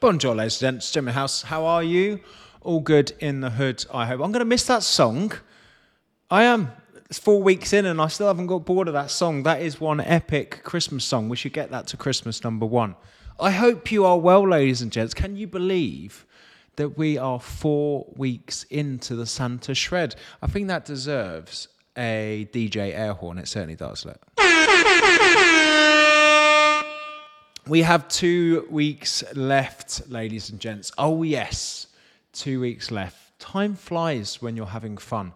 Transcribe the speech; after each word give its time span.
Bonjour, 0.00 0.32
ladies 0.32 0.62
and 0.62 0.74
gents. 0.76 0.92
Jimmy 0.92 1.10
House. 1.10 1.42
How 1.42 1.66
are 1.66 1.82
you? 1.82 2.20
All 2.60 2.78
good 2.78 3.14
in 3.18 3.40
the 3.40 3.50
hood, 3.50 3.84
I 3.92 4.06
hope. 4.06 4.20
I'm 4.20 4.30
going 4.30 4.38
to 4.38 4.44
miss 4.44 4.62
that 4.66 4.84
song. 4.84 5.32
I 6.30 6.44
am. 6.44 6.70
It's 7.10 7.18
four 7.18 7.42
weeks 7.42 7.72
in 7.72 7.84
and 7.84 8.00
I 8.00 8.06
still 8.06 8.28
haven't 8.28 8.46
got 8.46 8.64
bored 8.64 8.86
of 8.86 8.94
that 8.94 9.10
song. 9.10 9.42
That 9.42 9.60
is 9.60 9.80
one 9.80 9.98
epic 10.00 10.60
Christmas 10.62 11.04
song. 11.04 11.28
We 11.28 11.34
should 11.34 11.52
get 11.52 11.72
that 11.72 11.88
to 11.88 11.96
Christmas 11.96 12.44
number 12.44 12.64
one. 12.64 12.94
I 13.40 13.50
hope 13.50 13.90
you 13.90 14.04
are 14.04 14.20
well, 14.20 14.48
ladies 14.48 14.82
and 14.82 14.92
gents. 14.92 15.14
Can 15.14 15.34
you 15.34 15.48
believe 15.48 16.24
that 16.76 16.96
we 16.96 17.18
are 17.18 17.40
four 17.40 18.06
weeks 18.14 18.62
into 18.70 19.16
the 19.16 19.26
Santa 19.26 19.74
Shred? 19.74 20.14
I 20.40 20.46
think 20.46 20.68
that 20.68 20.84
deserves 20.84 21.66
a 21.96 22.48
DJ 22.52 22.96
air 22.96 23.14
horn. 23.14 23.38
It 23.38 23.48
certainly 23.48 23.74
does. 23.74 24.04
Look. 24.04 24.24
We 27.68 27.82
have 27.82 28.08
two 28.08 28.66
weeks 28.70 29.22
left, 29.34 30.08
ladies 30.08 30.48
and 30.48 30.58
gents. 30.58 30.90
Oh, 30.96 31.22
yes, 31.22 31.88
two 32.32 32.60
weeks 32.60 32.90
left. 32.90 33.38
Time 33.38 33.74
flies 33.74 34.40
when 34.40 34.56
you're 34.56 34.64
having 34.64 34.96
fun. 34.96 35.34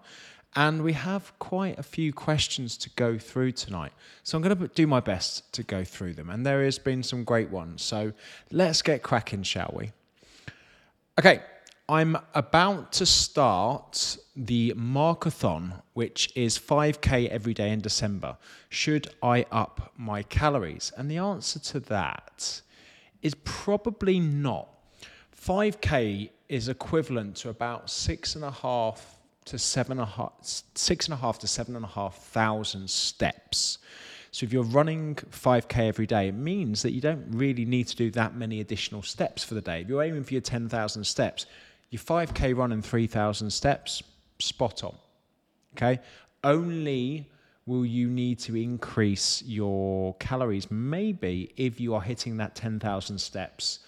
And 0.57 0.83
we 0.83 0.95
have 0.95 1.39
quite 1.39 1.79
a 1.79 1.83
few 1.83 2.11
questions 2.11 2.79
to 2.79 2.91
go 2.97 3.19
through 3.19 3.53
tonight. 3.53 3.93
So 4.23 4.39
I'm 4.39 4.43
going 4.43 4.57
to 4.57 4.69
do 4.69 4.87
my 4.87 5.01
best 5.01 5.53
to 5.53 5.63
go 5.63 5.85
through 5.85 6.15
them. 6.15 6.31
And 6.31 6.47
there 6.47 6.65
has 6.65 6.79
been 6.79 7.03
some 7.03 7.23
great 7.23 7.51
ones. 7.51 7.83
So 7.83 8.15
let's 8.51 8.81
get 8.81 9.03
cracking, 9.03 9.43
shall 9.43 9.75
we? 9.77 9.93
Okay, 11.19 11.43
I'm 11.93 12.17
about 12.33 12.91
to 12.93 13.05
start 13.05 14.17
the 14.35 14.73
Markathon, 14.75 15.83
which 15.93 16.33
is 16.35 16.59
5K 16.59 17.29
every 17.29 17.53
day 17.53 17.71
in 17.71 17.83
December. 17.83 18.39
Should 18.71 19.09
I 19.23 19.45
up 19.53 19.93
my 19.99 20.23
calories? 20.23 20.91
And 20.97 21.11
the 21.11 21.19
answer 21.19 21.59
to 21.59 21.81
that 21.81 22.63
is 23.21 23.35
probably 23.45 24.21
not. 24.21 24.71
5K 25.39 26.31
is 26.49 26.71
equivalent 26.71 27.37
to 27.37 27.51
about 27.51 27.91
six 27.91 28.37
and 28.37 28.45
a 28.45 28.51
half 28.51 29.19
to 29.45 29.59
seven 29.59 29.99
and 29.99 30.09
a 30.09 30.11
half, 30.13 30.33
six 30.73 31.09
and 31.09 31.13
a 31.13 31.19
half 31.19 31.41
to 31.41 31.47
seven 31.47 31.77
and 31.77 31.85
a 31.85 31.89
half 31.89 32.17
thousand 32.17 32.89
steps. 32.89 33.77
So 34.31 34.45
if 34.47 34.53
you're 34.55 34.65
running 34.65 35.17
5k 35.17 35.89
every 35.89 36.07
day, 36.07 36.29
it 36.29 36.35
means 36.35 36.81
that 36.81 36.93
you 36.93 37.03
don't 37.03 37.27
really 37.29 37.67
need 37.67 37.87
to 37.89 37.97
do 37.97 38.11
that 38.13 38.35
many 38.35 38.61
additional 38.61 39.03
steps 39.03 39.45
for 39.45 39.53
the 39.53 39.61
day. 39.61 39.83
If 39.83 39.91
you're 39.91 40.03
aiming 40.03 40.25
for 40.25 40.33
your 40.33 40.41
10,000 40.41 41.05
steps, 41.05 41.45
your 41.93 42.01
5k 42.01 42.57
run 42.57 42.73
and 42.73 42.85
3,000 42.85 43.51
steps, 43.51 44.03
spot 44.41 44.83
on. 44.83 44.97
Okay? 45.77 46.01
Only 46.43 47.31
will 47.67 47.87
you 47.87 48.11
need 48.11 48.41
to 48.41 48.57
increase 48.57 49.41
your 49.47 50.15
calories 50.15 50.69
maybe 50.69 51.53
if 51.57 51.81
you 51.81 51.95
are 51.95 52.03
hitting 52.03 52.37
that 52.39 52.57
10,000 52.57 53.17
steps 53.17 53.79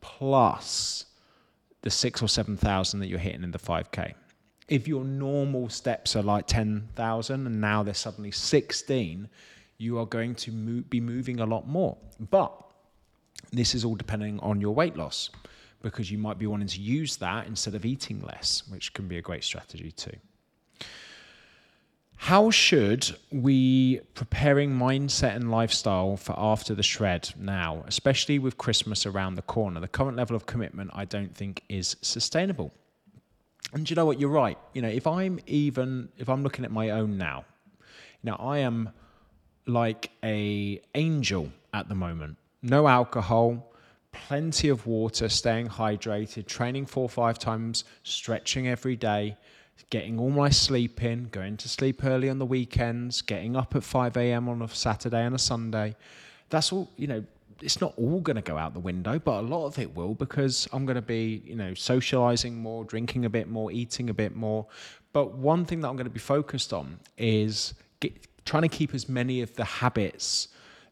plus 0.00 1.04
the 1.82 1.90
six 1.90 2.20
or 2.20 2.28
7,000 2.28 2.98
that 2.98 3.06
you're 3.06 3.20
hitting 3.20 3.44
in 3.44 3.52
the 3.52 3.58
5k 3.58 4.14
if 4.70 4.86
your 4.86 5.04
normal 5.04 5.68
steps 5.68 6.16
are 6.16 6.22
like 6.22 6.46
10,000 6.46 7.46
and 7.46 7.60
now 7.60 7.82
they're 7.82 7.92
suddenly 7.92 8.30
16, 8.30 9.28
you 9.78 9.98
are 9.98 10.06
going 10.06 10.34
to 10.36 10.52
move, 10.52 10.88
be 10.88 11.00
moving 11.00 11.40
a 11.40 11.44
lot 11.44 11.68
more. 11.68 11.98
But 12.30 12.52
this 13.52 13.74
is 13.74 13.84
all 13.84 13.96
depending 13.96 14.38
on 14.40 14.60
your 14.60 14.72
weight 14.74 14.96
loss 14.96 15.30
because 15.82 16.10
you 16.10 16.18
might 16.18 16.38
be 16.38 16.46
wanting 16.46 16.68
to 16.68 16.80
use 16.80 17.16
that 17.16 17.46
instead 17.46 17.74
of 17.74 17.84
eating 17.84 18.20
less, 18.20 18.62
which 18.68 18.92
can 18.92 19.08
be 19.08 19.18
a 19.18 19.22
great 19.22 19.44
strategy 19.44 19.92
too. 19.92 20.16
How 22.16 22.50
should 22.50 23.16
we 23.32 24.00
preparing 24.12 24.72
mindset 24.72 25.36
and 25.36 25.50
lifestyle 25.50 26.18
for 26.18 26.34
after 26.36 26.74
the 26.74 26.82
shred 26.82 27.30
now, 27.38 27.82
especially 27.86 28.38
with 28.38 28.58
Christmas 28.58 29.06
around 29.06 29.36
the 29.36 29.42
corner? 29.42 29.80
The 29.80 29.88
current 29.88 30.18
level 30.18 30.36
of 30.36 30.44
commitment 30.44 30.90
I 30.92 31.06
don't 31.06 31.34
think 31.34 31.62
is 31.70 31.96
sustainable. 32.02 32.72
And 33.72 33.88
you 33.88 33.96
know 33.96 34.04
what? 34.04 34.20
You're 34.20 34.28
right. 34.28 34.58
You 34.74 34.82
know, 34.82 34.88
if 34.88 35.06
I'm 35.06 35.40
even 35.46 36.10
if 36.18 36.28
I'm 36.28 36.42
looking 36.42 36.66
at 36.66 36.70
my 36.70 36.90
own 36.90 37.16
now, 37.16 37.46
now 38.22 38.36
I 38.36 38.58
am 38.58 38.90
like 39.66 40.10
a 40.22 40.82
angel 40.94 41.50
at 41.72 41.88
the 41.88 41.94
moment. 41.94 42.36
No 42.62 42.86
alcohol, 42.86 43.69
plenty 44.30 44.68
of 44.68 44.86
water, 44.86 45.28
staying 45.28 45.68
hydrated, 45.68 46.46
training 46.46 46.86
four 46.86 47.02
or 47.02 47.08
five 47.08 47.36
times, 47.36 47.82
stretching 48.04 48.68
every 48.68 48.94
day, 48.94 49.36
getting 49.90 50.20
all 50.20 50.30
my 50.30 50.48
sleep 50.48 51.02
in, 51.02 51.24
going 51.32 51.56
to 51.56 51.68
sleep 51.68 52.04
early 52.04 52.28
on 52.30 52.38
the 52.38 52.46
weekends, 52.46 53.22
getting 53.22 53.56
up 53.56 53.74
at 53.74 53.82
5 53.82 54.16
a.m. 54.16 54.48
on 54.48 54.62
a 54.62 54.68
Saturday 54.68 55.24
and 55.24 55.34
a 55.34 55.38
Sunday. 55.38 55.96
That's 56.48 56.72
all, 56.72 56.88
you 56.96 57.08
know, 57.08 57.24
it's 57.60 57.80
not 57.80 57.92
all 57.96 58.20
going 58.20 58.36
to 58.36 58.42
go 58.42 58.56
out 58.56 58.72
the 58.72 58.78
window, 58.78 59.18
but 59.18 59.40
a 59.40 59.42
lot 59.42 59.66
of 59.66 59.78
it 59.80 59.96
will 59.96 60.14
because 60.14 60.68
I'm 60.72 60.86
going 60.86 60.94
to 60.94 61.02
be, 61.02 61.42
you 61.44 61.56
know, 61.56 61.74
socializing 61.74 62.56
more, 62.56 62.84
drinking 62.84 63.24
a 63.24 63.30
bit 63.30 63.48
more, 63.48 63.72
eating 63.72 64.10
a 64.10 64.14
bit 64.14 64.36
more. 64.36 64.64
But 65.12 65.34
one 65.34 65.64
thing 65.64 65.80
that 65.80 65.88
I'm 65.88 65.96
going 65.96 66.04
to 66.04 66.10
be 66.10 66.20
focused 66.20 66.72
on 66.72 67.00
is 67.18 67.74
get, 67.98 68.14
trying 68.44 68.62
to 68.62 68.68
keep 68.68 68.94
as 68.94 69.08
many 69.08 69.42
of 69.42 69.54
the 69.56 69.64
habits 69.64 70.48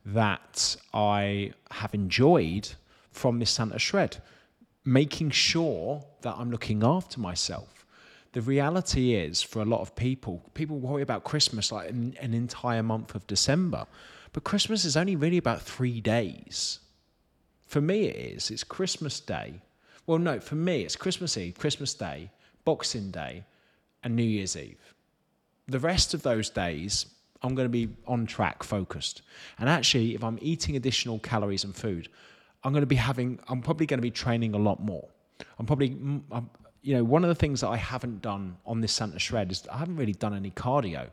that 0.06 0.76
I 0.92 1.52
have 1.70 1.94
enjoyed 1.94 2.68
from 3.10 3.38
this 3.38 3.50
Santa 3.50 3.78
shred, 3.78 4.18
making 4.84 5.30
sure 5.30 6.04
that 6.22 6.36
I'm 6.38 6.50
looking 6.50 6.82
after 6.84 7.20
myself. 7.20 7.86
The 8.32 8.42
reality 8.42 9.14
is, 9.14 9.42
for 9.42 9.60
a 9.60 9.64
lot 9.64 9.80
of 9.80 9.96
people, 9.96 10.50
people 10.54 10.78
worry 10.78 11.02
about 11.02 11.24
Christmas 11.24 11.72
like 11.72 11.90
an, 11.90 12.16
an 12.20 12.34
entire 12.34 12.82
month 12.82 13.14
of 13.14 13.26
December. 13.26 13.86
But 14.32 14.44
Christmas 14.44 14.84
is 14.84 14.96
only 14.96 15.16
really 15.16 15.38
about 15.38 15.62
three 15.62 16.00
days. 16.00 16.80
For 17.66 17.80
me, 17.80 18.06
it 18.06 18.16
is. 18.36 18.50
It's 18.50 18.64
Christmas 18.64 19.20
Day. 19.20 19.60
Well, 20.06 20.18
no, 20.18 20.40
for 20.40 20.54
me, 20.54 20.82
it's 20.82 20.96
Christmas 20.96 21.36
Eve, 21.36 21.58
Christmas 21.58 21.94
Day, 21.94 22.30
Boxing 22.64 23.10
Day, 23.10 23.44
and 24.02 24.14
New 24.14 24.22
Year's 24.22 24.56
Eve. 24.56 24.94
The 25.66 25.78
rest 25.78 26.14
of 26.14 26.22
those 26.22 26.48
days, 26.48 27.06
I'm 27.42 27.54
going 27.54 27.66
to 27.66 27.70
be 27.70 27.88
on 28.06 28.26
track, 28.26 28.62
focused. 28.62 29.22
And 29.58 29.68
actually, 29.68 30.14
if 30.14 30.24
I'm 30.24 30.38
eating 30.40 30.76
additional 30.76 31.18
calories 31.18 31.64
and 31.64 31.74
food, 31.74 32.08
I'm 32.64 32.72
going 32.72 32.82
to 32.82 32.86
be 32.86 32.96
having, 32.96 33.38
I'm 33.48 33.62
probably 33.62 33.86
going 33.86 33.98
to 33.98 34.02
be 34.02 34.10
training 34.10 34.54
a 34.54 34.58
lot 34.58 34.80
more. 34.80 35.08
I'm 35.58 35.66
probably, 35.66 35.90
mm, 35.90 36.22
I'm, 36.32 36.50
you 36.82 36.94
know, 36.94 37.04
one 37.04 37.24
of 37.24 37.28
the 37.28 37.34
things 37.34 37.60
that 37.60 37.68
I 37.68 37.76
haven't 37.76 38.22
done 38.22 38.56
on 38.66 38.80
this 38.80 38.92
Santa 38.92 39.18
Shred 39.18 39.50
is 39.50 39.66
I 39.68 39.78
haven't 39.78 39.96
really 39.96 40.12
done 40.12 40.34
any 40.34 40.50
cardio. 40.50 41.08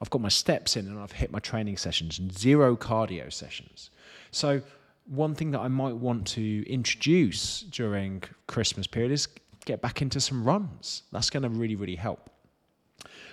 I've 0.00 0.10
got 0.10 0.20
my 0.20 0.28
steps 0.28 0.76
in 0.76 0.86
and 0.86 0.98
I've 0.98 1.12
hit 1.12 1.30
my 1.30 1.38
training 1.38 1.76
sessions 1.76 2.18
and 2.18 2.36
zero 2.36 2.76
cardio 2.76 3.32
sessions. 3.32 3.90
So 4.30 4.62
one 5.06 5.34
thing 5.34 5.50
that 5.50 5.60
I 5.60 5.68
might 5.68 5.94
want 5.94 6.26
to 6.28 6.68
introduce 6.70 7.62
during 7.62 8.22
Christmas 8.46 8.86
period 8.86 9.12
is 9.12 9.28
get 9.64 9.82
back 9.82 10.02
into 10.02 10.20
some 10.20 10.44
runs. 10.44 11.02
That's 11.12 11.30
going 11.30 11.42
to 11.42 11.48
really, 11.48 11.76
really 11.76 11.96
help. 11.96 12.30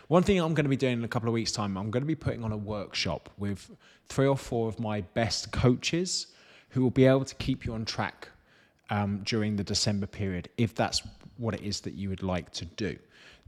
One 0.08 0.24
thing 0.24 0.40
I'm 0.40 0.54
going 0.54 0.66
to 0.66 0.70
be 0.70 0.78
doing 0.78 0.94
in 0.94 1.04
a 1.04 1.08
couple 1.08 1.28
of 1.28 1.34
weeks' 1.34 1.52
time, 1.52 1.78
I'm 1.78 1.92
going 1.92 2.04
to 2.04 2.08
be 2.08 2.16
putting 2.16 2.44
on 2.44 2.52
a 2.52 2.58
workshop 2.58 3.30
with 3.38 3.72
three 4.08 4.28
or 4.28 4.38
four 4.38 4.70
of 4.70 4.80
my 4.80 5.02
best 5.02 5.52
coaches 5.52 6.28
who 6.70 6.82
will 6.82 6.92
be 6.92 7.06
able 7.06 7.26
to 7.26 7.36
keep 7.36 7.66
you 7.66 7.74
on 7.74 7.86
track 7.86 8.30
um, 8.90 9.22
during 9.24 9.56
the 9.56 9.64
December 9.64 10.08
period 10.08 10.50
if 10.58 10.74
that's 10.74 11.02
what 11.38 11.54
it 11.54 11.62
is 11.62 11.82
that 11.82 11.94
you 11.94 12.10
would 12.10 12.24
like 12.24 12.52
to 12.52 12.66
do. 12.66 12.98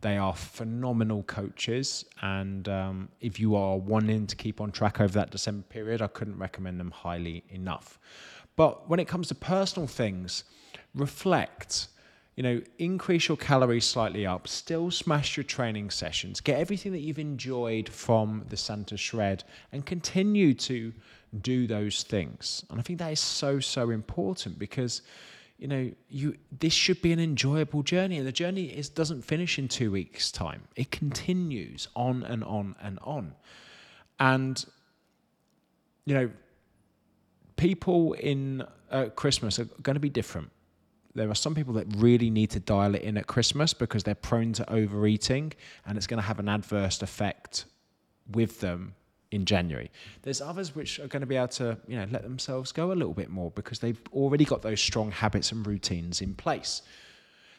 They 0.02 0.18
are 0.18 0.34
phenomenal 0.34 1.24
coaches, 1.24 2.06
and 2.22 2.70
um, 2.70 3.10
if 3.20 3.38
you 3.38 3.56
are 3.56 3.78
wanting 3.78 4.28
to 4.28 4.36
keep 4.36 4.62
on 4.62 4.72
track 4.72 5.02
over 5.02 5.14
that 5.14 5.30
December 5.30 5.66
period, 5.68 6.02
I 6.02 6.08
couldn't 6.08 6.38
recommend 6.38 6.80
them 6.80 6.92
highly 6.92 7.44
enough. 7.50 8.00
But 8.56 8.90
when 8.90 9.00
it 9.00 9.10
comes 9.10 9.28
to 9.28 9.36
personal 9.36 9.88
things, 9.88 10.46
reflect. 10.96 11.90
You 12.40 12.44
know, 12.44 12.62
increase 12.78 13.28
your 13.28 13.36
calories 13.36 13.84
slightly 13.84 14.26
up, 14.26 14.48
still 14.48 14.92
smash 14.92 15.36
your 15.36 15.44
training 15.44 15.90
sessions, 15.90 16.40
get 16.40 16.58
everything 16.58 16.94
that 16.94 17.00
you've 17.00 17.20
enjoyed 17.20 17.90
from 17.90 18.46
the 18.48 18.56
Santa 18.56 18.96
Shred, 18.96 19.44
and 19.74 19.86
continue 19.86 20.54
to 20.54 20.94
do 21.42 21.68
those 21.68 22.04
things. 22.04 22.64
And 22.70 22.80
I 22.80 22.82
think 22.82 22.98
that 23.00 23.12
is 23.12 23.20
so, 23.20 23.60
so 23.60 23.90
important 23.90 24.58
because 24.58 25.02
you 25.58 25.68
know, 25.68 25.92
you 26.08 26.38
this 26.58 26.72
should 26.72 27.02
be 27.02 27.12
an 27.12 27.20
enjoyable 27.20 27.84
journey, 27.84 28.18
and 28.18 28.26
the 28.26 28.32
journey 28.32 28.68
is 28.68 28.88
doesn't 28.88 29.24
finish 29.24 29.60
in 29.60 29.68
two 29.68 29.92
weeks' 29.92 30.32
time. 30.32 30.62
It 30.78 30.92
continues 30.92 31.90
on 31.94 32.24
and 32.24 32.46
on 32.46 32.74
and 32.82 33.00
on, 33.04 33.36
and 34.18 34.66
you 36.06 36.14
know, 36.14 36.32
people 37.58 38.14
in 38.14 38.64
uh, 38.90 39.08
Christmas 39.18 39.60
are 39.60 39.68
going 39.84 39.96
to 39.96 40.00
be 40.00 40.10
different. 40.10 40.52
There 41.16 41.30
are 41.30 41.36
some 41.36 41.56
people 41.56 41.74
that 41.74 41.88
really 41.98 42.30
need 42.30 42.52
to 42.52 42.60
dial 42.60 42.96
it 42.96 43.02
in 43.02 43.18
at 43.18 43.28
Christmas 43.28 43.74
because 43.74 44.04
they're 44.04 44.16
prone 44.16 44.54
to 44.54 44.72
overeating, 44.72 45.54
and 45.86 45.98
it's 45.98 46.08
going 46.08 46.22
to 46.22 46.28
have 46.28 46.40
an 46.40 46.48
adverse 46.48 47.02
effect 47.02 47.66
with 48.32 48.60
them 48.60 48.94
in 49.32 49.46
January. 49.46 49.92
There's 50.22 50.42
others 50.42 50.76
which 50.76 51.00
are 51.00 51.08
going 51.08 51.22
to 51.22 51.28
be 51.28 51.36
able 51.36 51.48
to, 51.50 51.78
you 51.88 51.98
know, 51.98 52.08
let 52.12 52.24
themselves 52.24 52.72
go 52.72 52.92
a 52.92 52.94
little 52.94 53.14
bit 53.14 53.30
more 53.30 53.52
because 53.52 53.80
they've 53.80 54.02
already 54.14 54.46
got 54.46 54.62
those 54.62 54.82
strong 54.82 55.12
habits 55.12 55.52
and 55.52 55.66
routines 55.66 56.22
in 56.22 56.34
place. 56.36 56.82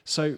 So 0.05 0.37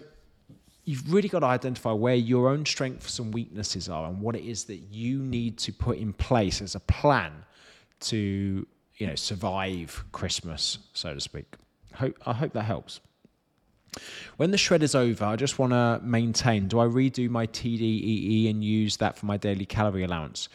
you've 0.85 1.11
really 1.11 1.29
got 1.29 1.39
to 1.39 1.45
identify 1.45 1.91
where 1.91 2.15
your 2.15 2.49
own 2.49 2.65
strengths 2.65 3.19
and 3.19 3.33
weaknesses 3.33 3.89
are 3.89 4.07
and 4.07 4.21
what 4.21 4.35
it 4.35 4.43
is 4.43 4.65
that 4.65 4.77
you 4.91 5.19
need 5.19 5.57
to 5.59 5.71
put 5.71 5.97
in 5.97 6.13
place 6.13 6.61
as 6.61 6.75
a 6.75 6.79
plan 6.81 7.31
to, 8.01 8.67
you 8.97 9.07
know, 9.07 9.15
survive 9.15 10.03
Christmas, 10.11 10.79
so 10.93 11.13
to 11.13 11.21
speak. 11.21 11.55
Hope, 11.95 12.17
I 12.25 12.33
hope 12.33 12.53
that 12.53 12.63
helps. 12.63 12.99
When 14.37 14.51
the 14.51 14.57
shred 14.57 14.81
is 14.83 14.95
over, 14.95 15.25
I 15.25 15.35
just 15.35 15.59
want 15.59 15.73
to 15.73 15.99
maintain 16.03 16.67
do 16.67 16.79
I 16.79 16.85
redo 16.85 17.29
my 17.29 17.45
TDEE 17.47 18.49
and 18.49 18.63
use 18.63 18.97
that 18.97 19.17
for 19.17 19.25
my 19.25 19.37
daily 19.37 19.65
calorie 19.65 20.03
allowance? 20.03 20.49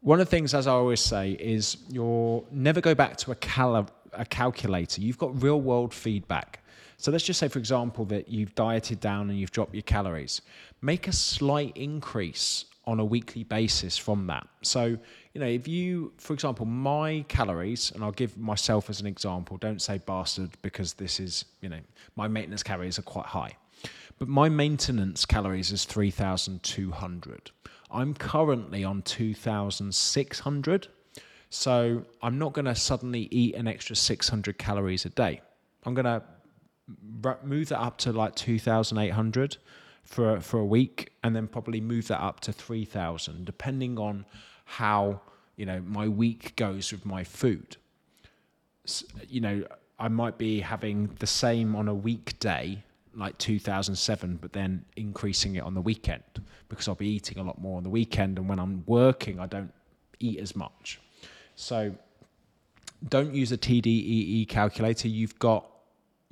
One 0.00 0.20
of 0.20 0.26
the 0.26 0.30
things, 0.30 0.54
as 0.54 0.66
I 0.66 0.72
always 0.72 1.00
say, 1.00 1.32
is 1.32 1.78
you'll 1.88 2.46
never 2.50 2.80
go 2.80 2.94
back 2.94 3.16
to 3.18 3.32
a, 3.32 3.34
cal- 3.36 3.88
a 4.12 4.24
calculator. 4.24 5.00
You've 5.00 5.18
got 5.18 5.42
real 5.42 5.60
world 5.60 5.92
feedback. 5.92 6.62
So 6.98 7.10
let's 7.10 7.24
just 7.24 7.40
say, 7.40 7.48
for 7.48 7.58
example, 7.58 8.04
that 8.06 8.28
you've 8.28 8.54
dieted 8.54 9.00
down 9.00 9.30
and 9.30 9.38
you've 9.38 9.50
dropped 9.50 9.74
your 9.74 9.82
calories. 9.82 10.42
Make 10.80 11.08
a 11.08 11.12
slight 11.12 11.76
increase 11.76 12.66
on 12.86 13.00
a 13.00 13.04
weekly 13.04 13.42
basis 13.42 13.98
from 13.98 14.26
that. 14.28 14.46
So, 14.62 14.84
you 14.84 15.40
know, 15.40 15.46
if 15.46 15.66
you, 15.66 16.12
for 16.18 16.32
example, 16.32 16.66
my 16.66 17.24
calories, 17.28 17.90
and 17.92 18.04
I'll 18.04 18.12
give 18.12 18.38
myself 18.38 18.88
as 18.88 19.00
an 19.00 19.06
example, 19.06 19.56
don't 19.56 19.82
say 19.82 19.98
bastard 19.98 20.50
because 20.62 20.94
this 20.94 21.18
is, 21.18 21.44
you 21.60 21.68
know, 21.68 21.80
my 22.14 22.28
maintenance 22.28 22.62
calories 22.62 22.98
are 22.98 23.02
quite 23.02 23.26
high. 23.26 23.56
But 24.18 24.28
my 24.28 24.48
maintenance 24.48 25.26
calories 25.26 25.72
is 25.72 25.84
3,200. 25.84 27.50
I'm 27.90 28.14
currently 28.14 28.84
on 28.84 29.02
2,600. 29.02 30.88
So 31.50 32.04
I'm 32.22 32.38
not 32.38 32.52
going 32.52 32.64
to 32.64 32.74
suddenly 32.74 33.28
eat 33.30 33.54
an 33.54 33.68
extra 33.68 33.94
600 33.96 34.58
calories 34.58 35.04
a 35.04 35.10
day. 35.10 35.40
I'm 35.84 35.94
going 35.94 36.04
to 36.04 36.22
move 37.42 37.68
that 37.68 37.80
up 37.80 37.98
to 37.98 38.12
like 38.12 38.34
2,800 38.36 39.56
for 40.06 40.40
for 40.40 40.58
a 40.58 40.64
week, 40.64 41.12
and 41.22 41.36
then 41.36 41.46
probably 41.46 41.80
move 41.80 42.08
that 42.08 42.20
up 42.20 42.40
to 42.40 42.52
3,000, 42.52 43.44
depending 43.44 43.98
on 43.98 44.24
how 44.64 45.20
you 45.56 45.66
know 45.66 45.80
my 45.86 46.08
week 46.08 46.56
goes 46.56 46.92
with 46.92 47.04
my 47.04 47.24
food. 47.24 47.76
So, 48.84 49.04
you 49.28 49.40
know, 49.40 49.64
I 49.98 50.08
might 50.08 50.38
be 50.38 50.60
having 50.60 51.10
the 51.18 51.26
same 51.26 51.74
on 51.74 51.88
a 51.88 51.94
weekday 51.94 52.82
like 53.16 53.36
2007 53.38 54.36
but 54.36 54.52
then 54.52 54.84
increasing 54.96 55.56
it 55.56 55.62
on 55.62 55.72
the 55.74 55.80
weekend 55.80 56.22
because 56.68 56.86
I'll 56.86 56.94
be 56.94 57.08
eating 57.08 57.38
a 57.38 57.42
lot 57.42 57.58
more 57.58 57.78
on 57.78 57.82
the 57.82 57.88
weekend 57.88 58.38
and 58.38 58.48
when 58.48 58.58
I'm 58.58 58.84
working 58.86 59.40
I 59.40 59.46
don't 59.46 59.72
eat 60.20 60.38
as 60.38 60.54
much. 60.54 61.00
So 61.54 61.94
don't 63.08 63.34
use 63.34 63.52
a 63.52 63.58
TDEE 63.58 64.48
calculator. 64.48 65.08
You've 65.08 65.38
got 65.38 65.70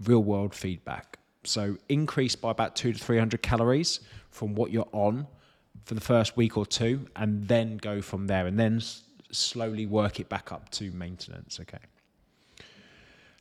real 0.04 0.22
world 0.22 0.54
feedback 0.54 1.18
so 1.44 1.76
increase 1.88 2.34
by 2.34 2.50
about 2.50 2.76
2 2.76 2.92
to 2.92 2.98
300 2.98 3.42
calories 3.42 4.00
from 4.30 4.54
what 4.54 4.70
you're 4.70 4.88
on 4.92 5.26
for 5.84 5.94
the 5.94 6.00
first 6.00 6.36
week 6.36 6.56
or 6.56 6.66
two 6.66 7.06
and 7.16 7.46
then 7.46 7.76
go 7.76 8.00
from 8.00 8.26
there 8.26 8.46
and 8.46 8.58
then 8.58 8.76
s- 8.76 9.02
slowly 9.30 9.86
work 9.86 10.20
it 10.20 10.28
back 10.28 10.50
up 10.52 10.70
to 10.70 10.90
maintenance 10.92 11.60
okay 11.60 11.78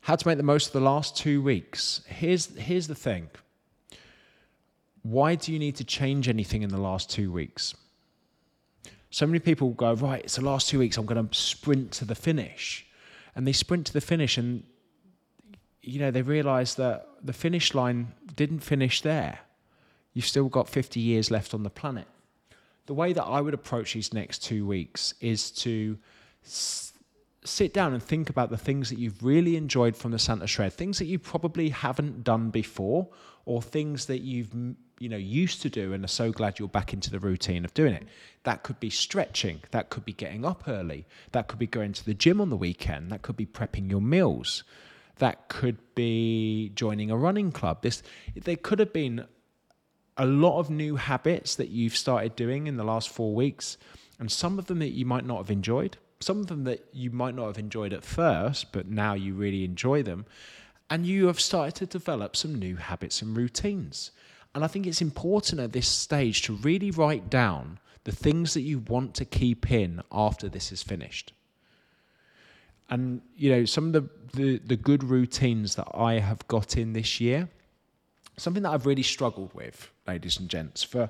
how 0.04 0.18
to 0.18 0.28
make 0.28 0.36
the 0.38 0.44
most 0.44 0.68
of 0.68 0.74
the 0.74 0.82
last 0.82 1.16
two 1.16 1.42
weeks. 1.42 2.02
Here's, 2.08 2.56
here's 2.58 2.88
the 2.88 2.96
thing 2.96 3.30
why 5.02 5.36
do 5.36 5.52
you 5.52 5.60
need 5.60 5.76
to 5.78 5.84
change 5.84 6.30
anything 6.30 6.62
in 6.62 6.70
the 6.70 6.80
last 6.80 7.10
two 7.10 7.32
weeks? 7.32 7.74
So 9.10 9.26
many 9.28 9.40
people 9.40 9.72
go, 9.72 9.94
right, 9.94 10.24
it's 10.24 10.38
the 10.38 10.46
last 10.46 10.70
two 10.70 10.80
weeks, 10.80 10.98
I'm 10.98 11.06
going 11.06 11.28
to 11.28 11.36
sprint 11.38 11.92
to 11.94 12.06
the 12.06 12.16
finish. 12.16 12.86
And 13.36 13.46
they 13.46 13.52
sprint 13.52 13.88
to 13.88 13.94
the 13.94 14.02
finish 14.02 14.38
and, 14.38 14.64
you 15.84 16.00
know, 16.00 16.12
they 16.12 16.22
realize 16.22 16.76
that 16.76 17.08
the 17.22 17.34
finish 17.34 17.74
line 17.74 18.14
didn't 18.36 18.62
finish 18.62 19.02
there. 19.02 19.40
You've 20.14 20.26
still 20.26 20.48
got 20.48 20.70
50 20.70 21.00
years 21.00 21.30
left 21.30 21.54
on 21.54 21.64
the 21.64 21.70
planet. 21.70 22.08
The 22.86 22.94
way 22.94 23.14
that 23.14 23.24
I 23.24 23.42
would 23.42 23.54
approach 23.54 23.94
these 23.94 24.14
next 24.14 24.44
two 24.44 24.66
weeks 24.66 25.14
is 25.20 25.52
to 25.52 25.98
sit 26.44 27.74
down 27.74 27.94
and 27.94 28.02
think 28.02 28.30
about 28.30 28.50
the 28.50 28.58
things 28.58 28.90
that 28.90 29.00
you've 29.00 29.24
really 29.24 29.58
enjoyed 29.58 29.98
from 29.98 30.12
the 30.12 30.20
Santa 30.20 30.48
Shred, 30.48 30.74
things 30.74 31.00
that 31.00 31.06
you 31.06 31.20
probably 31.20 31.70
haven't 31.70 32.24
done 32.24 32.50
before, 32.50 33.10
or 33.46 33.62
things 33.62 34.06
that 34.06 34.22
you've 34.22 34.54
you 35.00 35.10
know 35.10 35.18
used 35.18 35.62
to 35.62 35.70
do 35.70 35.92
and 35.92 36.06
are 36.06 36.08
so 36.08 36.32
glad 36.32 36.60
you're 36.60 36.68
back 36.68 36.94
into 36.94 37.12
the 37.12 37.20
routine 37.20 37.66
of 37.66 37.74
doing 37.74 37.94
it. 37.94 38.08
That 38.44 38.64
could 38.64 38.80
be 38.80 38.90
stretching, 38.90 39.62
that 39.72 39.90
could 39.90 40.06
be 40.06 40.14
getting 40.14 40.46
up 40.46 40.64
early, 40.68 41.06
that 41.34 41.48
could 41.48 41.60
be 41.60 41.68
going 41.68 41.92
to 41.94 42.06
the 42.06 42.14
gym 42.14 42.40
on 42.40 42.50
the 42.50 42.56
weekend, 42.56 43.12
that 43.12 43.22
could 43.22 43.36
be 43.36 43.46
prepping 43.46 43.90
your 43.90 44.02
meals, 44.02 44.64
that 45.18 45.48
could 45.48 45.78
be 45.96 46.72
joining 46.76 47.12
a 47.12 47.18
running 47.18 47.52
club. 47.52 47.82
This 47.82 48.04
there 48.36 48.56
could 48.56 48.80
have 48.80 48.94
been 48.94 49.26
a 50.18 50.26
lot 50.26 50.60
of 50.60 50.70
new 50.70 50.96
habits 50.96 51.56
that 51.56 51.70
you've 51.70 51.98
started 51.98 52.36
doing 52.36 52.68
in 52.68 52.78
the 52.78 52.84
last 52.84 53.10
4 53.10 53.34
weeks 53.34 53.78
and 54.20 54.32
some 54.32 54.60
of 54.60 54.68
them 54.68 54.80
that 54.80 54.90
you 54.90 55.06
might 55.06 55.26
not 55.26 55.38
have 55.38 55.50
enjoyed 55.50 55.98
some 56.24 56.40
of 56.40 56.48
them 56.48 56.64
that 56.64 56.88
you 56.94 57.12
might 57.12 57.36
not 57.36 57.48
have 57.48 57.60
enjoyed 57.60 57.94
at 57.94 58.04
first, 58.04 58.72
but 58.72 58.88
now 58.88 59.14
you 59.14 59.34
really 59.34 59.64
enjoy 59.64 60.02
them. 60.02 60.26
And 60.90 61.06
you 61.06 61.28
have 61.28 61.40
started 61.40 61.76
to 61.76 61.86
develop 61.86 62.36
some 62.36 62.56
new 62.56 62.78
habits 62.78 63.22
and 63.22 63.36
routines. 63.36 64.12
And 64.56 64.64
I 64.64 64.68
think 64.68 64.88
it's 64.88 65.02
important 65.02 65.60
at 65.60 65.74
this 65.74 65.88
stage 65.88 66.44
to 66.44 66.54
really 66.54 66.92
write 66.92 67.30
down 67.30 67.80
the 68.04 68.12
things 68.12 68.54
that 68.54 68.62
you 68.62 68.80
want 68.80 69.16
to 69.16 69.26
keep 69.26 69.72
in 69.72 70.02
after 70.12 70.50
this 70.50 70.72
is 70.72 70.84
finished. 70.84 71.34
And, 72.90 73.22
you 73.36 73.50
know, 73.52 73.66
some 73.66 73.88
of 73.88 73.94
the, 73.94 74.10
the, 74.34 74.58
the 74.60 74.76
good 74.76 75.04
routines 75.04 75.76
that 75.76 75.88
I 75.94 76.20
have 76.20 76.48
got 76.48 76.78
in 76.78 76.94
this 76.94 77.20
year, 77.20 77.50
something 78.38 78.64
that 78.64 78.72
I've 78.72 78.86
really 78.86 79.04
struggled 79.04 79.54
with, 79.54 79.90
ladies 80.08 80.38
and 80.40 80.50
gents, 80.50 80.84
for, 80.84 81.10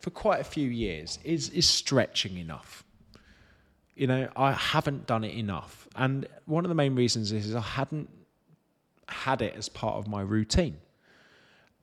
for 0.00 0.10
quite 0.10 0.40
a 0.40 0.44
few 0.44 0.68
years, 0.68 1.18
is, 1.24 1.48
is 1.50 1.68
stretching 1.68 2.36
enough 2.36 2.84
you 3.94 4.06
know, 4.06 4.28
I 4.36 4.52
haven't 4.52 5.06
done 5.06 5.24
it 5.24 5.34
enough. 5.34 5.86
And 5.94 6.26
one 6.46 6.64
of 6.64 6.68
the 6.68 6.74
main 6.74 6.94
reasons 6.94 7.32
is, 7.32 7.48
is 7.48 7.54
I 7.54 7.60
hadn't 7.60 8.08
had 9.08 9.42
it 9.42 9.54
as 9.56 9.68
part 9.68 9.96
of 9.96 10.08
my 10.08 10.22
routine. 10.22 10.78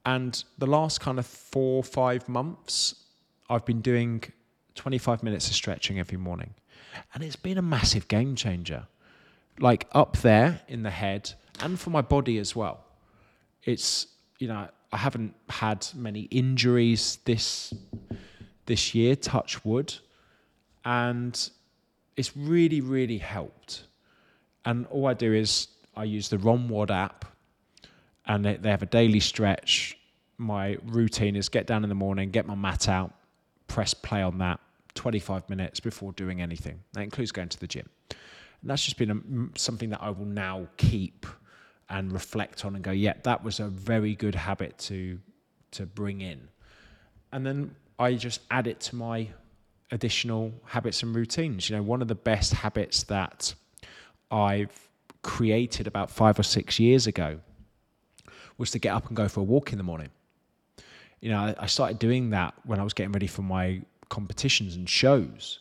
And 0.06 0.44
the 0.57 0.65
last 0.65 1.01
kind 1.01 1.19
of 1.19 1.25
four, 1.25 1.83
five 1.83 2.27
months, 2.27 2.95
I've 3.50 3.65
been 3.65 3.81
doing 3.81 4.24
25 4.75 5.24
minutes 5.24 5.47
of 5.47 5.53
stretching 5.53 6.00
every 6.00 6.18
morning. 6.18 6.56
And 7.13 7.24
it's 7.24 7.35
been 7.35 7.57
a 7.57 7.62
massive 7.62 8.07
game 8.07 8.35
changer. 8.35 8.88
Like 9.59 9.88
up 9.91 10.17
there 10.17 10.61
in 10.67 10.83
the 10.83 10.89
head 10.89 11.33
and 11.61 11.79
for 11.79 11.89
my 11.89 12.01
body 12.01 12.38
as 12.38 12.56
well. 12.56 12.85
It's, 13.63 14.07
you 14.39 14.47
know, 14.47 14.67
I 14.91 14.97
haven't 14.97 15.35
had 15.50 15.88
many 15.95 16.21
injuries 16.21 17.19
this 17.25 17.73
this 18.69 18.94
year, 18.95 19.15
touch 19.15 19.65
wood. 19.65 19.94
And 20.85 21.50
it's 22.15 22.38
really, 22.38 22.81
really 22.81 23.17
helped. 23.17 23.83
And 24.63 24.85
all 24.88 25.07
I 25.07 25.13
do 25.13 25.33
is 25.33 25.67
I 25.95 26.06
use 26.06 26.29
the 26.29 26.38
ROMWOD 26.38 26.91
app 26.91 27.25
and 28.25 28.45
they, 28.45 28.56
they 28.56 28.69
have 28.69 28.83
a 28.83 28.88
daily 28.88 29.19
stretch. 29.19 29.97
My 30.38 30.78
routine 30.85 31.35
is 31.35 31.49
get 31.49 31.68
down 31.68 31.83
in 31.83 31.89
the 31.89 31.95
morning, 31.95 32.30
get 32.30 32.45
my 32.45 32.56
mat 32.56 32.87
out, 32.87 33.13
press 33.68 33.94
play 33.94 34.21
on 34.21 34.37
that 34.37 34.59
25 34.94 35.49
minutes 35.49 35.80
before 35.80 36.11
doing 36.13 36.42
anything. 36.42 36.80
That 36.94 37.01
includes 37.01 37.31
going 37.31 37.49
to 37.49 37.59
the 37.59 37.68
gym. 37.68 37.89
And 38.61 38.69
that's 38.69 38.83
just 38.83 38.97
been 38.97 39.11
a, 39.11 39.57
something 39.57 39.89
that 39.89 40.01
I 40.01 40.09
will 40.09 40.25
now 40.25 40.68
keep 40.78 41.25
and 41.89 42.11
reflect 42.11 42.66
on 42.66 42.75
and 42.75 42.83
go, 42.83 42.92
yeah, 42.92 43.13
that 43.23 43.44
was 43.44 43.59
a 43.59 43.68
very 43.68 44.16
good 44.16 44.35
habit 44.35 44.78
to 44.80 45.19
to 45.71 45.85
bring 45.85 46.21
in. 46.21 46.47
And 47.31 47.45
then 47.45 47.75
I 47.99 48.16
just 48.16 48.42
add 48.49 48.66
it 48.66 48.80
to 48.81 48.95
my 48.95 49.28
additional 49.92 50.51
habits 50.66 51.04
and 51.04 51.16
routines. 51.16 51.69
You 51.69 51.75
know, 51.75 51.83
one 51.83 52.01
of 52.01 52.07
the 52.07 52.16
best 52.16 52.54
habits 52.54 53.04
that 53.04 53.54
I've 54.31 54.89
created 55.21 55.85
about 55.85 56.09
five 56.09 56.39
or 56.39 56.44
six 56.44 56.80
years 56.80 57.07
ago 57.07 57.39
was 58.57 58.71
to 58.71 58.80
get 58.80 58.94
up 58.94 59.07
and 59.07 59.16
go 59.16 59.28
for 59.28 59.42
a 59.42 59.44
walk 59.44 59.71
in 59.71 59.78
the 59.78 59.83
morning. 59.83 60.09
You 61.21 61.30
know, 61.30 61.54
I 61.57 61.66
started 61.66 61.99
doing 61.99 62.30
that 62.31 62.54
when 62.66 62.80
I 62.80 62.83
was 62.83 62.94
getting 62.94 63.11
ready 63.11 63.28
for 63.28 63.42
my 63.42 63.81
competitions 64.09 64.75
and 64.75 64.89
shows, 64.89 65.59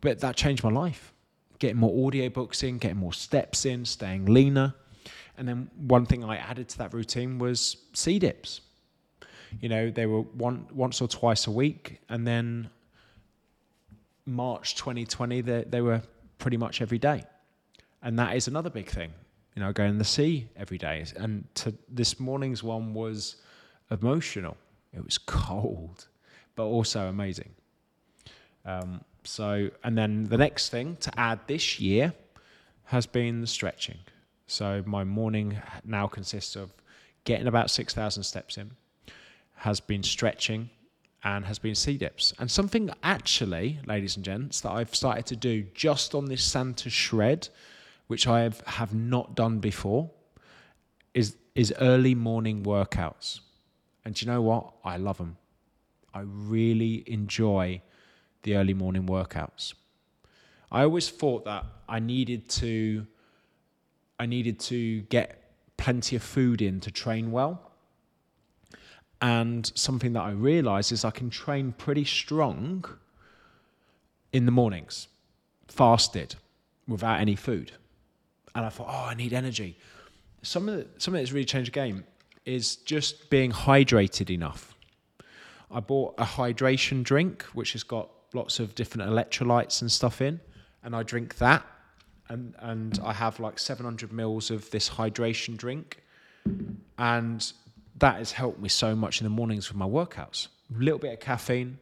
but 0.00 0.20
that 0.20 0.36
changed 0.36 0.64
my 0.64 0.70
life. 0.70 1.12
Getting 1.58 1.78
more 1.78 2.06
audio 2.06 2.28
books 2.28 2.62
in, 2.62 2.78
getting 2.78 2.98
more 2.98 3.12
steps 3.12 3.64
in, 3.64 3.84
staying 3.84 4.26
leaner. 4.26 4.74
And 5.38 5.46
then 5.48 5.70
one 5.76 6.06
thing 6.06 6.24
I 6.24 6.36
added 6.36 6.68
to 6.70 6.78
that 6.78 6.92
routine 6.94 7.38
was 7.38 7.76
sea 7.92 8.18
dips. 8.18 8.60
You 9.60 9.68
know, 9.68 9.90
they 9.90 10.06
were 10.06 10.22
one 10.22 10.66
once 10.72 11.00
or 11.00 11.08
twice 11.08 11.46
a 11.46 11.50
week, 11.50 12.00
and 12.08 12.26
then 12.26 12.68
March 14.26 14.74
2020, 14.74 15.40
they, 15.40 15.64
they 15.68 15.80
were 15.80 16.02
pretty 16.38 16.56
much 16.56 16.82
every 16.82 16.98
day. 16.98 17.24
And 18.02 18.18
that 18.18 18.36
is 18.36 18.48
another 18.48 18.70
big 18.70 18.88
thing, 18.88 19.12
you 19.54 19.62
know, 19.62 19.72
going 19.72 19.92
to 19.92 19.98
the 19.98 20.04
sea 20.04 20.48
every 20.56 20.78
day. 20.78 21.04
And 21.16 21.44
to, 21.56 21.74
this 21.88 22.20
morning's 22.20 22.62
one 22.62 22.92
was 22.92 23.36
emotional. 23.90 24.56
It 24.92 25.04
was 25.04 25.18
cold, 25.18 26.06
but 26.56 26.64
also 26.64 27.08
amazing. 27.08 27.50
Um, 28.64 29.00
so, 29.26 29.70
and 29.84 29.96
then 29.96 30.24
the 30.24 30.38
next 30.38 30.70
thing 30.70 30.96
to 31.00 31.18
add 31.18 31.40
this 31.46 31.80
year 31.80 32.14
has 32.84 33.06
been 33.06 33.46
stretching. 33.46 33.98
So 34.46 34.82
my 34.86 35.04
morning 35.04 35.60
now 35.84 36.06
consists 36.06 36.56
of 36.56 36.72
getting 37.24 37.46
about 37.46 37.70
6,000 37.70 38.22
steps 38.22 38.56
in, 38.56 38.70
has 39.56 39.80
been 39.80 40.02
stretching, 40.02 40.70
and 41.24 41.44
has 41.44 41.58
been 41.58 41.74
sea 41.74 41.96
dips. 41.96 42.32
And 42.38 42.48
something 42.50 42.90
actually, 43.02 43.80
ladies 43.86 44.16
and 44.16 44.24
gents, 44.24 44.60
that 44.60 44.70
I've 44.70 44.94
started 44.94 45.26
to 45.26 45.36
do 45.36 45.64
just 45.74 46.14
on 46.14 46.26
this 46.26 46.44
Santa 46.44 46.88
shred, 46.88 47.48
which 48.06 48.28
I 48.28 48.42
have, 48.42 48.60
have 48.60 48.94
not 48.94 49.34
done 49.34 49.58
before, 49.58 50.10
is 51.14 51.36
is 51.56 51.72
early 51.80 52.14
morning 52.14 52.62
workouts. 52.62 53.40
And 54.04 54.20
you 54.20 54.28
know 54.28 54.42
what? 54.42 54.74
I 54.84 54.98
love 54.98 55.16
them. 55.16 55.38
I 56.14 56.20
really 56.20 57.02
enjoy 57.06 57.80
the 58.46 58.56
early 58.56 58.74
morning 58.74 59.06
workouts. 59.06 59.74
I 60.70 60.82
always 60.82 61.10
thought 61.10 61.44
that 61.44 61.64
I 61.88 61.98
needed 61.98 62.48
to 62.60 63.06
I 64.18 64.24
needed 64.24 64.58
to 64.60 65.02
get 65.02 65.52
plenty 65.76 66.16
of 66.16 66.22
food 66.22 66.62
in 66.62 66.80
to 66.80 66.90
train 66.90 67.32
well. 67.32 67.60
And 69.20 69.70
something 69.74 70.14
that 70.14 70.22
I 70.22 70.30
realized 70.30 70.92
is 70.92 71.04
I 71.04 71.10
can 71.10 71.28
train 71.28 71.72
pretty 71.72 72.04
strong 72.04 72.84
in 74.32 74.46
the 74.46 74.52
mornings, 74.52 75.08
fasted, 75.68 76.36
without 76.88 77.20
any 77.20 77.36
food. 77.36 77.72
And 78.54 78.64
I 78.64 78.70
thought, 78.70 78.88
oh, 78.88 79.06
I 79.10 79.14
need 79.14 79.32
energy. 79.34 79.76
Some 80.42 80.68
of 80.68 80.76
the, 80.76 80.86
something 80.98 81.20
that's 81.20 81.32
really 81.32 81.44
changed 81.44 81.72
the 81.72 81.74
game 81.74 82.04
is 82.46 82.76
just 82.76 83.28
being 83.28 83.52
hydrated 83.52 84.30
enough. 84.30 84.74
I 85.70 85.80
bought 85.80 86.14
a 86.16 86.24
hydration 86.24 87.02
drink, 87.02 87.42
which 87.52 87.72
has 87.72 87.82
got 87.82 88.08
lots 88.36 88.60
of 88.60 88.74
different 88.74 89.10
electrolytes 89.10 89.80
and 89.80 89.90
stuff 89.90 90.20
in, 90.20 90.40
and 90.84 90.94
I 90.94 91.02
drink 91.02 91.38
that. 91.38 91.66
And, 92.28 92.54
and 92.58 92.98
I 93.04 93.12
have 93.12 93.38
like 93.40 93.58
700 93.58 94.12
mils 94.12 94.50
of 94.50 94.70
this 94.70 94.90
hydration 94.90 95.56
drink. 95.56 96.02
And 96.98 97.52
that 97.98 98.16
has 98.16 98.32
helped 98.32 98.60
me 98.60 98.68
so 98.68 98.94
much 98.94 99.20
in 99.20 99.24
the 99.24 99.30
mornings 99.30 99.68
with 99.68 99.76
my 99.76 99.86
workouts. 99.86 100.48
A 100.74 100.78
little 100.78 100.98
bit 100.98 101.12
of 101.12 101.20
caffeine, 101.20 101.78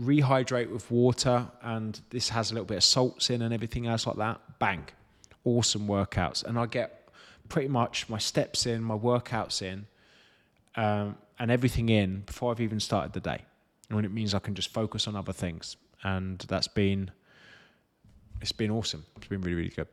rehydrate 0.00 0.70
with 0.70 0.90
water, 0.90 1.46
and 1.62 2.00
this 2.10 2.28
has 2.28 2.50
a 2.50 2.54
little 2.54 2.66
bit 2.66 2.76
of 2.76 2.84
salts 2.84 3.30
in 3.30 3.42
and 3.42 3.52
everything 3.52 3.86
else 3.86 4.06
like 4.06 4.16
that. 4.16 4.40
Bang, 4.58 4.84
awesome 5.44 5.86
workouts. 5.88 6.44
And 6.44 6.58
I 6.58 6.66
get 6.66 7.08
pretty 7.48 7.68
much 7.68 8.08
my 8.08 8.18
steps 8.18 8.66
in, 8.66 8.82
my 8.82 8.96
workouts 8.96 9.62
in, 9.62 9.86
um, 10.76 11.16
and 11.38 11.50
everything 11.50 11.88
in 11.88 12.20
before 12.20 12.50
I've 12.52 12.60
even 12.60 12.80
started 12.80 13.12
the 13.12 13.20
day. 13.20 13.42
And 13.90 14.04
it 14.04 14.12
means 14.12 14.34
I 14.34 14.38
can 14.40 14.54
just 14.54 14.72
focus 14.72 15.06
on 15.06 15.16
other 15.16 15.32
things. 15.32 15.76
And 16.02 16.38
that's 16.40 16.68
been, 16.68 17.10
it's 18.40 18.52
been 18.52 18.70
awesome. 18.70 19.04
It's 19.16 19.28
been 19.28 19.40
really, 19.40 19.56
really 19.56 19.70
good. 19.70 19.88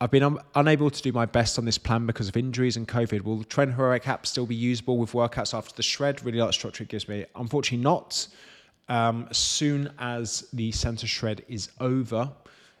I've 0.00 0.10
been 0.10 0.22
un- 0.22 0.38
unable 0.54 0.90
to 0.90 1.02
do 1.02 1.10
my 1.10 1.24
best 1.24 1.58
on 1.58 1.64
this 1.64 1.78
plan 1.78 2.04
because 2.06 2.28
of 2.28 2.36
injuries 2.36 2.76
and 2.76 2.86
COVID. 2.86 3.22
Will 3.22 3.44
Train 3.44 3.72
Heroic 3.72 4.06
app 4.06 4.26
still 4.26 4.44
be 4.44 4.54
usable 4.54 4.98
with 4.98 5.12
workouts 5.12 5.54
after 5.54 5.74
the 5.74 5.82
shred? 5.82 6.22
Really 6.22 6.38
like 6.38 6.52
structure 6.52 6.84
it 6.84 6.90
gives 6.90 7.08
me. 7.08 7.24
Unfortunately, 7.34 7.82
not. 7.82 8.28
Um, 8.88 9.26
as 9.30 9.38
soon 9.38 9.90
as 9.98 10.48
the 10.52 10.70
Santa 10.72 11.06
shred 11.06 11.44
is 11.48 11.70
over, 11.80 12.30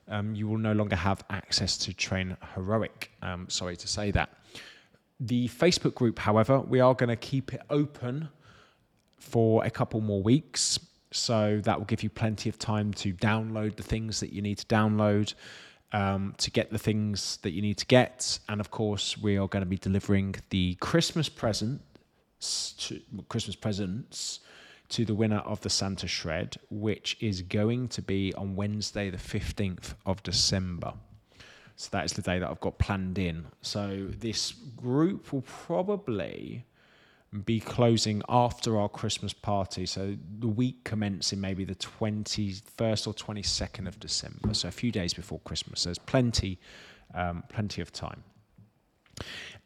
um, 0.08 0.34
you 0.34 0.46
will 0.46 0.58
no 0.58 0.72
longer 0.72 0.94
have 0.94 1.24
access 1.30 1.76
to 1.78 1.94
Train 1.94 2.36
Heroic. 2.54 3.10
Um, 3.22 3.48
sorry 3.48 3.76
to 3.76 3.88
say 3.88 4.10
that. 4.10 4.28
The 5.18 5.48
Facebook 5.48 5.94
group, 5.94 6.18
however, 6.18 6.60
we 6.60 6.80
are 6.80 6.94
going 6.94 7.08
to 7.08 7.16
keep 7.16 7.54
it 7.54 7.62
open 7.70 8.28
for 9.16 9.64
a 9.64 9.70
couple 9.70 10.00
more 10.00 10.22
weeks. 10.22 10.78
So 11.12 11.60
that 11.64 11.78
will 11.78 11.86
give 11.86 12.02
you 12.02 12.10
plenty 12.10 12.48
of 12.48 12.58
time 12.58 12.92
to 12.94 13.12
download 13.12 13.76
the 13.76 13.82
things 13.82 14.20
that 14.20 14.32
you 14.32 14.42
need 14.42 14.58
to 14.58 14.66
download 14.66 15.34
um, 15.92 16.34
to 16.38 16.50
get 16.50 16.70
the 16.70 16.78
things 16.78 17.38
that 17.38 17.50
you 17.50 17.62
need 17.62 17.78
to 17.78 17.86
get. 17.86 18.38
And 18.48 18.60
of 18.60 18.70
course, 18.70 19.16
we 19.16 19.38
are 19.38 19.48
going 19.48 19.62
to 19.62 19.68
be 19.68 19.78
delivering 19.78 20.34
the 20.50 20.74
Christmas 20.80 21.28
presents 21.28 22.74
to, 22.78 23.00
Christmas 23.28 23.56
presents 23.56 24.40
to 24.88 25.04
the 25.04 25.14
winner 25.14 25.38
of 25.38 25.60
the 25.62 25.70
Santa 25.70 26.06
Shred, 26.06 26.56
which 26.70 27.16
is 27.20 27.42
going 27.42 27.88
to 27.88 28.02
be 28.02 28.32
on 28.34 28.54
Wednesday, 28.54 29.10
the 29.10 29.16
15th 29.16 29.94
of 30.04 30.22
December. 30.22 30.92
So 31.76 31.88
that 31.92 32.04
is 32.04 32.12
the 32.12 32.22
day 32.22 32.38
that 32.38 32.48
I've 32.48 32.60
got 32.60 32.78
planned 32.78 33.18
in. 33.18 33.46
So 33.62 34.06
this 34.08 34.52
group 34.76 35.32
will 35.32 35.42
probably 35.42 36.64
be 37.44 37.60
closing 37.60 38.22
after 38.28 38.78
our 38.78 38.88
Christmas 38.88 39.32
party. 39.32 39.86
So 39.86 40.16
the 40.38 40.48
week 40.48 40.84
commencing 40.84 41.40
maybe 41.40 41.64
the 41.64 41.74
21st 41.74 43.06
or 43.06 43.14
22nd 43.14 43.88
of 43.88 43.98
December. 44.00 44.54
So 44.54 44.68
a 44.68 44.72
few 44.72 44.92
days 44.92 45.12
before 45.12 45.40
Christmas. 45.40 45.84
There's 45.84 45.98
plenty, 45.98 46.58
um, 47.14 47.42
plenty 47.48 47.82
of 47.82 47.92
time. 47.92 48.22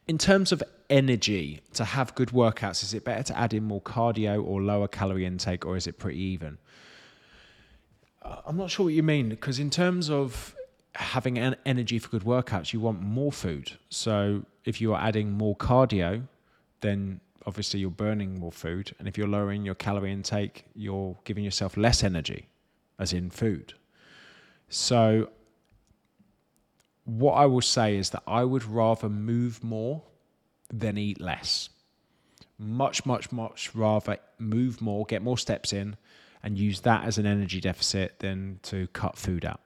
In 0.09 0.19
terms 0.19 0.53
of 0.53 0.63
energy 0.89 1.61
to 1.75 1.85
have 1.85 2.15
good 2.15 2.31
workouts, 2.31 2.83
is 2.83 2.95
it 2.95 3.05
better 3.05 3.23
to 3.25 3.39
add 3.39 3.55
in 3.55 3.65
more 3.65 3.81
cardio 3.81 4.45
or 4.45 4.61
lower 4.63 4.89
calorie 4.89 5.27
intake, 5.27 5.65
or 5.65 5.77
is 5.77 5.87
it 5.87 5.99
pretty 5.99 6.19
even? 6.19 6.59
Uh, 8.23 8.37
I'm 8.47 8.57
not 8.57 8.71
sure 8.71 8.87
what 8.87 8.95
you 8.95 9.03
mean 9.03 9.29
because 9.29 9.59
in 9.59 9.71
terms 9.71 10.11
of 10.11 10.55
having 10.95 11.39
an 11.39 11.57
energy 11.65 11.99
for 11.99 12.09
good 12.09 12.23
workouts, 12.23 12.73
you 12.73 12.81
want 12.81 13.01
more 13.01 13.31
food. 13.31 13.79
So 13.91 14.45
if 14.65 14.81
you 14.81 14.93
are 14.95 15.01
adding 15.01 15.31
more 15.31 15.57
cardio, 15.57 16.27
then 16.81 17.21
obviously 17.47 17.81
you're 17.81 17.91
burning 17.91 18.39
more 18.39 18.53
food. 18.53 18.95
And 18.99 19.09
if 19.09 19.17
you're 19.17 19.29
lowering 19.29 19.65
your 19.65 19.75
calorie 19.75 20.13
intake, 20.13 20.65
you're 20.75 21.17
giving 21.25 21.45
yourself 21.45 21.77
less 21.77 22.03
energy, 22.05 22.49
as 22.99 23.13
in 23.13 23.31
food. 23.31 23.75
So, 24.69 25.31
what 27.05 27.33
I 27.33 27.47
will 27.47 27.63
say 27.63 27.97
is 27.97 28.11
that 28.11 28.23
I 28.27 28.45
would 28.45 28.65
rather 28.65 29.09
move 29.09 29.65
more 29.65 30.03
than 30.73 30.97
eat 30.97 31.21
less. 31.21 31.71
Much, 32.59 33.05
much, 33.07 33.33
much 33.33 33.75
rather 33.75 34.19
move 34.39 34.81
more, 34.81 35.05
get 35.07 35.23
more 35.23 35.39
steps 35.39 35.73
in, 35.73 35.97
and 36.43 36.57
use 36.57 36.81
that 36.81 37.05
as 37.05 37.19
an 37.19 37.27
energy 37.27 37.61
deficit 37.61 38.19
than 38.21 38.61
to 38.63 38.87
cut 38.89 39.17
food 39.17 39.45
out. 39.45 39.61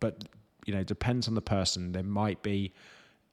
But, 0.00 0.24
you 0.66 0.74
know, 0.74 0.84
depends 0.84 1.28
on 1.28 1.34
the 1.34 1.40
person. 1.40 1.92
There 1.92 2.02
might 2.02 2.42
be, 2.42 2.72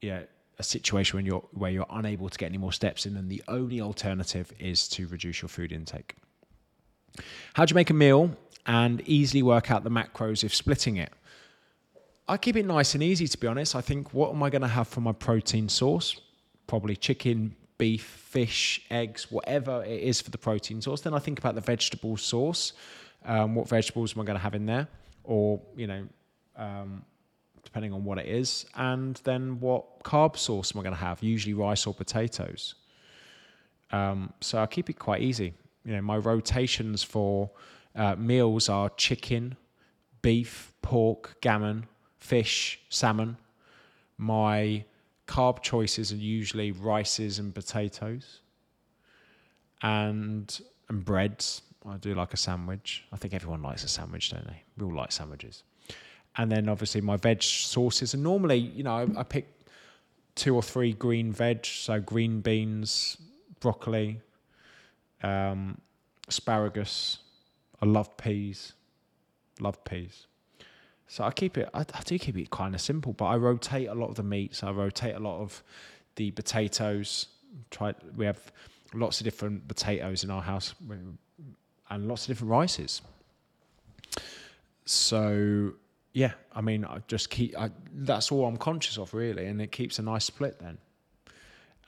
you 0.01 0.11
know, 0.11 0.23
a 0.59 0.63
situation 0.63 1.17
when 1.17 1.25
you're 1.25 1.43
where 1.53 1.71
you're 1.71 1.85
unable 1.89 2.29
to 2.29 2.37
get 2.37 2.47
any 2.47 2.57
more 2.57 2.73
steps 2.73 3.05
in, 3.05 3.17
and 3.17 3.29
the 3.29 3.41
only 3.47 3.81
alternative 3.81 4.51
is 4.59 4.87
to 4.89 5.07
reduce 5.07 5.41
your 5.41 5.49
food 5.49 5.71
intake. 5.71 6.15
How 7.53 7.65
do 7.65 7.71
you 7.71 7.75
make 7.75 7.89
a 7.89 7.93
meal 7.93 8.35
and 8.65 9.01
easily 9.07 9.41
work 9.41 9.71
out 9.71 9.83
the 9.83 9.89
macros 9.89 10.43
if 10.43 10.53
splitting 10.53 10.97
it? 10.97 11.11
I 12.27 12.37
keep 12.37 12.55
it 12.55 12.65
nice 12.65 12.93
and 12.93 13.01
easy 13.01 13.27
to 13.27 13.37
be 13.37 13.47
honest. 13.47 13.75
I 13.75 13.81
think 13.81 14.13
what 14.13 14.31
am 14.31 14.43
I 14.43 14.49
going 14.49 14.61
to 14.61 14.67
have 14.67 14.87
for 14.87 15.01
my 15.01 15.13
protein 15.13 15.67
source? 15.67 16.21
Probably 16.67 16.95
chicken, 16.95 17.55
beef, 17.79 18.03
fish, 18.03 18.85
eggs, 18.91 19.31
whatever 19.31 19.83
it 19.83 20.03
is 20.03 20.21
for 20.21 20.29
the 20.29 20.37
protein 20.37 20.81
source. 20.81 21.01
Then 21.01 21.15
I 21.15 21.19
think 21.19 21.39
about 21.39 21.55
the 21.55 21.61
vegetable 21.61 22.17
source. 22.17 22.73
Um, 23.25 23.55
what 23.55 23.67
vegetables 23.67 24.15
am 24.15 24.21
I 24.21 24.25
going 24.25 24.37
to 24.37 24.43
have 24.43 24.53
in 24.53 24.67
there? 24.67 24.87
Or, 25.23 25.59
you 25.75 25.87
know, 25.87 26.07
um, 26.55 27.03
depending 27.69 27.93
on 27.93 28.03
what 28.03 28.17
it 28.17 28.25
is, 28.25 28.65
and 28.75 29.21
then 29.25 29.59
what 29.59 30.03
carb 30.03 30.35
source 30.35 30.73
am 30.73 30.79
I 30.79 30.83
going 30.83 30.95
to 30.95 30.99
have? 30.99 31.21
Usually 31.21 31.53
rice 31.53 31.85
or 31.85 31.93
potatoes. 31.93 32.73
Um, 33.91 34.33
so 34.41 34.57
I 34.57 34.65
keep 34.65 34.89
it 34.89 34.97
quite 34.97 35.21
easy. 35.21 35.53
You 35.85 35.93
know, 35.93 36.01
my 36.01 36.17
rotations 36.17 37.03
for 37.03 37.51
uh, 37.95 38.15
meals 38.15 38.69
are 38.69 38.89
chicken, 38.97 39.55
beef, 40.23 40.73
pork, 40.81 41.37
gammon, 41.41 41.85
fish, 42.17 42.79
salmon. 42.89 43.37
My 44.17 44.83
carb 45.27 45.61
choices 45.61 46.11
are 46.11 46.23
usually 46.39 46.71
rices 46.71 47.37
and 47.37 47.53
potatoes, 47.53 48.41
and 49.83 50.59
and 50.89 51.05
breads. 51.05 51.61
I 51.87 51.97
do 51.97 52.15
like 52.15 52.33
a 52.33 52.37
sandwich. 52.37 53.03
I 53.13 53.17
think 53.17 53.35
everyone 53.35 53.61
likes 53.61 53.83
a 53.83 53.87
sandwich, 53.87 54.31
don't 54.31 54.47
they? 54.47 54.63
We 54.75 54.85
all 54.85 54.95
like 54.95 55.11
sandwiches 55.11 55.63
and 56.39 56.49
then 56.49 56.69
obviously 56.69 57.01
my 57.01 57.17
veg 57.17 57.43
sauces. 57.43 58.13
And 58.13 58.23
normally, 58.23 58.55
you 58.55 58.81
know, 58.81 58.95
I, 58.95 59.19
I 59.19 59.23
pick 59.23 59.45
two 60.35 60.55
or 60.55 60.63
three 60.63 60.93
green 60.93 61.33
veg, 61.33 61.65
so 61.65 61.99
green 61.99 62.39
beans, 62.39 63.17
broccoli, 63.59 64.21
um, 65.21 65.81
asparagus. 66.29 67.19
I 67.81 67.87
love 67.87 68.15
peas, 68.15 68.71
love 69.59 69.83
peas. 69.83 70.27
So 71.07 71.25
I 71.25 71.31
keep 71.31 71.57
it. 71.57 71.67
I, 71.73 71.81
I 71.81 72.01
do 72.05 72.17
keep 72.17 72.37
it 72.37 72.49
kind 72.51 72.73
of 72.73 72.79
simple, 72.79 73.11
but 73.11 73.25
I 73.25 73.35
rotate 73.35 73.89
a 73.89 73.93
lot 73.93 74.07
of 74.07 74.15
the 74.15 74.23
meats. 74.23 74.63
I 74.63 74.71
rotate 74.71 75.15
a 75.15 75.19
lot 75.19 75.41
of 75.41 75.61
the 76.15 76.31
potatoes. 76.31 77.27
Try. 77.69 77.93
We 78.15 78.25
have 78.25 78.39
lots 78.93 79.19
of 79.19 79.25
different 79.25 79.67
potatoes 79.67 80.23
in 80.23 80.31
our 80.31 80.41
house, 80.41 80.73
and 81.89 82.07
lots 82.07 82.23
of 82.23 82.27
different 82.27 82.51
rices. 82.51 83.01
So 84.85 85.73
yeah, 86.19 86.33
I 86.51 86.59
mean, 86.59 86.83
I 86.83 86.99
just 87.07 87.29
keep. 87.29 87.57
I, 87.57 87.69
that's 87.93 88.29
all 88.29 88.45
I'm 88.45 88.57
conscious 88.57 88.97
of, 88.97 89.13
really, 89.13 89.45
and 89.45 89.61
it 89.61 89.71
keeps 89.71 89.99
a 89.99 90.01
nice 90.01 90.25
split 90.25 90.59
then. 90.59 90.77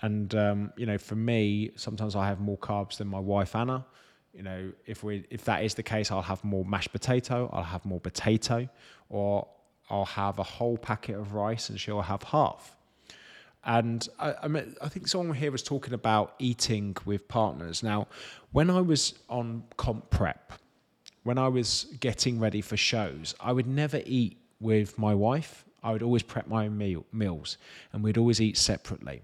And 0.01 0.33
um, 0.35 0.73
you 0.77 0.85
know, 0.85 0.97
for 0.97 1.15
me, 1.15 1.71
sometimes 1.75 2.15
I 2.15 2.27
have 2.27 2.39
more 2.39 2.57
carbs 2.57 2.95
than 2.95 3.09
my 3.09 3.19
wife 3.19 3.57
Anna. 3.57 3.85
You 4.33 4.43
know, 4.43 4.71
if 4.85 5.03
we 5.03 5.25
if 5.29 5.43
that 5.43 5.65
is 5.65 5.73
the 5.73 5.83
case, 5.83 6.11
I'll 6.11 6.21
have 6.21 6.41
more 6.45 6.63
mashed 6.63 6.93
potato, 6.93 7.49
I'll 7.51 7.71
have 7.75 7.83
more 7.83 7.99
potato, 7.99 8.69
or 9.09 9.49
I'll 9.89 10.05
have 10.05 10.39
a 10.39 10.43
whole 10.43 10.77
packet 10.77 11.17
of 11.17 11.33
rice, 11.33 11.69
and 11.69 11.77
she'll 11.77 12.01
have 12.01 12.23
half. 12.23 12.77
And 13.65 14.07
I, 14.17 14.33
I, 14.43 14.47
mean, 14.47 14.77
I 14.81 14.87
think 14.87 15.09
someone 15.09 15.35
here 15.35 15.51
was 15.51 15.61
talking 15.61 15.93
about 15.93 16.35
eating 16.39 16.95
with 17.05 17.27
partners. 17.27 17.83
Now, 17.83 18.07
when 18.53 18.69
I 18.69 18.79
was 18.79 19.13
on 19.29 19.65
comp 19.75 20.09
prep, 20.09 20.53
when 21.23 21.37
I 21.37 21.47
was 21.47 21.87
getting 21.99 22.39
ready 22.39 22.61
for 22.61 22.77
shows, 22.77 23.35
I 23.39 23.51
would 23.51 23.67
never 23.67 24.01
eat 24.05 24.37
with 24.59 24.97
my 24.97 25.13
wife. 25.13 25.65
I 25.83 25.91
would 25.91 26.03
always 26.03 26.23
prep 26.23 26.47
my 26.47 26.65
own 26.65 26.77
meal, 26.77 27.05
meals 27.11 27.57
and 27.91 28.03
we'd 28.03 28.17
always 28.17 28.39
eat 28.39 28.57
separately. 28.57 29.21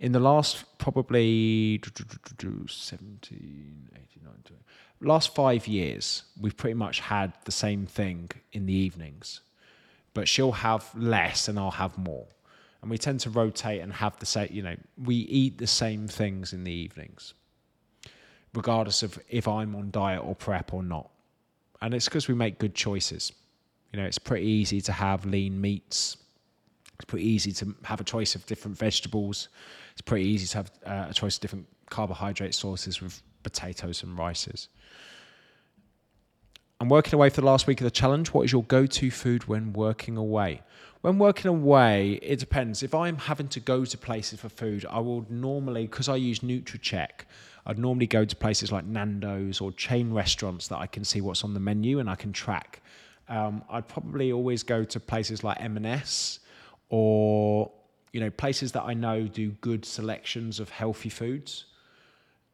In 0.00 0.12
the 0.12 0.20
last 0.20 0.64
probably 0.78 1.80
17, 1.82 2.68
18, 2.70 2.70
19, 2.72 3.88
20, 4.24 4.62
last 5.00 5.34
five 5.34 5.66
years, 5.66 6.24
we've 6.40 6.56
pretty 6.56 6.74
much 6.74 7.00
had 7.00 7.32
the 7.44 7.52
same 7.52 7.86
thing 7.86 8.30
in 8.52 8.66
the 8.66 8.72
evenings, 8.72 9.40
but 10.14 10.28
she'll 10.28 10.52
have 10.52 10.88
less 10.94 11.48
and 11.48 11.58
I'll 11.58 11.70
have 11.70 11.96
more. 11.98 12.26
And 12.80 12.90
we 12.90 12.98
tend 12.98 13.20
to 13.20 13.30
rotate 13.30 13.80
and 13.80 13.92
have 13.92 14.18
the 14.20 14.26
same, 14.26 14.48
you 14.52 14.62
know, 14.62 14.76
we 15.02 15.16
eat 15.16 15.58
the 15.58 15.66
same 15.66 16.06
things 16.06 16.52
in 16.52 16.62
the 16.62 16.72
evenings, 16.72 17.34
regardless 18.54 19.02
of 19.02 19.18
if 19.28 19.48
I'm 19.48 19.74
on 19.74 19.90
diet 19.90 20.22
or 20.24 20.36
prep 20.36 20.72
or 20.72 20.82
not. 20.82 21.10
And 21.80 21.94
it's 21.94 22.06
because 22.06 22.28
we 22.28 22.34
make 22.34 22.58
good 22.58 22.74
choices. 22.74 23.32
You 23.92 24.00
know, 24.00 24.06
it's 24.06 24.18
pretty 24.18 24.46
easy 24.46 24.80
to 24.82 24.92
have 24.92 25.24
lean 25.24 25.60
meats. 25.60 26.16
It's 26.94 27.04
pretty 27.04 27.26
easy 27.26 27.52
to 27.52 27.74
have 27.84 28.00
a 28.00 28.04
choice 28.04 28.34
of 28.34 28.44
different 28.46 28.76
vegetables. 28.76 29.48
It's 29.92 30.02
pretty 30.02 30.26
easy 30.26 30.46
to 30.48 30.56
have 30.56 30.72
uh, 30.84 31.06
a 31.10 31.14
choice 31.14 31.36
of 31.36 31.40
different 31.40 31.66
carbohydrate 31.88 32.54
sources 32.54 33.00
with 33.00 33.22
potatoes 33.42 34.02
and 34.02 34.18
rices. 34.18 34.68
I'm 36.80 36.88
working 36.88 37.14
away 37.14 37.28
for 37.28 37.40
the 37.40 37.46
last 37.46 37.66
week 37.66 37.80
of 37.80 37.84
the 37.84 37.90
challenge. 37.90 38.28
What 38.32 38.42
is 38.42 38.52
your 38.52 38.62
go 38.62 38.86
to 38.86 39.10
food 39.10 39.48
when 39.48 39.72
working 39.72 40.16
away? 40.16 40.62
When 41.00 41.18
working 41.18 41.48
away, 41.48 42.20
it 42.22 42.38
depends. 42.38 42.84
If 42.84 42.94
I'm 42.94 43.16
having 43.16 43.48
to 43.48 43.60
go 43.60 43.84
to 43.84 43.98
places 43.98 44.38
for 44.38 44.48
food, 44.48 44.86
I 44.88 45.00
will 45.00 45.26
normally, 45.28 45.88
because 45.88 46.08
I 46.08 46.14
use 46.14 46.38
Nutracheck, 46.38 47.22
I'd 47.66 47.80
normally 47.80 48.06
go 48.06 48.24
to 48.24 48.36
places 48.36 48.70
like 48.70 48.84
Nando's 48.84 49.60
or 49.60 49.72
chain 49.72 50.12
restaurants 50.12 50.68
that 50.68 50.78
I 50.78 50.86
can 50.86 51.04
see 51.04 51.20
what's 51.20 51.42
on 51.42 51.52
the 51.52 51.58
menu 51.60 51.98
and 51.98 52.08
I 52.08 52.14
can 52.14 52.32
track. 52.32 52.80
Um, 53.28 53.64
I'd 53.68 53.88
probably 53.88 54.30
always 54.30 54.62
go 54.62 54.84
to 54.84 55.00
places 55.00 55.42
like 55.42 55.60
M&S 55.60 56.38
or 56.90 57.72
you 58.12 58.20
know 58.20 58.30
places 58.30 58.72
that 58.72 58.84
I 58.84 58.94
know 58.94 59.26
do 59.26 59.50
good 59.60 59.84
selections 59.84 60.60
of 60.60 60.70
healthy 60.70 61.10
foods 61.10 61.66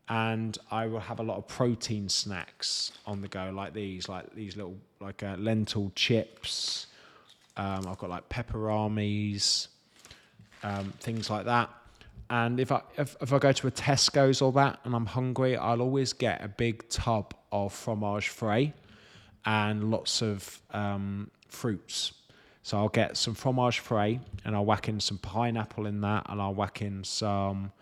and 0.08 0.56
I 0.70 0.86
will 0.86 1.00
have 1.00 1.20
a 1.20 1.22
lot 1.22 1.38
of 1.38 1.48
protein 1.48 2.08
snacks 2.08 2.92
on 3.06 3.20
the 3.20 3.28
go, 3.28 3.50
like 3.54 3.72
these, 3.72 4.08
like 4.08 4.34
these 4.34 4.56
little 4.56 4.76
like 5.00 5.22
uh, 5.22 5.36
lentil 5.38 5.92
chips. 5.94 6.86
Um, 7.56 7.86
I've 7.86 7.98
got 7.98 8.10
like 8.10 8.28
Peperamis, 8.28 9.68
um, 10.62 10.92
things 11.00 11.30
like 11.30 11.46
that. 11.46 11.70
And 12.30 12.58
if 12.58 12.72
I 12.72 12.82
if, 12.96 13.16
if 13.20 13.32
I 13.32 13.38
go 13.38 13.52
to 13.52 13.66
a 13.66 13.70
Tesco's 13.70 14.42
or 14.42 14.52
that, 14.52 14.80
and 14.84 14.94
I'm 14.94 15.06
hungry, 15.06 15.56
I'll 15.56 15.80
always 15.80 16.12
get 16.12 16.42
a 16.42 16.48
big 16.48 16.88
tub 16.88 17.34
of 17.52 17.72
fromage 17.72 18.28
frais 18.28 18.72
and 19.44 19.90
lots 19.90 20.22
of 20.22 20.60
um, 20.70 21.30
fruits. 21.48 22.12
So 22.62 22.78
I'll 22.78 22.88
get 22.88 23.16
some 23.18 23.34
fromage 23.34 23.80
frais, 23.80 24.20
and 24.44 24.56
I'll 24.56 24.64
whack 24.64 24.88
in 24.88 25.00
some 25.00 25.18
pineapple 25.18 25.86
in 25.86 26.00
that, 26.00 26.26
and 26.28 26.40
I'll 26.40 26.54
whack 26.54 26.80
in 26.80 27.04
some 27.04 27.72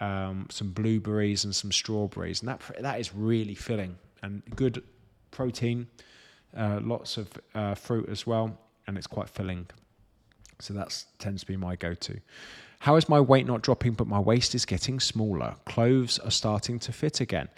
um, 0.00 0.46
some 0.50 0.70
blueberries 0.70 1.44
and 1.44 1.54
some 1.54 1.72
strawberries, 1.72 2.40
and 2.40 2.48
that 2.48 2.60
that 2.80 3.00
is 3.00 3.14
really 3.14 3.54
filling 3.54 3.96
and 4.22 4.42
good 4.56 4.82
protein, 5.30 5.86
uh, 6.56 6.80
lots 6.82 7.16
of 7.16 7.28
uh, 7.54 7.74
fruit 7.74 8.08
as 8.08 8.26
well, 8.26 8.58
and 8.86 8.96
it's 8.96 9.06
quite 9.06 9.28
filling. 9.28 9.66
So 10.60 10.72
that 10.74 11.04
tends 11.18 11.42
to 11.42 11.46
be 11.46 11.56
my 11.56 11.76
go-to. 11.76 12.20
How 12.80 12.96
is 12.96 13.08
my 13.08 13.20
weight 13.20 13.46
not 13.46 13.62
dropping, 13.62 13.94
but 13.94 14.06
my 14.06 14.18
waist 14.18 14.54
is 14.54 14.64
getting 14.64 15.00
smaller? 15.00 15.56
Clothes 15.64 16.18
are 16.18 16.30
starting 16.30 16.78
to 16.80 16.92
fit 16.92 17.20
again. 17.20 17.48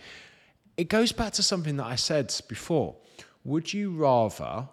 It 0.76 0.88
goes 0.88 1.12
back 1.12 1.32
to 1.34 1.42
something 1.42 1.76
that 1.78 1.86
I 1.86 1.96
said 1.96 2.34
before. 2.48 2.96
Would 3.44 3.72
you 3.72 3.90
rather 3.90 4.68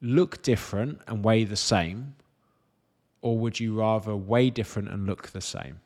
look 0.00 0.42
different 0.42 1.00
and 1.06 1.24
weigh 1.24 1.44
the 1.44 1.56
same, 1.56 2.14
or 3.22 3.38
would 3.38 3.60
you 3.60 3.78
rather 3.78 4.16
weigh 4.16 4.50
different 4.50 4.88
and 4.88 5.06
look 5.06 5.28
the 5.28 5.40
same? 5.40 5.80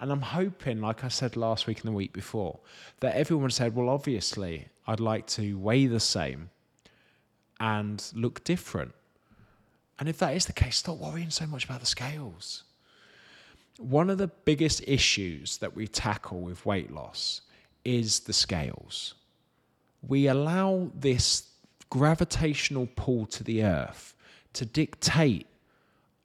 And 0.00 0.10
I'm 0.10 0.22
hoping, 0.22 0.80
like 0.80 1.04
I 1.04 1.08
said 1.08 1.36
last 1.36 1.66
week 1.66 1.80
and 1.80 1.88
the 1.88 1.96
week 1.96 2.14
before, 2.14 2.58
that 3.00 3.14
everyone 3.14 3.50
said, 3.50 3.76
well, 3.76 3.90
obviously, 3.90 4.68
I'd 4.86 4.98
like 4.98 5.26
to 5.28 5.58
weigh 5.58 5.86
the 5.86 6.00
same 6.00 6.48
and 7.60 8.02
look 8.14 8.42
different. 8.42 8.94
And 9.98 10.08
if 10.08 10.16
that 10.18 10.34
is 10.34 10.46
the 10.46 10.54
case, 10.54 10.78
stop 10.78 10.96
worrying 10.96 11.28
so 11.28 11.46
much 11.46 11.66
about 11.66 11.80
the 11.80 11.86
scales. 11.86 12.64
One 13.78 14.08
of 14.08 14.16
the 14.16 14.28
biggest 14.28 14.82
issues 14.86 15.58
that 15.58 15.76
we 15.76 15.86
tackle 15.86 16.40
with 16.40 16.64
weight 16.64 16.90
loss 16.90 17.42
is 17.84 18.20
the 18.20 18.32
scales. 18.32 19.14
We 20.06 20.26
allow 20.26 20.90
this 20.94 21.50
gravitational 21.90 22.88
pull 22.96 23.26
to 23.26 23.44
the 23.44 23.62
earth 23.64 24.14
to 24.54 24.64
dictate 24.64 25.46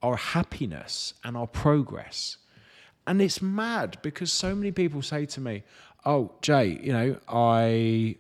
our 0.02 0.16
happiness 0.16 1.14
and 1.26 1.36
our 1.36 1.48
progress. 1.48 2.38
And 3.08 3.22
it's 3.22 3.42
mad 3.42 3.98
because 4.02 4.32
so 4.32 4.56
many 4.56 4.72
people 4.72 5.02
say 5.02 5.26
to 5.28 5.42
me, 5.42 5.64
"Oh, 6.06 6.32
Jay, 6.42 6.80
you 6.82 6.92
know, 6.92 7.18
I 7.28 8.18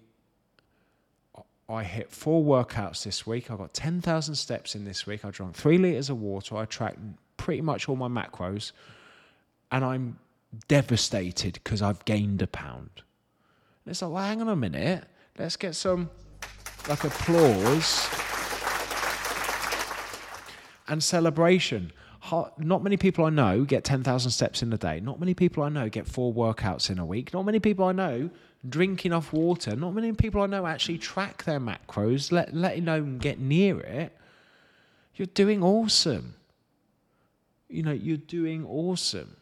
I 1.67 1.83
hit 1.83 2.11
four 2.11 2.43
workouts 2.43 3.03
this 3.03 3.25
week. 3.25 3.49
I 3.49 3.55
got 3.55 3.73
10,000 3.73 4.35
steps 4.35 4.75
in 4.75 4.85
this 4.85 5.07
week. 5.07 5.25
I 5.25 5.31
drank 5.31 5.55
3 5.55 5.79
liters 5.79 6.11
of 6.11 6.21
water. 6.21 6.55
I 6.55 6.65
tracked 6.65 6.99
pretty 7.37 7.61
much 7.61 7.89
all 7.89 7.95
my 7.95 8.07
macros 8.07 8.71
and 9.71 9.83
I'm 9.83 10.19
devastated 10.67 11.55
because 11.55 11.81
I've 11.81 12.05
gained 12.05 12.43
a 12.43 12.47
pound." 12.47 13.01
And 13.83 13.91
it's 13.91 14.01
like, 14.03 14.11
"Well, 14.11 14.23
hang 14.23 14.41
on 14.41 14.49
a 14.49 14.55
minute. 14.55 15.05
Let's 15.39 15.57
get 15.57 15.75
some 15.75 16.11
like 16.87 17.03
applause 17.03 18.07
and 20.87 21.03
celebration." 21.03 21.91
Not 22.57 22.83
many 22.83 22.97
people 22.97 23.25
I 23.25 23.29
know 23.29 23.65
get 23.65 23.83
10,000 23.83 24.31
steps 24.31 24.61
in 24.61 24.71
a 24.73 24.77
day. 24.77 24.99
Not 24.99 25.19
many 25.19 25.33
people 25.33 25.63
I 25.63 25.69
know 25.69 25.89
get 25.89 26.07
four 26.07 26.33
workouts 26.33 26.89
in 26.89 26.99
a 26.99 27.05
week. 27.05 27.33
Not 27.33 27.43
many 27.45 27.59
people 27.59 27.85
I 27.85 27.91
know 27.91 28.29
drink 28.67 29.05
enough 29.05 29.33
water. 29.33 29.75
Not 29.75 29.93
many 29.93 30.13
people 30.13 30.41
I 30.41 30.47
know 30.47 30.65
actually 30.65 30.97
track 30.97 31.43
their 31.43 31.59
macros, 31.59 32.31
let, 32.31 32.53
let 32.53 32.77
alone 32.77 33.17
get 33.17 33.39
near 33.39 33.79
it. 33.79 34.15
You're 35.15 35.27
doing 35.27 35.63
awesome. 35.63 36.35
You 37.69 37.83
know, 37.83 37.91
you're 37.91 38.17
doing 38.17 38.65
awesome. 38.65 39.37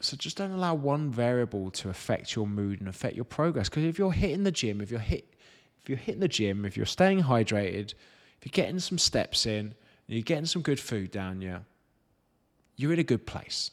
So 0.00 0.16
just 0.16 0.36
don't 0.36 0.50
allow 0.50 0.74
one 0.74 1.10
variable 1.10 1.70
to 1.72 1.88
affect 1.88 2.34
your 2.34 2.46
mood 2.46 2.80
and 2.80 2.88
affect 2.88 3.14
your 3.14 3.24
progress. 3.24 3.68
Because 3.68 3.84
if 3.84 3.98
you're 3.98 4.12
hitting 4.12 4.42
the 4.42 4.50
gym, 4.50 4.80
if 4.80 4.90
you're 4.90 5.00
hit, 5.00 5.32
if 5.80 5.88
you're 5.88 5.98
hitting 5.98 6.20
the 6.20 6.28
gym, 6.28 6.64
if 6.64 6.76
you're 6.76 6.86
staying 6.86 7.22
hydrated, 7.22 7.94
if 8.40 8.46
you're 8.46 8.64
getting 8.64 8.80
some 8.80 8.98
steps 8.98 9.46
in, 9.46 9.74
you're 10.14 10.22
getting 10.22 10.46
some 10.46 10.62
good 10.62 10.80
food 10.80 11.10
down 11.10 11.40
you, 11.40 11.58
you're 12.76 12.92
in 12.92 12.98
a 12.98 13.04
good 13.04 13.26
place. 13.26 13.70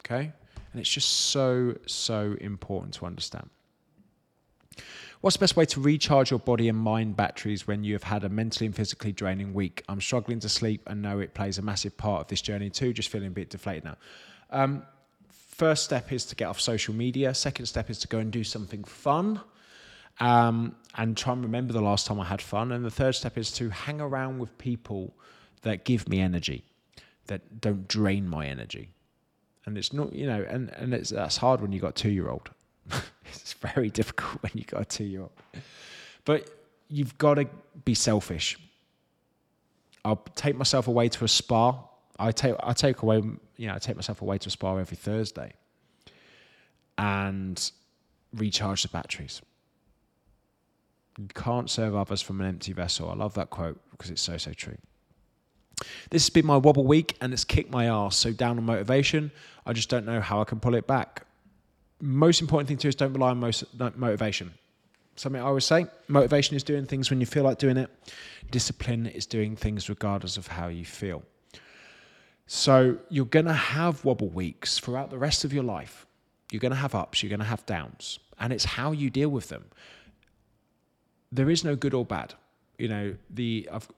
Okay? 0.00 0.32
And 0.72 0.80
it's 0.80 0.90
just 0.90 1.08
so, 1.08 1.76
so 1.86 2.36
important 2.40 2.94
to 2.94 3.06
understand. 3.06 3.48
What's 5.20 5.36
the 5.36 5.40
best 5.40 5.56
way 5.56 5.66
to 5.66 5.80
recharge 5.80 6.30
your 6.30 6.38
body 6.38 6.68
and 6.68 6.78
mind 6.78 7.14
batteries 7.14 7.66
when 7.66 7.84
you 7.84 7.92
have 7.92 8.04
had 8.04 8.24
a 8.24 8.28
mentally 8.28 8.66
and 8.66 8.74
physically 8.74 9.12
draining 9.12 9.52
week? 9.52 9.84
I'm 9.88 10.00
struggling 10.00 10.40
to 10.40 10.48
sleep 10.48 10.82
and 10.86 11.02
know 11.02 11.18
it 11.18 11.34
plays 11.34 11.58
a 11.58 11.62
massive 11.62 11.96
part 11.96 12.22
of 12.22 12.28
this 12.28 12.40
journey 12.40 12.70
too, 12.70 12.94
just 12.94 13.10
feeling 13.10 13.28
a 13.28 13.30
bit 13.30 13.50
deflated 13.50 13.84
now. 13.84 13.96
Um, 14.48 14.82
first 15.28 15.84
step 15.84 16.10
is 16.10 16.24
to 16.26 16.36
get 16.36 16.46
off 16.46 16.58
social 16.58 16.94
media. 16.94 17.34
Second 17.34 17.66
step 17.66 17.90
is 17.90 17.98
to 17.98 18.08
go 18.08 18.18
and 18.18 18.32
do 18.32 18.42
something 18.42 18.82
fun 18.84 19.40
um, 20.20 20.76
and 20.96 21.16
try 21.16 21.32
and 21.32 21.42
remember 21.42 21.72
the 21.72 21.80
last 21.80 22.06
time 22.06 22.20
I 22.20 22.24
had 22.24 22.42
fun. 22.42 22.72
And 22.72 22.84
the 22.84 22.90
third 22.90 23.14
step 23.14 23.38
is 23.38 23.50
to 23.52 23.70
hang 23.70 24.00
around 24.00 24.38
with 24.38 24.56
people 24.58 25.14
that 25.62 25.84
give 25.84 26.08
me 26.08 26.20
energy, 26.20 26.64
that 27.26 27.60
don't 27.60 27.88
drain 27.88 28.28
my 28.28 28.46
energy. 28.46 28.90
And 29.66 29.76
it's 29.76 29.92
not, 29.92 30.12
you 30.12 30.26
know, 30.26 30.44
and, 30.48 30.70
and 30.70 30.94
it's, 30.94 31.10
that's 31.10 31.36
hard 31.36 31.60
when 31.60 31.72
you've 31.72 31.82
got 31.82 31.94
two 31.94 32.10
year 32.10 32.28
old. 32.28 32.50
it's 33.26 33.54
very 33.54 33.90
difficult 33.90 34.42
when 34.42 34.52
you've 34.54 34.66
got 34.66 34.82
a 34.82 34.84
two 34.84 35.04
year 35.04 35.22
old. 35.22 35.32
But 36.24 36.50
you've 36.88 37.16
got 37.18 37.34
to 37.34 37.48
be 37.84 37.94
selfish. 37.94 38.58
I'll 40.04 40.22
take 40.34 40.56
myself 40.56 40.88
away 40.88 41.08
to 41.10 41.24
a 41.24 41.28
spa. 41.28 41.78
I 42.18 42.32
take 42.32 42.54
I 42.62 42.72
take 42.72 43.02
away 43.02 43.22
you 43.56 43.66
know 43.66 43.74
I 43.74 43.78
take 43.78 43.96
myself 43.96 44.20
away 44.22 44.38
to 44.38 44.48
a 44.48 44.50
spa 44.50 44.76
every 44.76 44.96
Thursday, 44.96 45.52
and 46.98 47.70
recharge 48.34 48.82
the 48.82 48.88
batteries. 48.88 49.40
You 51.20 51.28
can't 51.34 51.68
serve 51.68 51.94
others 51.94 52.22
from 52.22 52.40
an 52.40 52.46
empty 52.46 52.72
vessel. 52.72 53.10
I 53.10 53.14
love 53.14 53.34
that 53.34 53.50
quote 53.50 53.78
because 53.90 54.10
it's 54.10 54.22
so 54.22 54.38
so 54.38 54.52
true. 54.54 54.78
This 56.10 56.24
has 56.24 56.30
been 56.30 56.46
my 56.46 56.56
wobble 56.56 56.86
week 56.86 57.16
and 57.20 57.32
it's 57.32 57.44
kicked 57.44 57.70
my 57.70 57.86
ass. 57.86 58.16
So 58.16 58.32
down 58.32 58.56
on 58.56 58.64
motivation, 58.64 59.30
I 59.66 59.74
just 59.74 59.90
don't 59.90 60.06
know 60.06 60.20
how 60.20 60.40
I 60.40 60.44
can 60.44 60.60
pull 60.60 60.74
it 60.74 60.86
back. 60.86 61.26
Most 62.00 62.40
important 62.40 62.68
thing 62.68 62.78
too 62.78 62.88
is 62.88 62.94
don't 62.94 63.12
rely 63.12 63.30
on 63.30 63.38
most, 63.38 63.64
motivation. 63.96 64.52
Something 65.16 65.42
I 65.42 65.44
always 65.44 65.66
say 65.66 65.86
motivation 66.08 66.56
is 66.56 66.62
doing 66.62 66.86
things 66.86 67.10
when 67.10 67.20
you 67.20 67.26
feel 67.26 67.44
like 67.44 67.58
doing 67.58 67.76
it, 67.76 67.90
discipline 68.50 69.06
is 69.06 69.26
doing 69.26 69.56
things 69.56 69.90
regardless 69.90 70.38
of 70.38 70.46
how 70.46 70.68
you 70.68 70.86
feel. 70.86 71.22
So 72.46 72.96
you're 73.10 73.26
going 73.26 73.46
to 73.46 73.52
have 73.52 74.04
wobble 74.06 74.30
weeks 74.30 74.78
throughout 74.78 75.10
the 75.10 75.18
rest 75.18 75.44
of 75.44 75.52
your 75.52 75.64
life. 75.64 76.06
You're 76.50 76.60
going 76.60 76.72
to 76.72 76.78
have 76.78 76.94
ups, 76.94 77.22
you're 77.22 77.28
going 77.28 77.40
to 77.40 77.46
have 77.46 77.64
downs, 77.66 78.18
and 78.38 78.52
it's 78.52 78.64
how 78.64 78.92
you 78.92 79.10
deal 79.10 79.28
with 79.28 79.50
them. 79.50 79.66
There 81.32 81.50
is 81.50 81.64
no 81.64 81.76
good 81.76 81.94
or 81.94 82.04
bad. 82.04 82.34
You 82.78 82.88
know, 82.88 83.14
the 83.30 83.68
I've 83.72 83.88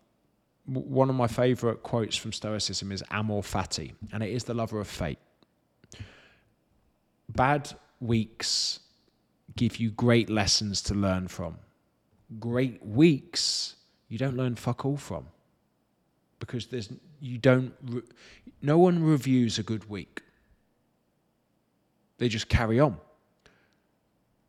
one 0.66 1.10
of 1.10 1.16
my 1.16 1.26
favorite 1.26 1.82
quotes 1.82 2.16
from 2.16 2.32
Stoicism 2.32 2.92
is 2.92 3.02
Amor 3.10 3.42
Fati, 3.42 3.94
and 4.12 4.22
it 4.22 4.30
is 4.30 4.44
the 4.44 4.54
lover 4.54 4.80
of 4.80 4.86
fate. 4.86 5.18
Bad 7.28 7.72
weeks 8.00 8.80
give 9.56 9.76
you 9.78 9.90
great 9.90 10.30
lessons 10.30 10.82
to 10.82 10.94
learn 10.94 11.28
from. 11.28 11.56
Great 12.38 12.84
weeks 12.84 13.76
you 14.12 14.18
don't 14.18 14.36
learn 14.36 14.54
fuck 14.54 14.84
all 14.84 14.98
from 14.98 15.24
because 16.38 16.66
there's 16.66 16.90
you 17.18 17.38
don't 17.38 17.72
no 18.60 18.76
one 18.76 19.02
reviews 19.02 19.58
a 19.58 19.62
good 19.62 19.88
week 19.88 20.20
they 22.18 22.28
just 22.28 22.46
carry 22.50 22.78
on 22.78 22.98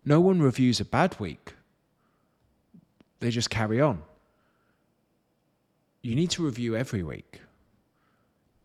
no 0.04 0.20
one 0.20 0.42
reviews 0.42 0.82
a 0.82 0.86
bad 0.86 1.18
week 1.18 1.54
they 3.24 3.32
just 3.32 3.50
carry 3.50 3.80
on 3.82 4.02
you 6.02 6.16
need 6.16 6.30
to 6.30 6.46
review 6.46 6.76
every 6.76 7.04
week 7.04 7.42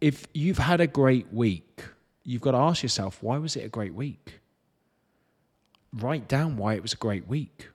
if 0.01 0.27
you've 0.35 0.59
had 0.59 0.81
a 0.81 0.87
great 0.87 1.33
week 1.33 1.85
you've 2.25 2.42
got 2.42 2.53
to 2.53 2.59
ask 2.59 2.83
yourself 2.83 3.23
why 3.23 3.38
was 3.38 3.57
it 3.57 3.64
a 3.64 3.68
great 3.68 3.94
week 3.94 4.40
write 5.92 6.29
down 6.29 6.57
why 6.57 6.75
it 6.75 6.83
was 6.83 6.92
a 6.92 6.97
great 6.97 7.27
week 7.27 7.68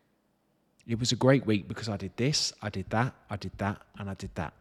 it 0.85 0.99
was 0.99 1.11
a 1.11 1.15
great 1.15 1.45
week 1.45 1.67
because 1.67 1.87
I 1.87 1.97
did 1.97 2.15
this, 2.17 2.53
I 2.61 2.69
did 2.69 2.89
that, 2.89 3.13
I 3.29 3.37
did 3.37 3.57
that, 3.57 3.81
and 3.97 4.09
I 4.09 4.15
did 4.15 4.35
that. 4.35 4.53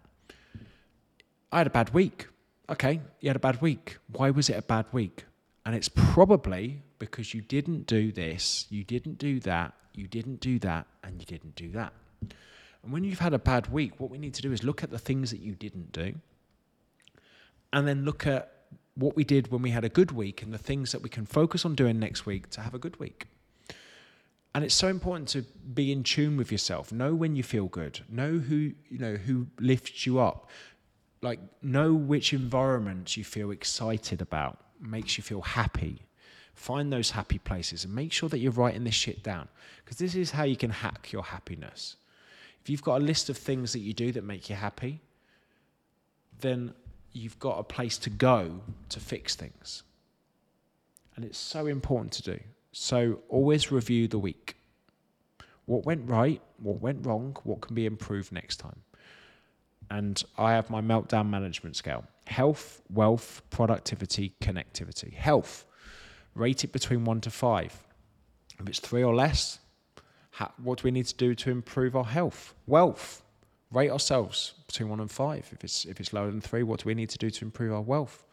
I 1.50 1.58
had 1.58 1.66
a 1.66 1.70
bad 1.70 1.92
week. 1.92 2.28
Okay, 2.70 3.00
you 3.20 3.28
had 3.28 3.36
a 3.36 3.40
bad 3.40 3.60
week. 3.60 3.98
Why 4.10 4.30
was 4.30 4.48
it 4.48 4.56
a 4.56 4.62
bad 4.62 4.86
week? 4.92 5.24
And 5.66 5.74
it's 5.74 5.88
probably 5.88 6.82
because 6.98 7.34
you 7.34 7.40
didn't 7.40 7.86
do 7.86 8.12
this, 8.12 8.66
you 8.70 8.84
didn't 8.84 9.18
do 9.18 9.40
that, 9.40 9.74
you 9.94 10.06
didn't 10.06 10.40
do 10.40 10.58
that, 10.60 10.86
and 11.02 11.20
you 11.20 11.26
didn't 11.26 11.56
do 11.56 11.70
that. 11.72 11.92
And 12.82 12.92
when 12.92 13.04
you've 13.04 13.20
had 13.20 13.32
a 13.32 13.38
bad 13.38 13.72
week, 13.72 13.98
what 13.98 14.10
we 14.10 14.18
need 14.18 14.34
to 14.34 14.42
do 14.42 14.52
is 14.52 14.64
look 14.64 14.82
at 14.82 14.90
the 14.90 14.98
things 14.98 15.30
that 15.30 15.40
you 15.40 15.54
didn't 15.54 15.92
do, 15.92 16.14
and 17.72 17.86
then 17.86 18.04
look 18.04 18.26
at 18.26 18.52
what 18.94 19.16
we 19.16 19.24
did 19.24 19.50
when 19.50 19.62
we 19.62 19.70
had 19.70 19.84
a 19.84 19.88
good 19.88 20.12
week 20.12 20.42
and 20.42 20.52
the 20.52 20.58
things 20.58 20.92
that 20.92 21.02
we 21.02 21.08
can 21.08 21.24
focus 21.24 21.64
on 21.64 21.74
doing 21.74 21.98
next 21.98 22.26
week 22.26 22.50
to 22.50 22.60
have 22.60 22.74
a 22.74 22.78
good 22.78 22.98
week. 23.00 23.26
And 24.54 24.64
it's 24.64 24.74
so 24.74 24.88
important 24.88 25.28
to 25.30 25.42
be 25.72 25.92
in 25.92 26.02
tune 26.02 26.36
with 26.36 26.52
yourself. 26.52 26.92
Know 26.92 27.14
when 27.14 27.34
you 27.34 27.42
feel 27.42 27.68
good. 27.68 28.00
Know 28.10 28.38
who 28.38 28.72
you 28.90 28.98
know 28.98 29.14
who 29.14 29.46
lifts 29.58 30.04
you 30.04 30.18
up 30.18 30.50
like 31.22 31.38
know 31.62 31.94
which 31.94 32.32
environments 32.32 33.16
you 33.16 33.24
feel 33.24 33.50
excited 33.52 34.20
about, 34.20 34.58
makes 34.80 35.16
you 35.16 35.22
feel 35.22 35.40
happy. 35.40 36.02
Find 36.54 36.92
those 36.92 37.12
happy 37.12 37.38
places 37.38 37.84
and 37.84 37.94
make 37.94 38.12
sure 38.12 38.28
that 38.28 38.40
you're 38.40 38.52
writing 38.52 38.84
this 38.84 38.94
shit 38.94 39.22
down 39.22 39.48
because 39.82 39.96
this 39.96 40.14
is 40.14 40.32
how 40.32 40.42
you 40.42 40.56
can 40.56 40.70
hack 40.70 41.12
your 41.12 41.22
happiness. 41.22 41.96
If 42.62 42.70
you've 42.70 42.82
got 42.82 43.00
a 43.00 43.04
list 43.04 43.28
of 43.28 43.36
things 43.36 43.72
that 43.72 43.80
you 43.80 43.92
do 43.92 44.12
that 44.12 44.24
make 44.24 44.48
you 44.48 44.56
happy, 44.56 45.00
then 46.40 46.74
you've 47.12 47.38
got 47.38 47.58
a 47.58 47.64
place 47.64 47.98
to 47.98 48.10
go 48.10 48.60
to 48.88 49.00
fix 49.00 49.34
things. 49.34 49.82
And 51.16 51.24
it's 51.24 51.38
so 51.38 51.66
important 51.66 52.12
to 52.14 52.22
do. 52.22 52.40
So 52.72 53.18
always 53.28 53.70
review 53.70 54.08
the 54.08 54.18
week. 54.18 54.56
What 55.66 55.84
went 55.84 56.08
right? 56.08 56.40
What 56.58 56.80
went 56.80 57.04
wrong? 57.06 57.36
What 57.44 57.60
can 57.60 57.74
be 57.74 57.86
improved 57.86 58.32
next 58.32 58.56
time? 58.56 58.82
and 59.92 60.22
I 60.38 60.52
have 60.52 60.70
my 60.70 60.80
meltdown 60.80 61.28
management 61.28 61.76
scale 61.76 62.04
health, 62.26 62.80
wealth, 62.88 63.42
productivity, 63.50 64.32
connectivity. 64.40 65.12
Health, 65.12 65.66
rate 66.34 66.64
it 66.64 66.72
between 66.72 67.04
one 67.04 67.20
to 67.20 67.30
five. 67.30 67.84
If 68.58 68.68
it's 68.68 68.78
three 68.78 69.02
or 69.02 69.14
less, 69.14 69.58
what 70.62 70.78
do 70.78 70.84
we 70.84 70.90
need 70.90 71.06
to 71.06 71.14
do 71.14 71.34
to 71.34 71.50
improve 71.50 71.96
our 71.96 72.04
health? 72.04 72.54
Wealth, 72.66 73.22
rate 73.70 73.90
ourselves 73.90 74.54
between 74.66 74.88
one 74.88 75.00
and 75.00 75.10
five. 75.10 75.48
If 75.52 75.64
it's, 75.64 75.84
if 75.84 76.00
it's 76.00 76.12
lower 76.12 76.30
than 76.30 76.40
three, 76.40 76.62
what 76.62 76.80
do 76.80 76.86
we 76.86 76.94
need 76.94 77.10
to 77.10 77.18
do 77.18 77.30
to 77.30 77.44
improve 77.44 77.72
our 77.72 77.82
wealth? 77.82 78.24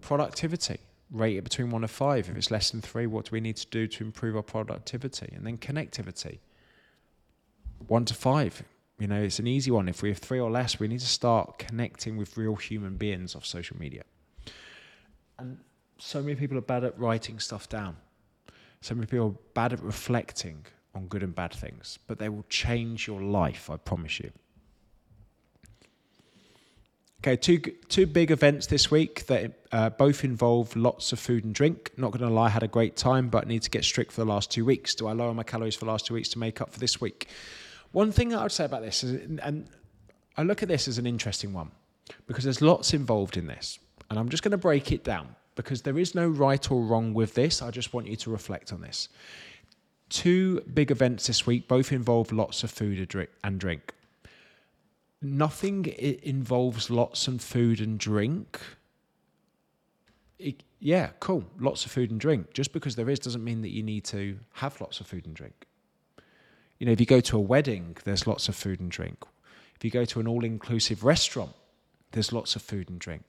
Productivity, 0.00 0.78
rate 1.10 1.36
it 1.36 1.44
between 1.44 1.70
one 1.70 1.82
and 1.82 1.90
five. 1.90 2.28
If 2.28 2.36
it's 2.36 2.50
less 2.50 2.70
than 2.70 2.80
three, 2.80 3.06
what 3.06 3.26
do 3.26 3.30
we 3.32 3.40
need 3.40 3.56
to 3.56 3.66
do 3.66 3.86
to 3.86 4.04
improve 4.04 4.36
our 4.36 4.42
productivity? 4.42 5.32
And 5.34 5.46
then 5.46 5.58
connectivity, 5.58 6.38
one 7.86 8.04
to 8.04 8.14
five 8.14 8.62
you 9.00 9.06
know, 9.06 9.22
it's 9.22 9.38
an 9.38 9.46
easy 9.46 9.70
one. 9.70 9.88
If 9.88 10.02
we 10.02 10.10
have 10.10 10.18
three 10.18 10.38
or 10.38 10.50
less, 10.50 10.78
we 10.78 10.86
need 10.86 11.00
to 11.00 11.06
start 11.06 11.58
connecting 11.58 12.18
with 12.18 12.36
real 12.36 12.54
human 12.54 12.96
beings 12.96 13.34
off 13.34 13.46
social 13.46 13.78
media. 13.78 14.02
And 15.38 15.56
so 15.96 16.20
many 16.20 16.34
people 16.34 16.58
are 16.58 16.62
bad 16.62 16.84
at 16.84 16.98
writing 16.98 17.40
stuff 17.40 17.66
down. 17.68 17.96
So 18.82 18.94
many 18.94 19.06
people 19.06 19.28
are 19.28 19.38
bad 19.54 19.72
at 19.72 19.82
reflecting 19.82 20.66
on 20.94 21.06
good 21.06 21.22
and 21.22 21.34
bad 21.34 21.52
things, 21.52 21.98
but 22.06 22.18
they 22.18 22.28
will 22.28 22.44
change 22.48 23.06
your 23.06 23.20
life, 23.22 23.70
I 23.70 23.76
promise 23.76 24.20
you. 24.20 24.30
Okay, 27.22 27.36
two 27.36 27.58
two 27.88 28.06
big 28.06 28.30
events 28.30 28.66
this 28.68 28.90
week 28.90 29.26
that 29.26 29.52
uh, 29.72 29.90
both 29.90 30.24
involve 30.24 30.74
lots 30.74 31.12
of 31.12 31.18
food 31.18 31.44
and 31.44 31.54
drink. 31.54 31.90
Not 31.98 32.12
going 32.12 32.26
to 32.26 32.34
lie, 32.34 32.46
I 32.46 32.48
had 32.48 32.62
a 32.62 32.68
great 32.68 32.96
time, 32.96 33.28
but 33.28 33.46
need 33.46 33.60
to 33.62 33.70
get 33.70 33.84
strict 33.84 34.12
for 34.12 34.22
the 34.22 34.26
last 34.26 34.50
two 34.50 34.64
weeks. 34.64 34.94
Do 34.94 35.06
I 35.06 35.12
lower 35.12 35.34
my 35.34 35.42
calories 35.42 35.74
for 35.74 35.84
the 35.84 35.90
last 35.90 36.06
two 36.06 36.14
weeks 36.14 36.30
to 36.30 36.38
make 36.38 36.62
up 36.62 36.72
for 36.72 36.80
this 36.80 36.98
week? 36.98 37.28
One 37.92 38.10
thing 38.10 38.34
I 38.34 38.42
would 38.42 38.52
say 38.52 38.64
about 38.64 38.80
this 38.82 39.04
is, 39.04 39.38
and 39.42 39.68
I 40.38 40.44
look 40.44 40.62
at 40.62 40.68
this 40.68 40.88
as 40.88 40.96
an 40.96 41.06
interesting 41.06 41.52
one 41.52 41.72
because 42.26 42.44
there's 42.44 42.62
lots 42.62 42.94
involved 42.94 43.36
in 43.36 43.46
this. 43.46 43.78
And 44.08 44.18
I'm 44.18 44.30
just 44.30 44.42
going 44.42 44.52
to 44.52 44.58
break 44.58 44.90
it 44.90 45.04
down 45.04 45.36
because 45.56 45.82
there 45.82 45.98
is 45.98 46.14
no 46.14 46.26
right 46.26 46.70
or 46.70 46.82
wrong 46.82 47.12
with 47.12 47.34
this. 47.34 47.60
I 47.60 47.70
just 47.70 47.92
want 47.92 48.06
you 48.06 48.16
to 48.16 48.30
reflect 48.30 48.72
on 48.72 48.80
this. 48.80 49.08
Two 50.10 50.60
big 50.62 50.90
events 50.90 51.28
this 51.28 51.46
week, 51.46 51.68
both 51.68 51.92
involve 51.92 52.32
lots 52.32 52.64
of 52.64 52.70
food 52.70 52.98
and 53.44 53.58
drink. 53.60 53.94
Nothing 55.22 55.86
involves 55.86 56.90
lots 56.90 57.28
of 57.28 57.40
food 57.40 57.80
and 57.80 57.98
drink. 57.98 58.58
It, 60.38 60.64
yeah, 60.80 61.10
cool. 61.20 61.44
Lots 61.60 61.84
of 61.84 61.92
food 61.92 62.10
and 62.10 62.18
drink. 62.18 62.52
Just 62.52 62.72
because 62.72 62.96
there 62.96 63.08
is 63.08 63.20
doesn't 63.20 63.44
mean 63.44 63.62
that 63.62 63.68
you 63.68 63.84
need 63.84 64.04
to 64.06 64.38
have 64.54 64.80
lots 64.80 64.98
of 64.98 65.06
food 65.06 65.26
and 65.26 65.34
drink. 65.34 65.66
You 66.78 66.86
know, 66.86 66.92
if 66.92 66.98
you 66.98 67.06
go 67.06 67.20
to 67.20 67.36
a 67.36 67.40
wedding, 67.40 67.96
there's 68.04 68.26
lots 68.26 68.48
of 68.48 68.56
food 68.56 68.80
and 68.80 68.90
drink. 68.90 69.22
If 69.76 69.84
you 69.84 69.90
go 69.90 70.04
to 70.06 70.18
an 70.18 70.26
all 70.26 70.44
inclusive 70.44 71.04
restaurant, 71.04 71.52
there's 72.10 72.32
lots 72.32 72.56
of 72.56 72.62
food 72.62 72.90
and 72.90 72.98
drink. 72.98 73.22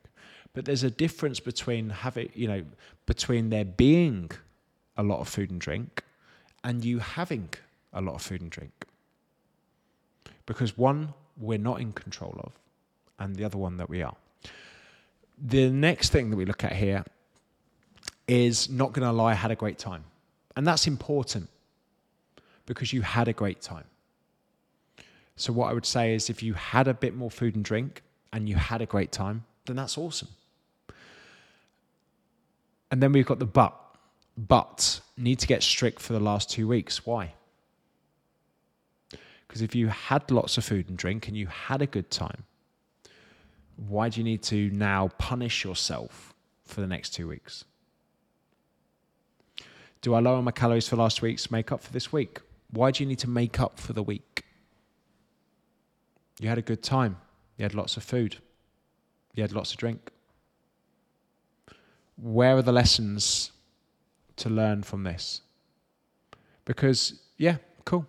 But 0.52 0.64
there's 0.64 0.82
a 0.82 0.90
difference 0.90 1.38
between 1.38 1.90
having, 1.90 2.30
you 2.34 2.48
know, 2.48 2.64
between 3.06 3.50
there 3.50 3.64
being 3.64 4.30
a 4.96 5.02
lot 5.02 5.20
of 5.20 5.28
food 5.28 5.50
and 5.50 5.60
drink 5.60 6.02
and 6.64 6.84
you 6.84 6.98
having 6.98 7.48
a 7.92 8.00
lot 8.00 8.14
of 8.14 8.22
food 8.22 8.40
and 8.40 8.50
drink. 8.50 8.86
Because 10.46 10.76
one, 10.76 11.14
we're 11.38 11.58
not 11.58 11.80
in 11.80 11.92
control 11.92 12.38
of, 12.42 12.52
and 13.18 13.36
the 13.36 13.44
other 13.44 13.58
one 13.58 13.76
that 13.76 13.88
we 13.88 14.02
are. 14.02 14.16
The 15.38 15.70
next 15.70 16.10
thing 16.10 16.30
that 16.30 16.36
we 16.36 16.44
look 16.44 16.64
at 16.64 16.72
here 16.72 17.04
is 18.28 18.68
not 18.68 18.92
going 18.92 19.06
to 19.06 19.12
lie, 19.12 19.32
I 19.32 19.34
had 19.34 19.50
a 19.50 19.56
great 19.56 19.78
time. 19.78 20.04
And 20.56 20.66
that's 20.66 20.86
important 20.86 21.48
because 22.66 22.92
you 22.92 23.02
had 23.02 23.28
a 23.28 23.32
great 23.32 23.60
time. 23.60 23.84
So, 25.36 25.52
what 25.52 25.70
I 25.70 25.72
would 25.72 25.86
say 25.86 26.14
is 26.14 26.30
if 26.30 26.42
you 26.42 26.54
had 26.54 26.86
a 26.88 26.94
bit 26.94 27.16
more 27.16 27.30
food 27.30 27.56
and 27.56 27.64
drink 27.64 28.02
and 28.32 28.48
you 28.48 28.54
had 28.54 28.82
a 28.82 28.86
great 28.86 29.12
time, 29.12 29.44
then 29.66 29.76
that's 29.76 29.96
awesome. 29.96 30.28
And 32.90 33.02
then 33.02 33.12
we've 33.12 33.26
got 33.26 33.38
the 33.38 33.46
but. 33.46 33.74
But 34.36 35.00
need 35.22 35.38
to 35.38 35.46
get 35.46 35.62
strict 35.62 36.00
for 36.00 36.12
the 36.12 36.20
last 36.20 36.50
two 36.50 36.66
weeks. 36.66 37.06
Why? 37.06 37.34
Because 39.46 39.62
if 39.62 39.74
you 39.74 39.88
had 39.88 40.30
lots 40.30 40.58
of 40.58 40.64
food 40.64 40.88
and 40.88 40.98
drink 40.98 41.28
and 41.28 41.36
you 41.36 41.46
had 41.46 41.82
a 41.82 41.86
good 41.86 42.10
time, 42.10 42.44
why 43.76 44.08
do 44.08 44.20
you 44.20 44.24
need 44.24 44.42
to 44.44 44.70
now 44.70 45.08
punish 45.18 45.64
yourself 45.64 46.34
for 46.64 46.80
the 46.80 46.86
next 46.86 47.10
two 47.10 47.28
weeks? 47.28 47.64
Do 50.00 50.14
I 50.14 50.20
lower 50.20 50.42
my 50.42 50.50
calories 50.50 50.88
for 50.88 50.96
last 50.96 51.22
week's 51.22 51.50
make 51.50 51.70
up 51.70 51.82
for 51.82 51.92
this 51.92 52.12
week? 52.12 52.40
Why 52.70 52.90
do 52.90 53.02
you 53.02 53.08
need 53.08 53.20
to 53.20 53.30
make 53.30 53.60
up 53.60 53.78
for 53.78 53.92
the 53.92 54.02
week? 54.02 54.44
You 56.40 56.48
had 56.48 56.58
a 56.58 56.62
good 56.62 56.82
time. 56.82 57.18
You 57.56 57.62
had 57.62 57.74
lots 57.74 57.96
of 57.96 58.02
food. 58.02 58.38
You 59.34 59.42
had 59.42 59.52
lots 59.52 59.72
of 59.72 59.76
drink. 59.76 60.10
Where 62.16 62.56
are 62.56 62.62
the 62.62 62.72
lessons 62.72 63.52
to 64.36 64.48
learn 64.48 64.82
from 64.82 65.04
this? 65.04 65.42
Because, 66.64 67.20
yeah, 67.36 67.56
cool. 67.84 68.06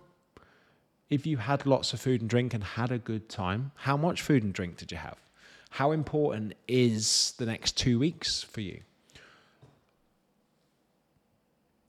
If 1.10 1.26
you 1.26 1.36
had 1.36 1.66
lots 1.66 1.92
of 1.92 2.00
food 2.00 2.20
and 2.20 2.30
drink 2.30 2.54
and 2.54 2.64
had 2.64 2.90
a 2.90 2.98
good 2.98 3.28
time, 3.28 3.72
how 3.76 3.96
much 3.96 4.22
food 4.22 4.42
and 4.42 4.52
drink 4.52 4.76
did 4.76 4.90
you 4.90 4.98
have? 4.98 5.18
How 5.70 5.92
important 5.92 6.54
is 6.68 7.34
the 7.38 7.46
next 7.46 7.76
two 7.76 7.98
weeks 7.98 8.42
for 8.42 8.60
you? 8.60 8.80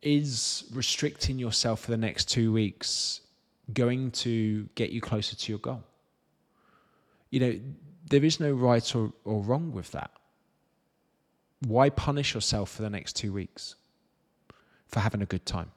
is 0.05 0.65
restricting 0.71 1.39
yourself 1.39 1.81
for 1.81 1.91
the 1.91 1.97
next 1.97 2.29
two 2.29 2.53
weeks 2.53 3.21
going 3.73 4.11
to 4.11 4.69
get 4.75 4.91
you 4.91 5.01
closer 5.01 5.35
to 5.35 5.51
your 5.51 5.59
goal? 5.59 5.83
You 7.31 7.39
know, 7.39 7.59
there 8.07 8.23
is 8.23 8.39
no 8.39 8.53
right 8.53 8.95
or, 8.95 9.11
or 9.25 9.41
wrong 9.41 9.73
with 9.73 9.91
that. 9.91 10.11
Why 11.67 11.89
punish 11.89 12.35
yourself 12.35 12.69
for 12.69 12.83
the 12.83 12.89
next 12.89 13.13
two 13.13 13.33
weeks 13.33 13.75
for 14.87 14.99
having 14.99 15.21
a 15.21 15.25
good 15.25 15.45
time? 15.45 15.71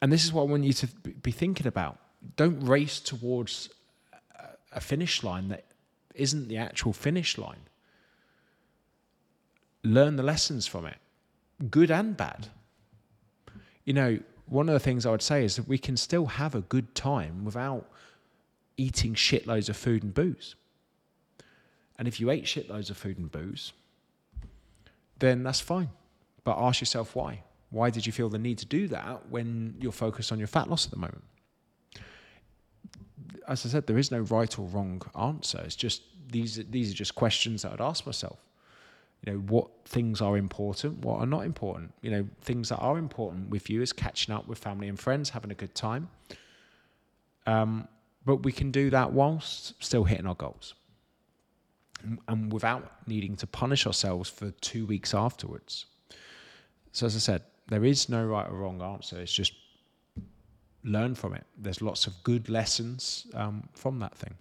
And 0.00 0.12
this 0.12 0.24
is 0.24 0.32
what 0.32 0.42
I 0.42 0.46
want 0.46 0.64
you 0.64 0.72
to 0.72 0.86
be 0.86 1.30
thinking 1.30 1.66
about. 1.66 1.98
Don't 2.36 2.60
race 2.60 3.00
towards 3.00 3.70
a 4.72 4.80
finish 4.80 5.22
line 5.22 5.48
that 5.48 5.64
isn't 6.14 6.48
the 6.48 6.56
actual 6.56 6.92
finish 6.92 7.38
line. 7.38 7.68
Learn 9.84 10.16
the 10.16 10.22
lessons 10.22 10.66
from 10.66 10.86
it, 10.86 10.96
good 11.70 11.90
and 11.90 12.16
bad. 12.16 12.48
You 13.84 13.92
know, 13.94 14.18
one 14.46 14.68
of 14.68 14.72
the 14.74 14.80
things 14.80 15.06
I 15.06 15.10
would 15.10 15.22
say 15.22 15.44
is 15.44 15.56
that 15.56 15.68
we 15.68 15.78
can 15.78 15.96
still 15.96 16.26
have 16.26 16.54
a 16.54 16.60
good 16.60 16.94
time 16.94 17.44
without 17.44 17.88
eating 18.76 19.14
shitloads 19.14 19.68
of 19.68 19.76
food 19.76 20.02
and 20.02 20.14
booze. 20.14 20.54
And 21.98 22.08
if 22.08 22.20
you 22.20 22.30
ate 22.30 22.44
shitloads 22.44 22.90
of 22.90 22.96
food 22.96 23.18
and 23.18 23.30
booze, 23.30 23.72
then 25.18 25.42
that's 25.42 25.60
fine. 25.60 25.90
But 26.44 26.58
ask 26.58 26.80
yourself 26.80 27.14
why. 27.14 27.42
Why 27.70 27.90
did 27.90 28.04
you 28.04 28.12
feel 28.12 28.28
the 28.28 28.38
need 28.38 28.58
to 28.58 28.66
do 28.66 28.88
that 28.88 29.28
when 29.30 29.76
you're 29.80 29.92
focused 29.92 30.32
on 30.32 30.38
your 30.38 30.48
fat 30.48 30.68
loss 30.68 30.84
at 30.84 30.90
the 30.90 30.98
moment? 30.98 31.24
As 33.48 33.64
I 33.64 33.70
said, 33.70 33.86
there 33.86 33.98
is 33.98 34.10
no 34.10 34.20
right 34.20 34.58
or 34.58 34.66
wrong 34.66 35.02
answer. 35.18 35.60
It's 35.64 35.76
just 35.76 36.02
these 36.30 36.56
these 36.70 36.90
are 36.90 36.94
just 36.94 37.14
questions 37.14 37.62
that 37.62 37.72
I'd 37.72 37.80
ask 37.80 38.06
myself. 38.06 38.38
You 39.24 39.32
know, 39.32 39.38
what 39.38 39.68
things 39.84 40.20
are 40.20 40.36
important, 40.36 40.98
what 41.04 41.20
are 41.20 41.26
not 41.26 41.44
important. 41.44 41.94
You 42.02 42.10
know, 42.10 42.28
things 42.40 42.70
that 42.70 42.78
are 42.78 42.98
important 42.98 43.50
with 43.50 43.70
you 43.70 43.80
is 43.80 43.92
catching 43.92 44.34
up 44.34 44.48
with 44.48 44.58
family 44.58 44.88
and 44.88 44.98
friends, 44.98 45.30
having 45.30 45.52
a 45.52 45.54
good 45.54 45.74
time. 45.74 46.08
Um, 47.46 47.88
but 48.24 48.36
we 48.36 48.52
can 48.52 48.70
do 48.70 48.90
that 48.90 49.12
whilst 49.12 49.82
still 49.82 50.04
hitting 50.04 50.26
our 50.26 50.34
goals 50.34 50.74
and 52.28 52.52
without 52.52 53.06
needing 53.06 53.36
to 53.36 53.46
punish 53.46 53.86
ourselves 53.86 54.28
for 54.28 54.50
two 54.50 54.86
weeks 54.86 55.14
afterwards. 55.14 55.86
So, 56.92 57.06
as 57.06 57.16
I 57.16 57.18
said, 57.18 57.42
there 57.68 57.84
is 57.84 58.08
no 58.08 58.24
right 58.24 58.48
or 58.48 58.54
wrong 58.54 58.82
answer. 58.82 59.20
It's 59.20 59.32
just 59.32 59.52
learn 60.84 61.14
from 61.14 61.34
it. 61.34 61.44
There's 61.56 61.80
lots 61.80 62.06
of 62.06 62.14
good 62.22 62.48
lessons 62.48 63.26
um, 63.34 63.68
from 63.72 63.98
that 64.00 64.14
thing. 64.14 64.34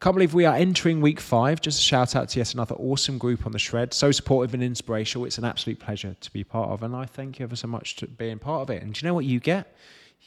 Can't 0.00 0.14
believe 0.14 0.34
we 0.34 0.44
are 0.44 0.56
entering 0.56 1.00
week 1.00 1.20
five. 1.20 1.60
Just 1.60 1.78
a 1.78 1.82
shout 1.82 2.14
out 2.14 2.28
to 2.30 2.38
yet 2.38 2.52
another 2.52 2.74
awesome 2.74 3.16
group 3.16 3.46
on 3.46 3.52
the 3.52 3.58
shred. 3.58 3.94
So 3.94 4.10
supportive 4.10 4.52
and 4.52 4.62
inspirational. 4.62 5.24
It's 5.24 5.38
an 5.38 5.44
absolute 5.44 5.78
pleasure 5.78 6.14
to 6.20 6.32
be 6.32 6.44
part 6.44 6.70
of. 6.70 6.82
And 6.82 6.94
I 6.94 7.06
thank 7.06 7.38
you 7.38 7.44
ever 7.44 7.56
so 7.56 7.68
much 7.68 7.96
for 7.96 8.06
being 8.06 8.38
part 8.38 8.62
of 8.62 8.70
it. 8.70 8.82
And 8.82 8.92
do 8.92 9.00
you 9.00 9.08
know 9.08 9.14
what 9.14 9.24
you 9.24 9.40
get? 9.40 9.74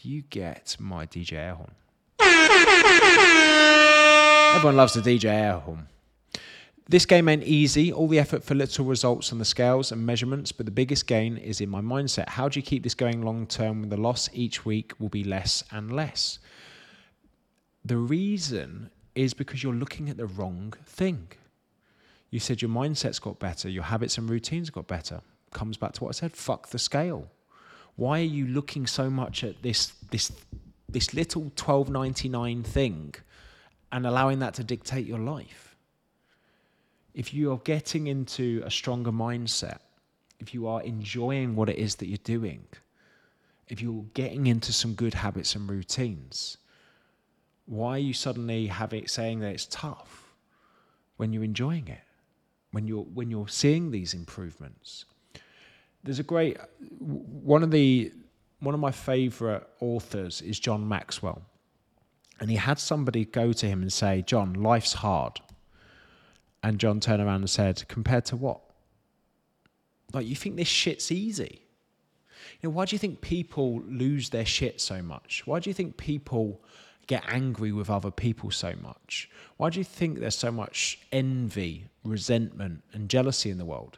You 0.01 0.23
get 0.23 0.77
my 0.79 1.05
DJ 1.05 1.33
air 1.33 1.53
horn. 1.55 1.71
Everyone 4.55 4.77
loves 4.77 4.93
the 4.93 5.01
DJ 5.01 5.25
air 5.25 5.59
horn. 5.59 5.87
This 6.89 7.06
game 7.06 7.28
ain't 7.28 7.43
easy, 7.43 7.91
all 7.91 8.08
the 8.08 8.19
effort 8.19 8.45
for 8.45 8.56
little 8.56 8.86
results 8.86 9.34
on 9.34 9.39
the 9.39 9.45
scales 9.45 9.91
and 9.91 10.06
measurements, 10.06 10.54
but 10.54 10.65
the 10.65 10.71
biggest 10.71 11.06
gain 11.06 11.36
is 11.36 11.60
in 11.60 11.69
my 11.69 11.82
mindset. 11.82 12.30
How 12.30 12.47
do 12.47 12.58
you 12.58 12.63
keep 12.63 12.84
this 12.84 12.95
going 12.95 13.21
long 13.21 13.45
term 13.45 13.82
when 13.82 13.89
the 13.89 13.97
loss 13.97 14.30
each 14.32 14.65
week 14.65 14.93
will 14.97 15.10
be 15.10 15.26
less 15.26 15.65
and 15.69 15.91
less? 15.91 16.39
The 17.84 17.97
reason 17.97 18.89
is 19.15 19.34
because 19.34 19.63
you're 19.63 19.73
looking 19.73 20.10
at 20.10 20.15
the 20.15 20.28
wrong 20.28 20.73
thing. 20.86 21.28
You 22.30 22.39
said 22.39 22.62
your 22.62 22.71
mindset's 22.71 23.19
got 23.19 23.38
better, 23.38 23.67
your 23.67 23.84
habits 23.84 24.17
and 24.17 24.30
routines 24.30 24.69
got 24.69 24.88
better. 24.88 25.19
Comes 25.54 25.76
back 25.76 25.91
to 25.93 26.06
what 26.06 26.15
I 26.15 26.17
said, 26.19 26.34
fuck 26.38 26.69
the 26.69 26.80
scale. 26.80 27.30
Why 27.97 28.19
are 28.19 28.23
you 28.23 28.47
looking 28.47 28.88
so 28.88 29.10
much 29.10 29.43
at 29.43 29.62
this 29.62 29.93
this 30.12 30.32
this 30.88 31.13
little 31.13 31.52
12.99 31.58 32.63
thing 32.63 33.15
and 33.91 34.08
allowing 34.08 34.39
that 34.39 34.54
to 34.54 34.63
dictate 34.63 35.06
your 35.06 35.19
life? 35.19 35.66
If 37.17 37.34
you 37.34 37.51
are 37.51 37.58
getting 37.63 38.06
into 38.06 38.62
a 38.63 38.69
stronger 38.69 39.12
mindset, 39.12 39.80
if 40.39 40.53
you 40.53 40.67
are 40.67 40.84
enjoying 40.84 41.56
what 41.56 41.67
it 41.67 41.80
is 41.80 41.95
that 41.95 42.06
you're 42.06 42.19
doing, 42.23 42.63
if 43.67 43.82
you're 43.82 44.06
getting 44.13 44.45
into 44.45 44.71
some 44.71 44.93
good 44.93 45.15
habits 45.15 45.56
and 45.56 45.67
routines, 45.67 46.58
why 47.65 47.93
are 47.93 47.97
you 47.97 48.13
suddenly 48.13 48.67
having 48.67 49.08
saying 49.08 49.39
that 49.39 49.51
it's 49.51 49.65
tough 49.65 50.32
when 51.17 51.34
you're 51.34 51.43
enjoying 51.43 51.88
it? 51.88 52.03
When 52.69 52.86
you're 52.86 53.06
when 53.06 53.32
you're 53.32 53.47
seeing 53.47 53.89
these 53.89 54.13
improvements? 54.13 55.06
There's 56.03 56.19
a 56.19 56.23
great 56.23 56.58
one 56.99 57.63
of 57.63 57.71
the 57.71 58.12
one 58.60 58.75
of 58.75 58.80
my 58.80 58.91
favorite 58.91 59.67
authors 59.80 60.43
is 60.43 60.60
John 60.60 60.88
Maxwell. 60.88 61.41
And 62.39 62.51
he 62.51 62.58
had 62.58 62.77
somebody 62.77 63.25
go 63.25 63.53
to 63.53 63.65
him 63.65 63.82
and 63.82 63.91
say, 63.91 64.21
John, 64.21 64.53
life's 64.53 64.93
hard. 64.93 65.41
And 66.67 66.80
John 66.80 66.99
turned 66.99 67.21
around 67.21 67.39
and 67.39 67.49
said, 67.49 67.88
compared 67.88 68.25
to 68.25 68.36
what? 68.36 68.60
Like, 70.12 70.27
you 70.27 70.36
think 70.36 70.58
this 70.58 70.67
shit's 70.67 71.13
easy? 71.13 71.62
You 72.60 72.67
know, 72.67 72.71
why 72.71 72.84
do 72.84 72.93
you 72.93 72.99
think 72.99 73.21
people 73.21 73.82
lose 73.88 74.32
their 74.32 74.45
shit 74.45 74.82
so 74.82 75.01
much? 75.01 75.43
Why 75.45 75.60
do 75.62 75.69
you 75.69 75.73
think 75.73 75.95
people 75.95 76.62
get 77.08 77.23
angry 77.25 77.71
with 77.71 77.89
other 77.89 78.12
people 78.12 78.51
so 78.51 78.73
much? 78.82 79.30
Why 79.56 79.69
do 79.69 79.80
you 79.80 79.86
think 79.86 80.19
there's 80.19 80.36
so 80.36 80.51
much 80.51 80.99
envy, 81.13 81.86
resentment, 82.03 82.84
and 82.91 83.08
jealousy 83.08 83.49
in 83.49 83.60
the 83.60 83.65
world? 83.65 83.97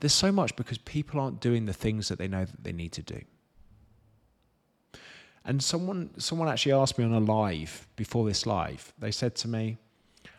There's 0.00 0.14
so 0.14 0.32
much 0.32 0.56
because 0.56 0.78
people 0.78 1.20
aren't 1.20 1.40
doing 1.42 1.66
the 1.66 1.74
things 1.74 2.08
that 2.08 2.16
they 2.18 2.28
know 2.28 2.46
that 2.46 2.64
they 2.64 2.72
need 2.72 2.92
to 2.92 3.02
do. 3.02 3.20
And 5.44 5.62
someone 5.62 6.18
someone 6.18 6.48
actually 6.48 6.72
asked 6.72 6.96
me 6.96 7.04
on 7.04 7.12
a 7.12 7.20
live 7.20 7.86
before 7.94 8.26
this 8.26 8.46
live, 8.46 8.94
they 8.98 9.10
said 9.10 9.34
to 9.36 9.48
me, 9.48 9.76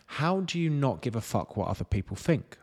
how 0.06 0.40
do 0.40 0.58
you 0.58 0.70
not 0.70 1.02
give 1.02 1.16
a 1.16 1.20
fuck 1.20 1.56
what 1.56 1.68
other 1.68 1.84
people 1.84 2.16
think? 2.16 2.58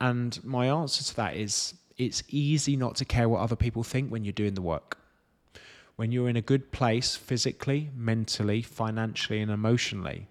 And 0.00 0.42
my 0.44 0.66
answer 0.66 1.04
to 1.04 1.16
that 1.16 1.36
is 1.36 1.74
it's 1.96 2.22
easy 2.28 2.76
not 2.76 2.96
to 2.96 3.04
care 3.04 3.28
what 3.28 3.40
other 3.40 3.56
people 3.56 3.82
think 3.82 4.10
when 4.10 4.24
you're 4.24 4.32
doing 4.32 4.54
the 4.54 4.62
work. 4.62 4.98
When 5.96 6.10
you're 6.10 6.28
in 6.28 6.36
a 6.36 6.42
good 6.42 6.72
place 6.72 7.14
physically, 7.14 7.90
mentally, 7.96 8.62
financially, 8.62 9.40
and 9.40 9.50
emotionally, 9.50 10.28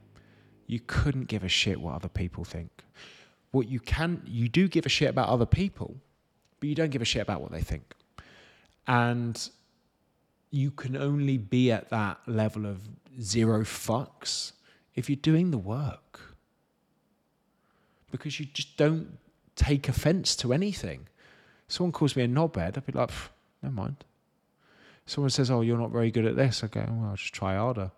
you 0.68 0.80
couldn't 0.80 1.28
give 1.28 1.44
a 1.44 1.50
shit 1.50 1.80
what 1.80 1.96
other 1.96 2.10
people 2.10 2.44
think. 2.44 2.84
What 3.52 3.70
you 3.70 3.80
can, 3.80 4.22
you 4.26 4.50
do 4.50 4.68
give 4.68 4.86
a 4.86 4.90
shit 4.90 5.10
about 5.10 5.30
other 5.30 5.46
people, 5.46 5.96
but 6.60 6.68
you 6.68 6.76
don't 6.76 6.90
give 6.90 7.02
a 7.02 7.06
shit 7.06 7.22
about 7.22 7.42
what 7.42 7.52
they 7.52 7.62
think. 7.62 7.94
And 8.88 9.50
you 10.52 10.72
can 10.72 10.98
only 10.98 11.38
be 11.38 11.72
at 11.72 11.90
that 11.90 12.20
level 12.28 12.66
of 12.66 12.82
zero 13.22 13.62
fucks 13.62 14.54
if 14.96 15.10
you're 15.10 15.16
doing 15.16 15.52
the 15.52 15.58
work. 15.58 16.20
Because 18.12 18.40
you 18.40 18.46
just 18.46 18.78
don't 18.78 19.18
take 19.56 19.90
offense 19.90 20.36
to 20.38 20.54
anything. 20.54 21.08
Someone 21.68 21.92
calls 21.92 22.16
me 22.16 22.24
a 22.24 22.28
knobhead, 22.28 22.78
I'd 22.78 22.86
be 22.86 22.94
like, 22.94 23.10
never 23.62 23.74
mind. 23.74 24.04
Someone 25.06 25.30
says, 25.30 25.52
oh, 25.52 25.62
you're 25.62 25.78
not 25.78 25.92
very 25.92 26.12
good 26.12 26.26
at 26.26 26.36
this. 26.36 26.64
I 26.64 26.68
go, 26.68 26.86
oh, 26.88 26.94
well, 26.94 27.10
I'll 27.10 27.16
just 27.16 27.34
try 27.34 27.56
harder. 27.56 27.92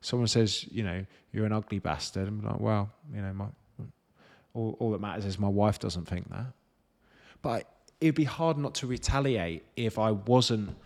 Someone 0.00 0.28
says, 0.28 0.64
you 0.70 0.82
know, 0.82 1.04
you're 1.32 1.44
an 1.44 1.52
ugly 1.52 1.78
bastard. 1.78 2.28
And 2.28 2.42
I'm 2.42 2.52
like, 2.52 2.60
well, 2.60 2.90
you 3.14 3.20
know, 3.20 3.32
my, 3.34 3.46
all, 4.54 4.76
all 4.78 4.90
that 4.92 5.00
matters 5.00 5.26
is 5.26 5.38
my 5.38 5.48
wife 5.48 5.78
doesn't 5.78 6.06
think 6.06 6.30
that. 6.30 6.46
But 7.42 7.68
it'd 8.00 8.14
be 8.14 8.24
hard 8.24 8.56
not 8.56 8.74
to 8.76 8.86
retaliate 8.86 9.64
if 9.76 9.98
I 9.98 10.12
wasn't 10.12 10.76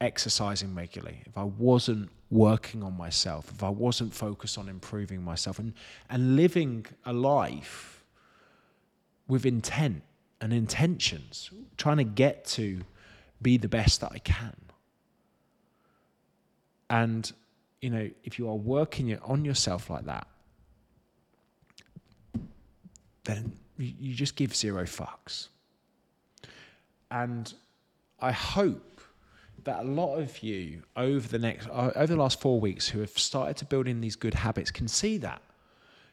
exercising 0.00 0.74
regularly, 0.74 1.22
if 1.26 1.36
I 1.36 1.44
wasn't 1.44 2.10
working 2.32 2.82
on 2.82 2.96
myself, 2.96 3.52
if 3.52 3.62
I 3.62 3.68
wasn't 3.68 4.14
focused 4.14 4.56
on 4.56 4.66
improving 4.68 5.22
myself 5.22 5.58
and, 5.58 5.74
and 6.08 6.34
living 6.34 6.86
a 7.04 7.12
life 7.12 8.02
with 9.28 9.44
intent 9.44 10.02
and 10.40 10.52
intentions, 10.52 11.50
trying 11.76 11.98
to 11.98 12.04
get 12.04 12.46
to 12.46 12.80
be 13.42 13.58
the 13.58 13.68
best 13.68 14.00
that 14.00 14.12
I 14.12 14.18
can. 14.18 14.56
And, 16.88 17.30
you 17.82 17.90
know, 17.90 18.10
if 18.24 18.38
you 18.38 18.48
are 18.48 18.56
working 18.56 19.16
on 19.18 19.44
yourself 19.44 19.90
like 19.90 20.06
that, 20.06 20.26
then 23.24 23.52
you 23.76 24.14
just 24.14 24.36
give 24.36 24.56
zero 24.56 24.84
fucks. 24.84 25.48
And 27.10 27.52
I 28.20 28.32
hope 28.32 28.91
that 29.64 29.80
a 29.80 29.88
lot 29.88 30.16
of 30.16 30.42
you 30.42 30.82
over 30.96 31.26
the 31.26 31.38
next 31.38 31.68
uh, 31.68 31.90
over 31.94 32.06
the 32.14 32.20
last 32.20 32.40
four 32.40 32.60
weeks 32.60 32.88
who 32.88 33.00
have 33.00 33.16
started 33.18 33.56
to 33.58 33.64
build 33.64 33.86
in 33.88 34.00
these 34.00 34.16
good 34.16 34.34
habits 34.34 34.70
can 34.70 34.88
see 34.88 35.18
that. 35.18 35.42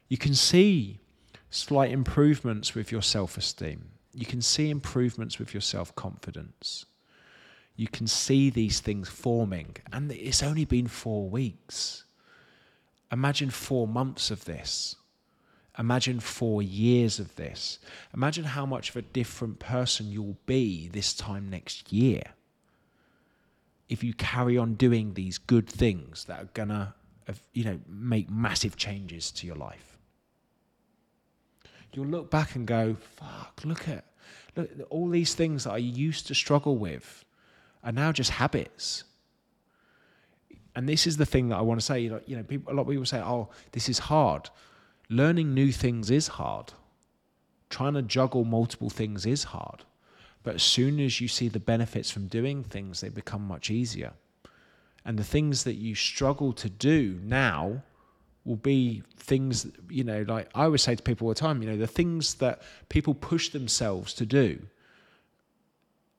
You 0.07 0.17
can 0.17 0.33
see 0.33 0.99
slight 1.49 1.91
improvements 1.91 2.75
with 2.75 2.91
your 2.91 3.01
self-esteem. 3.01 3.89
You 4.13 4.25
can 4.25 4.41
see 4.41 4.69
improvements 4.69 5.37
with 5.37 5.53
your 5.53 5.61
self-confidence. 5.61 6.85
You 7.75 7.87
can 7.87 8.07
see 8.07 8.49
these 8.49 8.79
things 8.79 9.07
forming, 9.07 9.77
and 9.93 10.11
it's 10.11 10.43
only 10.43 10.65
been 10.65 10.87
four 10.87 11.29
weeks. 11.29 12.03
Imagine 13.11 13.49
four 13.49 13.87
months 13.87 14.31
of 14.31 14.45
this. 14.45 14.95
Imagine 15.77 16.19
four 16.19 16.61
years 16.61 17.19
of 17.19 17.35
this. 17.35 17.79
Imagine 18.13 18.43
how 18.43 18.65
much 18.65 18.89
of 18.89 18.97
a 18.97 19.01
different 19.01 19.59
person 19.59 20.11
you'll 20.11 20.37
be 20.45 20.89
this 20.89 21.13
time 21.13 21.49
next 21.49 21.93
year 21.93 22.23
if 23.89 24.03
you 24.03 24.13
carry 24.13 24.57
on 24.57 24.75
doing 24.75 25.15
these 25.15 25.37
good 25.37 25.67
things 25.67 26.25
that 26.25 26.39
are 26.39 26.49
gonna, 26.53 26.95
you 27.53 27.63
know, 27.63 27.79
make 27.87 28.29
massive 28.29 28.77
changes 28.77 29.31
to 29.31 29.47
your 29.47 29.55
life. 29.55 29.97
You'll 31.91 32.05
look 32.05 32.29
back 32.29 32.55
and 32.55 32.67
go, 32.67 32.95
"Fuck! 32.95 33.61
Look 33.65 33.87
at, 33.87 34.05
look 34.55 34.69
all 34.91 35.09
these 35.09 35.33
things 35.33 35.63
that 35.63 35.71
I 35.71 35.77
used 35.77 36.27
to 36.27 36.35
struggle 36.35 36.77
with, 36.77 37.25
are 37.83 37.91
now 37.91 38.11
just 38.11 38.29
habits." 38.29 39.03
And 40.75 40.87
this 40.87 41.07
is 41.07 41.17
the 41.17 41.25
thing 41.25 41.49
that 41.49 41.57
I 41.57 41.61
want 41.61 41.79
to 41.79 41.85
say. 41.85 41.99
You 41.99 42.09
know, 42.11 42.21
you 42.27 42.35
know 42.37 42.43
people, 42.43 42.71
a 42.71 42.75
lot 42.75 42.83
of 42.83 42.89
people 42.89 43.05
say, 43.05 43.21
"Oh, 43.21 43.49
this 43.71 43.89
is 43.89 43.99
hard." 43.99 44.51
Learning 45.09 45.55
new 45.55 45.71
things 45.71 46.11
is 46.11 46.27
hard. 46.27 46.73
Trying 47.71 47.95
to 47.95 48.03
juggle 48.03 48.45
multiple 48.45 48.91
things 48.91 49.25
is 49.25 49.45
hard. 49.45 49.83
But 50.43 50.55
as 50.55 50.63
soon 50.63 50.99
as 50.99 51.19
you 51.19 51.27
see 51.27 51.49
the 51.49 51.59
benefits 51.59 52.09
from 52.09 52.27
doing 52.27 52.63
things, 52.63 53.01
they 53.01 53.09
become 53.09 53.41
much 53.41 53.69
easier. 53.69 54.13
And 55.05 55.17
the 55.17 55.23
things 55.23 55.63
that 55.63 55.75
you 55.75 55.95
struggle 55.95 56.53
to 56.53 56.69
do 56.69 57.19
now 57.23 57.83
will 58.45 58.55
be 58.55 59.03
things, 59.17 59.67
you 59.89 60.03
know, 60.03 60.23
like 60.27 60.49
I 60.55 60.63
always 60.63 60.81
say 60.81 60.95
to 60.95 61.03
people 61.03 61.27
all 61.27 61.33
the 61.33 61.39
time, 61.39 61.61
you 61.61 61.69
know, 61.69 61.77
the 61.77 61.87
things 61.87 62.35
that 62.35 62.61
people 62.87 63.13
push 63.13 63.49
themselves 63.49 64.13
to 64.15 64.25
do, 64.25 64.59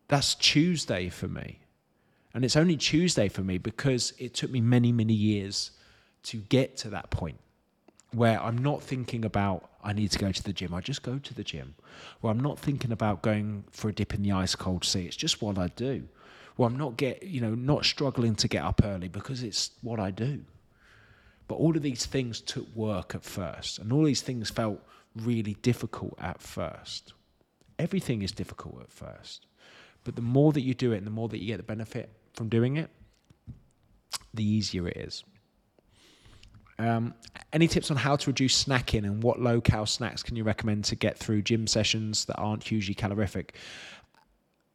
that's 0.09 0.35
Tuesday 0.35 1.09
for 1.09 1.29
me. 1.29 1.61
And 2.35 2.45
it's 2.45 2.57
only 2.57 2.77
Tuesday 2.77 3.29
for 3.29 3.43
me 3.43 3.59
because 3.59 4.13
it 4.19 4.35
took 4.35 4.51
me 4.51 4.61
many, 4.61 4.93
many 4.93 5.15
years 5.15 5.73
to 6.25 6.37
get 6.37 6.77
to 6.79 6.91
that 6.91 7.11
point 7.11 7.39
where 8.13 8.43
I'm 8.43 8.59
not 8.59 8.83
thinking 8.83 9.25
about 9.25 9.71
I 9.83 9.93
need 9.93 10.11
to 10.11 10.19
go 10.19 10.31
to 10.31 10.43
the 10.43 10.53
gym. 10.53 10.75
I 10.75 10.81
just 10.81 11.03
go 11.03 11.19
to 11.19 11.35
the 11.35 11.45
gym. 11.45 11.75
Where 12.21 12.31
I'm 12.31 12.41
not 12.41 12.59
thinking 12.59 12.93
about 12.93 13.23
going 13.23 13.65
for 13.71 13.89
a 13.89 13.93
dip 13.93 14.15
in 14.15 14.23
the 14.23 14.33
ice 14.33 14.55
cold 14.55 14.85
sea. 14.85 15.07
It's 15.07 15.17
just 15.17 15.41
what 15.41 15.59
I 15.59 15.69
do. 15.69 16.07
Where 16.57 16.69
I'm 16.69 16.77
not 16.77 16.97
get 16.97 17.23
you 17.23 17.41
know 17.41 17.55
not 17.55 17.85
struggling 17.85 18.35
to 18.37 18.49
get 18.49 18.63
up 18.63 18.83
early 18.85 19.09
because 19.09 19.43
it's 19.43 19.71
what 19.83 19.99
I 19.99 20.11
do. 20.11 20.41
But 21.49 21.57
all 21.57 21.77
of 21.77 21.83
these 21.83 22.07
things 22.07 22.41
took 22.41 22.67
work 22.77 23.15
at 23.15 23.25
first, 23.25 23.79
and 23.79 23.93
all 23.93 24.05
these 24.05 24.23
things 24.23 24.51
felt 24.51 24.81
really 25.17 25.55
difficult 25.63 26.15
at 26.21 26.41
first. 26.41 27.13
Everything 27.79 28.23
is 28.23 28.31
difficult 28.31 28.81
at 28.83 28.93
first, 28.93 29.47
but 30.05 30.15
the 30.15 30.23
more 30.23 30.53
that 30.53 30.61
you 30.61 30.75
do 30.75 30.93
it, 30.93 30.99
and 30.99 31.07
the 31.07 31.11
more 31.11 31.29
that 31.29 31.39
you 31.39 31.47
get 31.47 31.57
the 31.57 31.63
benefit 31.63 32.11
from 32.35 32.49
doing 32.49 32.77
it, 32.77 32.91
the 34.35 34.45
easier 34.45 34.87
it 34.87 34.97
is. 34.97 35.25
Um, 36.81 37.13
any 37.53 37.69
tips 37.69 37.91
on 37.91 37.99
how 37.99 38.17
to 38.17 38.31
reduce 38.31 38.65
snacking 38.65 39.05
and 39.05 39.23
what 39.23 39.39
low 39.39 39.61
cal 39.61 39.85
snacks 39.85 40.23
can 40.23 40.35
you 40.35 40.45
recommend 40.45 40.85
to 40.87 40.97
get 40.97 41.19
through 41.19 41.43
gym 41.43 41.67
sessions 41.67 42.25
that 42.25 42.37
aren't 42.37 42.65
hugely 42.65 42.95
calorific? 42.95 43.55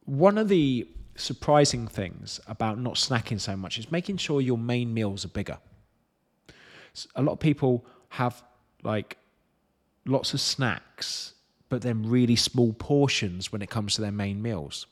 One 0.04 0.38
of 0.38 0.48
the 0.48 0.86
surprising 1.16 1.88
things 1.88 2.38
about 2.46 2.78
not 2.78 2.94
snacking 2.94 3.40
so 3.40 3.56
much 3.56 3.76
is 3.76 3.90
making 3.90 4.18
sure 4.18 4.40
your 4.40 4.56
main 4.56 4.94
meals 4.94 5.24
are 5.24 5.28
bigger. 5.28 5.58
A 7.16 7.22
lot 7.22 7.32
of 7.32 7.40
people 7.40 7.84
have 8.10 8.40
like 8.84 9.18
lots 10.04 10.32
of 10.32 10.40
snacks, 10.40 11.34
but 11.68 11.82
then 11.82 12.08
really 12.08 12.36
small 12.36 12.72
portions 12.72 13.50
when 13.50 13.62
it 13.62 13.70
comes 13.70 13.96
to 13.96 14.00
their 14.00 14.12
main 14.12 14.40
meals. 14.40 14.86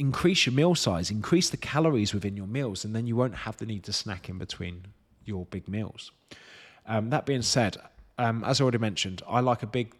Increase 0.00 0.44
your 0.44 0.54
meal 0.54 0.74
size, 0.74 1.08
increase 1.08 1.50
the 1.50 1.56
calories 1.56 2.12
within 2.12 2.36
your 2.36 2.48
meals, 2.48 2.84
and 2.84 2.96
then 2.96 3.06
you 3.06 3.14
won't 3.14 3.36
have 3.36 3.58
the 3.58 3.64
need 3.64 3.84
to 3.84 3.92
snack 3.92 4.28
in 4.28 4.38
between 4.38 4.86
your 5.26 5.46
big 5.46 5.68
meals. 5.68 6.12
Um, 6.86 7.10
that 7.10 7.26
being 7.26 7.42
said, 7.42 7.76
um, 8.18 8.44
as 8.44 8.60
I 8.60 8.64
already 8.64 8.78
mentioned, 8.78 9.22
I 9.28 9.40
like 9.40 9.62
a 9.62 9.66
big 9.66 9.94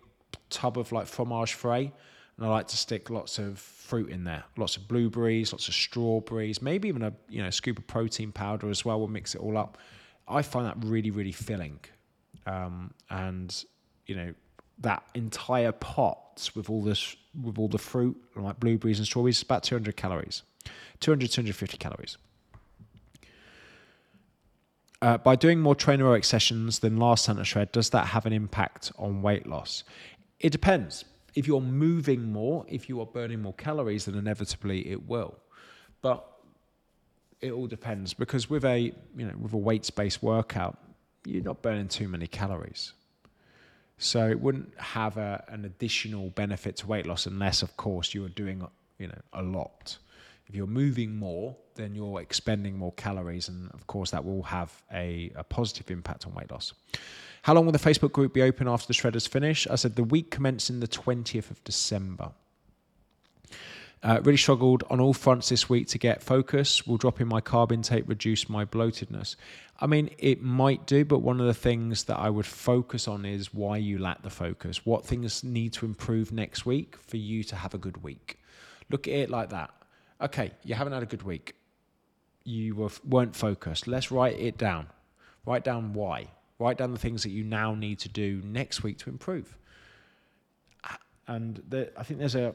tub 0.51 0.79
of 0.79 0.93
like 0.93 1.07
fromage 1.07 1.55
frais, 1.55 1.93
and 2.37 2.47
I 2.47 2.49
like 2.49 2.69
to 2.69 2.77
stick 2.77 3.11
lots 3.11 3.39
of 3.39 3.59
fruit 3.59 4.11
in 4.11 4.25
there, 4.25 4.45
lots 4.57 4.77
of 4.77 4.89
blueberries, 4.89 5.53
lots 5.53 5.69
of 5.69 5.75
strawberries, 5.75 6.63
maybe 6.63 6.89
even 6.89 7.03
a 7.03 7.13
you 7.29 7.43
know 7.43 7.51
scoop 7.51 7.79
of 7.79 7.87
protein 7.87 8.33
powder 8.33 8.71
as 8.71 8.85
well. 8.85 8.99
We'll 8.99 9.09
mix 9.09 9.35
it 9.35 9.41
all 9.41 9.57
up. 9.57 9.79
I 10.29 10.43
find 10.43 10.67
that 10.67 10.77
really 10.85 11.11
really 11.11 11.33
filling, 11.33 11.81
um, 12.47 12.93
and 13.11 13.65
you 14.07 14.17
know 14.17 14.35
that 14.79 15.03
entire 15.15 15.73
pot 15.73 16.51
with 16.55 16.69
all 16.69 16.83
this 16.83 17.17
with 17.43 17.59
all 17.59 17.69
the 17.69 17.79
fruit 17.79 18.17
like 18.35 18.61
blueberries 18.61 18.99
and 18.99 19.07
strawberries 19.07 19.39
is 19.39 19.43
about 19.43 19.63
200 19.63 19.97
calories 19.97 20.43
200 21.01 21.31
250 21.31 21.79
calories 21.79 22.19
uh, 25.03 25.19
by 25.19 25.37
doing 25.37 25.61
more 25.61 25.75
Train 25.75 25.99
Heroic 25.99 26.25
sessions 26.25 26.79
than 26.79 26.97
last 26.97 27.25
Santa 27.25 27.45
shred, 27.45 27.73
does 27.73 27.91
that 27.91 28.09
have 28.09 28.27
an 28.27 28.33
impact 28.33 28.93
on 28.99 29.23
weight 29.23 29.47
loss? 29.47 29.85
It 30.41 30.51
depends. 30.51 31.05
If 31.35 31.47
you're 31.47 31.61
moving 31.61 32.33
more, 32.33 32.65
if 32.69 32.89
you 32.89 33.01
are 33.01 33.07
burning 33.07 33.43
more 33.43 33.55
calories, 33.55 34.07
then 34.07 34.15
inevitably 34.15 34.89
it 34.89 35.07
will. 35.07 35.37
But 36.01 36.27
it 37.41 37.53
all 37.53 37.67
depends 37.67 38.15
because 38.15 38.49
with 38.49 38.65
a 38.65 38.79
you 38.79 39.27
know 39.27 39.35
with 39.39 39.53
a 39.53 39.59
weights 39.59 39.91
based 39.91 40.23
workout, 40.23 40.79
you're 41.25 41.45
not 41.45 41.63
burning 41.63 41.89
too 41.89 42.09
many 42.09 42.27
calories. 42.27 42.95
So 43.99 44.29
it 44.29 44.41
wouldn't 44.41 44.79
have 44.79 45.17
a, 45.17 45.43
an 45.49 45.65
additional 45.65 46.29
benefit 46.31 46.77
to 46.77 46.87
weight 46.87 47.07
loss 47.07 47.25
unless, 47.25 47.63
of 47.63 47.77
course, 47.79 48.13
you 48.13 48.25
are 48.25 48.31
doing 48.31 48.67
you 48.99 49.09
know 49.09 49.21
a 49.33 49.43
lot. 49.43 49.99
If 50.49 50.55
you're 50.55 50.67
moving 50.67 51.17
more, 51.17 51.57
then 51.75 51.95
you're 51.95 52.21
expending 52.21 52.79
more 52.79 52.93
calories, 52.93 53.49
and 53.49 53.71
of 53.73 53.87
course, 53.87 54.11
that 54.11 54.25
will 54.25 54.45
have 54.45 54.83
a, 54.93 55.31
a 55.35 55.45
positive 55.45 55.91
impact 55.91 56.27
on 56.27 56.35
weight 56.35 56.51
loss. 56.51 56.73
How 57.43 57.55
long 57.55 57.65
will 57.65 57.73
the 57.73 57.79
Facebook 57.79 58.13
group 58.13 58.33
be 58.33 58.43
open 58.43 58.67
after 58.67 58.87
the 58.89 58.93
shredders 58.93 59.29
finish? 59.29 59.67
I 59.69 59.77
said 59.77 59.97
the 59.97 60.05
week 60.05 60.31
commencing 60.31 60.81
the 60.81 60.89
20th 60.89 61.51
of 61.51 61.63
December. 61.65 62.31
Uh, 64.03 64.21
really 64.23 64.37
struggled 64.37 64.85
on 64.91 65.01
all 65.01 65.15
fronts 65.15 65.49
this 65.49 65.69
week 65.69 65.89
to 65.89 65.99
get 65.99 66.23
focus. 66.23 66.87
Will 66.87 66.97
dropping 66.97 67.27
my 67.27 67.41
carb 67.41 67.73
intake 67.73 68.05
reduce 68.07 68.49
my 68.49 68.65
bloatedness? 68.65 69.37
I 69.81 69.87
mean, 69.87 70.11
it 70.19 70.43
might 70.43 70.87
do, 70.87 71.05
but 71.05 71.21
one 71.21 71.41
of 71.41 71.47
the 71.47 71.55
things 71.55 72.05
that 72.05 72.19
I 72.19 72.31
would 72.31 72.47
focus 72.47 73.09
on 73.09 73.25
is 73.25 73.53
why 73.53 73.79
you 73.79 73.99
lack 73.99 74.23
the 74.23 74.31
focus. 74.31 74.87
What 74.87 75.05
things 75.05 75.43
need 75.43 75.73
to 75.75 75.87
improve 75.87 76.31
next 76.33 76.67
week 76.67 76.97
for 76.97 77.17
you 77.17 77.43
to 77.45 77.57
have 77.57 77.75
a 77.75 77.79
good 77.79 78.03
week? 78.03 78.39
Look 78.91 79.09
at 79.09 79.15
it 79.15 79.31
like 79.31 79.51
that 79.51 79.71
okay, 80.21 80.53
you 80.65 80.75
haven't 80.75 80.93
had 80.93 81.03
a 81.03 81.07
good 81.07 81.23
week. 81.23 81.55
You 82.45 82.75
were, 82.75 82.91
weren't 83.05 83.35
focused. 83.35 83.87
Let's 83.87 84.11
write 84.11 84.39
it 84.39 84.57
down. 84.57 84.89
Write 85.45 85.65
down 85.65 85.95
why. 85.95 86.29
Write 86.59 86.79
down 86.79 86.93
the 86.93 86.99
things 86.99 87.23
that 87.25 87.31
you 87.31 87.45
now 87.45 87.75
need 87.75 87.99
to 88.01 88.09
do 88.09 88.41
next 88.45 88.83
week 88.83 88.99
to 88.99 89.11
improve. 89.11 89.57
And 91.29 91.63
the, 91.69 91.91
I 91.99 92.03
think 92.05 92.21
there's 92.21 92.37
a 92.37 92.55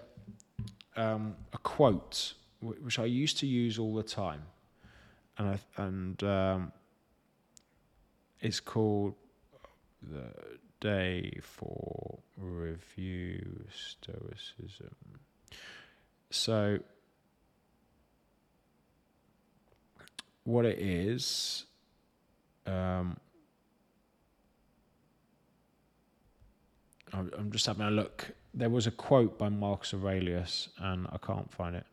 um, 0.96 1.36
a 1.54 1.58
quote 1.58 2.34
which 2.62 3.00
I 3.00 3.06
used 3.06 3.40
to 3.40 3.48
use 3.48 3.80
all 3.80 3.96
the 3.96 4.04
time, 4.04 4.44
and 5.38 5.50
I, 5.50 5.82
and 5.82 6.24
um, 6.24 6.72
it's 8.40 8.60
called 8.60 9.16
the 10.02 10.32
day 10.80 11.38
for 11.42 12.20
review 12.38 13.66
stoicism. 13.74 14.96
So 16.30 16.80
what 20.44 20.66
it 20.66 20.80
is, 20.80 21.66
um, 22.66 23.18
I'm 27.14 27.52
just 27.52 27.66
having 27.66 27.86
a 27.86 27.92
look. 27.92 28.32
There 28.54 28.70
was 28.70 28.88
a 28.88 28.92
quote 28.92 29.38
by 29.38 29.50
Marcus 29.50 29.94
Aurelius, 29.94 30.70
and 30.78 31.08
I 31.12 31.18
can't 31.18 31.52
find 31.52 31.76
it. 31.76 31.86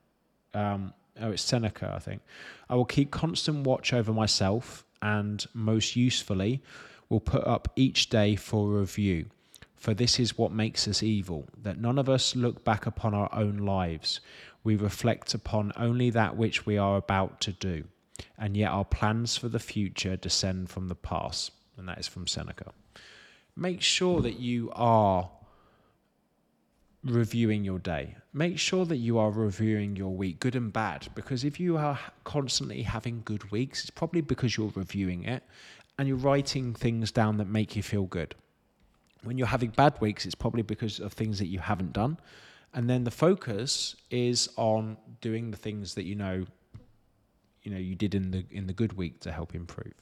Um, 0.55 0.93
oh, 1.21 1.33
it's 1.33 1.43
Seneca, 1.43 1.93
I 1.95 1.99
think. 1.99 2.23
I 2.69 2.77
will 2.77 2.85
keep 2.85 3.11
constant 3.11 3.67
watch 3.67 3.93
over 3.93 4.13
myself, 4.13 4.85
and 5.03 5.45
most 5.55 5.97
usefully, 5.97 6.63
will 7.09 7.21
put 7.21 7.45
up 7.47 7.69
each 7.75 8.11
day 8.11 8.37
for 8.37 8.69
review. 8.69 9.27
For 9.77 9.95
this 9.95 10.19
is 10.19 10.37
what 10.37 10.53
makes 10.53 10.87
us 10.89 11.03
evil, 11.03 11.49
that 11.63 11.81
none 11.81 11.99
of 11.99 12.09
us 12.09 12.35
look 12.37 12.65
back 12.65 12.87
upon 12.87 13.15
our 13.15 13.33
own 13.33 13.59
lives. 13.59 14.21
We 14.65 14.77
reflect 14.77 15.35
upon 15.35 15.73
only 15.77 16.11
that 16.11 16.37
which 16.37 16.67
we 16.67 16.77
are 16.77 16.97
about 16.97 17.41
to 17.43 17.53
do 17.53 17.85
and 18.39 18.57
yet 18.57 18.71
our 18.71 18.85
plans 18.85 19.37
for 19.37 19.49
the 19.49 19.59
future 19.59 20.17
descend 20.17 20.71
from 20.71 20.89
the 20.89 20.95
past. 20.95 21.53
And 21.77 21.89
that 21.89 21.99
is 21.99 22.09
from 22.09 22.27
Seneca. 22.27 22.73
Make 23.57 23.83
sure 23.83 24.21
that 24.21 24.39
you 24.39 24.71
are 24.75 25.31
reviewing 27.05 27.65
your 27.65 27.79
day. 27.79 28.17
Make 28.33 28.59
sure 28.59 28.85
that 28.87 28.97
you 28.97 29.19
are 29.19 29.31
reviewing 29.31 29.97
your 29.97 30.15
week, 30.15 30.41
good 30.41 30.57
and 30.57 30.73
bad, 30.73 31.09
because 31.15 31.45
if 31.45 31.61
you 31.61 31.77
are 31.77 31.99
constantly 32.25 32.83
having 32.83 33.23
good 33.25 33.51
weeks, 33.51 33.83
it's 33.83 33.91
probably 33.91 34.21
because 34.21 34.57
you're 34.57 34.73
reviewing 34.75 35.25
it 35.25 35.43
and 35.99 36.09
you're 36.09 36.17
writing 36.17 36.75
things 36.75 37.11
down 37.11 37.37
that 37.39 37.49
make 37.49 37.75
you 37.77 37.83
feel 37.83 38.05
good. 38.05 38.35
When 39.25 39.37
you're 39.37 39.49
having 39.49 39.71
bad 39.71 40.01
weeks, 40.01 40.27
it's 40.27 40.35
probably 40.35 40.63
because 40.63 41.01
of 41.01 41.13
things 41.13 41.39
that 41.39 41.47
you 41.47 41.59
haven't 41.59 41.93
done. 41.93 42.19
And 42.75 42.89
then 42.89 43.05
the 43.05 43.11
focus 43.11 43.97
is 44.11 44.49
on 44.57 44.97
doing 45.21 45.51
the 45.51 45.57
things 45.57 45.95
that 45.95 46.05
you 46.05 46.15
know 46.15 46.47
you 47.69 47.75
know 47.75 47.81
you 47.81 47.95
did 47.95 48.15
in 48.15 48.31
the 48.31 48.45
in 48.51 48.67
the 48.67 48.73
good 48.73 48.95
week 48.95 49.21
to 49.21 49.31
help 49.31 49.55
improve. 49.55 49.93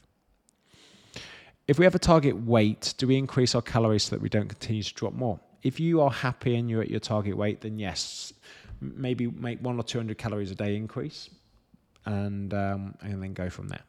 If 1.66 1.80
we 1.80 1.84
have 1.84 1.96
a 1.96 1.98
target 1.98 2.36
weight, 2.36 2.94
do 2.96 3.08
we 3.08 3.16
increase 3.16 3.56
our 3.56 3.62
calories 3.62 4.04
so 4.04 4.10
that 4.14 4.22
we 4.22 4.28
don't 4.28 4.46
continue 4.46 4.84
to 4.84 4.94
drop 4.94 5.14
more? 5.14 5.40
If 5.64 5.80
you 5.80 6.00
are 6.00 6.10
happy 6.10 6.54
and 6.54 6.70
you're 6.70 6.82
at 6.82 6.90
your 6.90 7.00
target 7.00 7.36
weight, 7.36 7.62
then 7.62 7.80
yes, 7.80 8.32
maybe 8.80 9.26
make 9.26 9.60
one 9.60 9.80
or 9.80 9.82
two 9.82 9.98
hundred 9.98 10.16
calories 10.16 10.52
a 10.52 10.54
day 10.54 10.76
increase, 10.76 11.28
and 12.04 12.54
um, 12.54 12.94
and 13.00 13.20
then 13.20 13.32
go 13.32 13.50
from 13.50 13.66
there. 13.66 13.82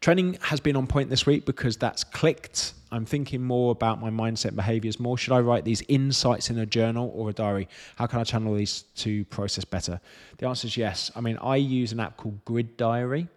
Training 0.00 0.38
has 0.42 0.60
been 0.60 0.76
on 0.76 0.86
point 0.86 1.10
this 1.10 1.26
week 1.26 1.46
because 1.46 1.76
that's 1.76 2.04
clicked. 2.04 2.74
I'm 2.90 3.06
thinking 3.06 3.42
more 3.42 3.72
about 3.72 4.00
my 4.00 4.10
mindset 4.10 4.46
and 4.46 4.56
behaviors 4.56 5.00
more. 5.00 5.16
Should 5.16 5.32
I 5.32 5.40
write 5.40 5.64
these 5.64 5.82
insights 5.88 6.50
in 6.50 6.58
a 6.58 6.66
journal 6.66 7.10
or 7.14 7.30
a 7.30 7.32
diary? 7.32 7.68
How 7.96 8.06
can 8.06 8.20
I 8.20 8.24
channel 8.24 8.54
these 8.54 8.82
to 8.96 9.24
process 9.26 9.64
better? 9.64 10.00
The 10.38 10.46
answer 10.46 10.66
is 10.66 10.76
yes. 10.76 11.10
I 11.16 11.20
mean, 11.20 11.38
I 11.38 11.56
use 11.56 11.92
an 11.92 12.00
app 12.00 12.16
called 12.16 12.44
Grid 12.44 12.76
Diary. 12.76 13.28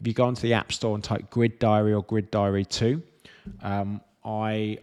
If 0.00 0.06
you 0.06 0.12
go 0.12 0.24
onto 0.24 0.42
the 0.42 0.52
App 0.52 0.72
Store 0.72 0.94
and 0.94 1.02
type 1.02 1.30
Grid 1.30 1.58
Diary 1.58 1.94
or 1.94 2.02
Grid 2.02 2.30
Diary 2.30 2.64
2, 2.64 3.02
um, 3.62 4.00
I, 4.24 4.78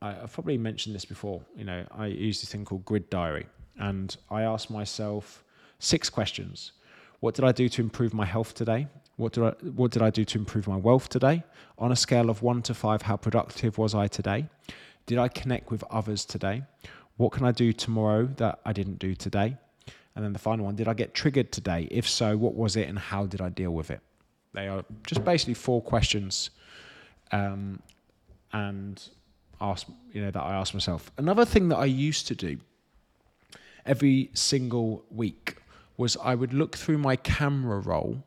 I, 0.00 0.12
have 0.12 0.32
probably 0.32 0.58
mentioned 0.58 0.94
this 0.94 1.04
before. 1.04 1.40
You 1.56 1.64
know, 1.64 1.86
I 1.96 2.06
use 2.06 2.40
this 2.40 2.50
thing 2.50 2.64
called 2.64 2.84
Grid 2.84 3.08
Diary, 3.08 3.46
and 3.78 4.14
I 4.30 4.42
ask 4.42 4.68
myself 4.68 5.44
six 5.78 6.10
questions. 6.10 6.72
What 7.20 7.34
did 7.34 7.44
I 7.44 7.52
do 7.52 7.68
to 7.68 7.82
improve 7.82 8.12
my 8.12 8.26
health 8.26 8.54
today? 8.54 8.88
What 9.16 9.32
did 9.32 9.44
I 9.44 9.50
what 9.70 9.90
did 9.90 10.02
I 10.02 10.10
do 10.10 10.24
to 10.24 10.38
improve 10.38 10.66
my 10.66 10.76
wealth 10.76 11.08
today? 11.08 11.44
On 11.78 11.92
a 11.92 11.96
scale 11.96 12.30
of 12.30 12.42
1 12.42 12.62
to 12.62 12.74
5, 12.74 13.02
how 13.02 13.16
productive 13.16 13.78
was 13.78 13.94
I 13.94 14.06
today? 14.06 14.48
Did 15.06 15.18
I 15.18 15.28
connect 15.28 15.70
with 15.70 15.82
others 15.90 16.24
today? 16.24 16.62
What 17.16 17.32
can 17.32 17.44
I 17.44 17.52
do 17.52 17.72
tomorrow 17.72 18.26
that 18.36 18.60
I 18.64 18.72
didn't 18.72 18.98
do 18.98 19.14
today? 19.14 19.56
And 20.14 20.24
then 20.24 20.32
the 20.32 20.38
final 20.38 20.66
one, 20.66 20.76
did 20.76 20.88
I 20.88 20.94
get 20.94 21.14
triggered 21.14 21.52
today? 21.52 21.88
If 21.90 22.08
so, 22.08 22.36
what 22.36 22.54
was 22.54 22.76
it 22.76 22.88
and 22.88 22.98
how 22.98 23.26
did 23.26 23.40
I 23.40 23.48
deal 23.48 23.72
with 23.72 23.90
it? 23.90 24.00
They 24.52 24.68
are 24.68 24.84
just 25.06 25.24
basically 25.24 25.54
four 25.54 25.80
questions 25.82 26.50
um, 27.32 27.80
and 28.52 29.02
ask 29.60 29.86
you 30.12 30.20
know 30.22 30.30
that 30.30 30.42
I 30.42 30.54
ask 30.54 30.74
myself. 30.74 31.10
Another 31.16 31.44
thing 31.44 31.68
that 31.68 31.78
I 31.78 31.86
used 31.86 32.26
to 32.28 32.34
do 32.34 32.58
every 33.86 34.30
single 34.34 35.04
week 35.10 35.56
was 35.96 36.16
I 36.22 36.34
would 36.34 36.52
look 36.52 36.76
through 36.76 36.98
my 36.98 37.16
camera 37.16 37.78
roll 37.78 38.22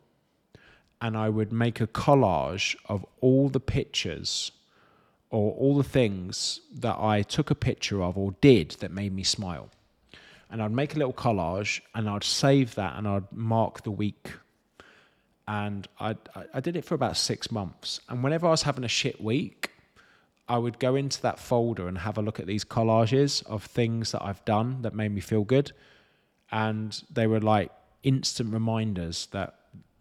and 1.01 1.17
I 1.17 1.29
would 1.29 1.51
make 1.51 1.81
a 1.81 1.87
collage 1.87 2.75
of 2.87 3.05
all 3.21 3.49
the 3.49 3.59
pictures 3.59 4.51
or 5.29 5.53
all 5.53 5.75
the 5.77 5.83
things 5.83 6.61
that 6.73 6.97
I 6.97 7.21
took 7.21 7.51
a 7.51 7.55
picture 7.55 8.01
of 8.01 8.17
or 8.17 8.35
did 8.41 8.71
that 8.79 8.91
made 8.91 9.13
me 9.13 9.23
smile. 9.23 9.69
And 10.49 10.61
I'd 10.61 10.71
make 10.71 10.95
a 10.95 10.97
little 10.97 11.13
collage 11.13 11.81
and 11.93 12.09
I'd 12.09 12.23
save 12.23 12.75
that 12.75 12.97
and 12.97 13.07
I'd 13.07 13.31
mark 13.31 13.83
the 13.83 13.91
week. 13.91 14.31
And 15.47 15.87
I 15.99 16.15
I 16.53 16.59
did 16.59 16.75
it 16.75 16.85
for 16.85 16.95
about 16.95 17.17
six 17.17 17.51
months. 17.51 17.99
And 18.09 18.23
whenever 18.23 18.47
I 18.47 18.51
was 18.51 18.63
having 18.63 18.83
a 18.83 18.87
shit 18.87 19.21
week, 19.21 19.71
I 20.47 20.57
would 20.57 20.79
go 20.79 20.95
into 20.95 21.21
that 21.23 21.39
folder 21.39 21.87
and 21.87 21.97
have 21.97 22.17
a 22.17 22.21
look 22.21 22.39
at 22.39 22.45
these 22.45 22.63
collages 22.63 23.45
of 23.47 23.63
things 23.63 24.11
that 24.11 24.23
I've 24.23 24.43
done 24.45 24.83
that 24.83 24.93
made 24.93 25.11
me 25.11 25.21
feel 25.21 25.43
good. 25.43 25.71
And 26.51 27.03
they 27.11 27.27
were 27.27 27.41
like 27.41 27.71
instant 28.03 28.53
reminders 28.53 29.27
that 29.31 29.55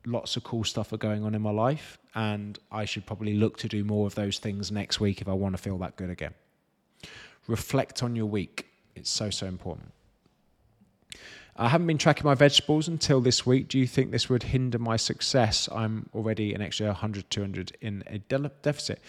lots 0.07 0.36
of 0.36 0.44
cool 0.44 0.64
stuff 0.64 0.92
are 0.92 0.98
going 0.98 1.24
on 1.24 1.34
in 1.34 1.42
my 1.42 1.50
life, 1.50 1.98
and 2.14 2.59
I 2.70 2.84
should 2.84 3.07
probably 3.07 3.34
look 3.34 3.59
to 3.59 3.68
do 3.68 3.84
more 3.84 4.07
of 4.07 4.14
those 4.14 4.38
things 4.38 4.70
next 4.70 5.00
week 5.00 5.20
if 5.20 5.28
I 5.28 5.32
want 5.32 5.57
to 5.57 5.62
feel 5.62 5.78
that 5.78 5.96
good 5.96 6.11
again. 6.11 6.34
Reflect 7.46 8.02
on 8.02 8.16
your 8.16 8.26
week. 8.26 8.66
It's 8.94 9.11
so, 9.11 9.30
so 9.30 9.46
important. 9.46 9.92
I 11.57 11.68
haven't 11.68 11.86
been 11.86 11.98
tracking 11.98 12.24
my 12.24 12.34
vegetables 12.34 12.88
until 12.88 13.20
this 13.20 13.46
week. 13.46 13.68
Do 13.68 13.78
you 13.78 13.86
think 13.86 14.11
this 14.11 14.28
would 14.28 14.42
hinder 14.42 14.78
my 14.78 14.96
success? 14.96 15.68
I'm 15.72 16.09
already 16.12 16.52
an 16.52 16.61
extra 16.61 16.86
100, 16.86 17.30
200 17.30 17.76
in 17.80 18.02
a 18.09 18.18
deficit. 18.18 19.00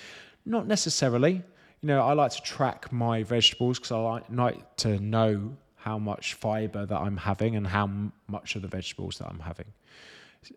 Not 0.46 0.68
necessarily. 0.68 1.42
You 1.82 1.88
know, 1.88 2.02
I 2.02 2.14
like 2.14 2.32
to 2.32 2.42
track 2.42 2.92
my 2.92 3.24
vegetables 3.24 3.80
because 3.80 3.92
I 3.92 3.98
like, 3.98 4.24
like 4.30 4.76
to 4.78 5.00
know 5.00 5.58
how 5.76 5.98
much 5.98 6.36
fiber 6.36 6.86
that 6.86 7.00
I'm 7.00 7.18
having 7.18 7.56
and 7.56 7.66
how 7.66 7.90
much 8.28 8.56
of 8.56 8.62
the 8.62 8.68
vegetables 8.68 9.18
that 9.20 9.28
I'm 9.28 9.40
having. 9.40 9.68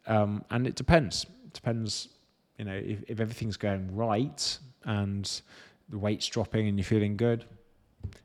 Um, 0.07 0.45
and 0.51 0.67
it 0.67 0.75
depends. 0.75 1.25
It 1.47 1.53
depends, 1.55 2.09
you 2.59 2.65
know, 2.65 2.75
if, 2.75 3.03
if 3.09 3.21
everything's 3.21 3.57
going 3.57 3.95
right 3.95 4.59
and 4.85 5.41
the 5.89 5.99
weight's 5.99 6.27
dropping 6.27 6.69
and 6.69 6.79
you're 6.79 6.85
feeling 6.85 7.17
good, 7.17 7.45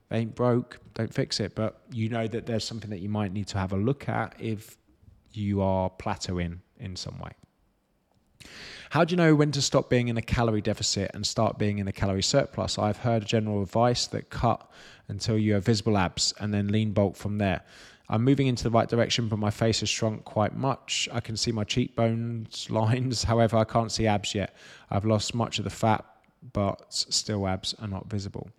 they 0.09 0.19
ain't 0.19 0.35
broke, 0.35 0.79
don't 0.93 1.13
fix 1.13 1.39
it. 1.39 1.55
But 1.55 1.81
you 1.91 2.09
know 2.09 2.27
that 2.27 2.45
there's 2.45 2.63
something 2.63 2.89
that 2.89 2.99
you 2.99 3.09
might 3.09 3.33
need 3.33 3.47
to 3.47 3.57
have 3.57 3.73
a 3.73 3.77
look 3.77 4.07
at 4.09 4.35
if 4.39 4.77
you 5.31 5.61
are 5.61 5.89
plateauing 5.89 6.59
in 6.79 6.95
some 6.95 7.19
way. 7.19 7.31
How 8.91 9.03
do 9.03 9.13
you 9.13 9.17
know 9.17 9.33
when 9.33 9.51
to 9.53 9.61
stop 9.61 9.89
being 9.89 10.09
in 10.09 10.17
a 10.17 10.21
calorie 10.21 10.61
deficit 10.61 11.09
and 11.15 11.25
start 11.25 11.57
being 11.57 11.79
in 11.79 11.87
a 11.87 11.91
calorie 11.91 12.21
surplus? 12.21 12.77
I've 12.77 12.97
heard 12.97 13.25
general 13.25 13.63
advice 13.63 14.05
that 14.07 14.29
cut 14.29 14.69
until 15.07 15.35
you 15.37 15.53
have 15.53 15.65
visible 15.65 15.97
abs 15.97 16.31
and 16.39 16.53
then 16.53 16.67
lean 16.67 16.91
bulk 16.91 17.15
from 17.15 17.39
there. 17.39 17.63
I'm 18.09 18.23
moving 18.23 18.47
into 18.47 18.63
the 18.63 18.69
right 18.69 18.87
direction, 18.87 19.27
but 19.27 19.39
my 19.39 19.49
face 19.49 19.79
has 19.79 19.89
shrunk 19.89 20.25
quite 20.25 20.55
much. 20.55 21.07
I 21.11 21.19
can 21.19 21.37
see 21.37 21.51
my 21.51 21.63
cheekbones 21.63 22.69
lines. 22.69 23.23
However, 23.23 23.57
I 23.57 23.63
can't 23.63 23.91
see 23.91 24.07
abs 24.07 24.35
yet. 24.35 24.55
I've 24.91 25.05
lost 25.05 25.33
much 25.33 25.57
of 25.57 25.63
the 25.63 25.69
fat, 25.69 26.05
but 26.51 26.93
still 26.93 27.47
abs 27.47 27.73
are 27.81 27.87
not 27.87 28.07
visible. 28.07 28.49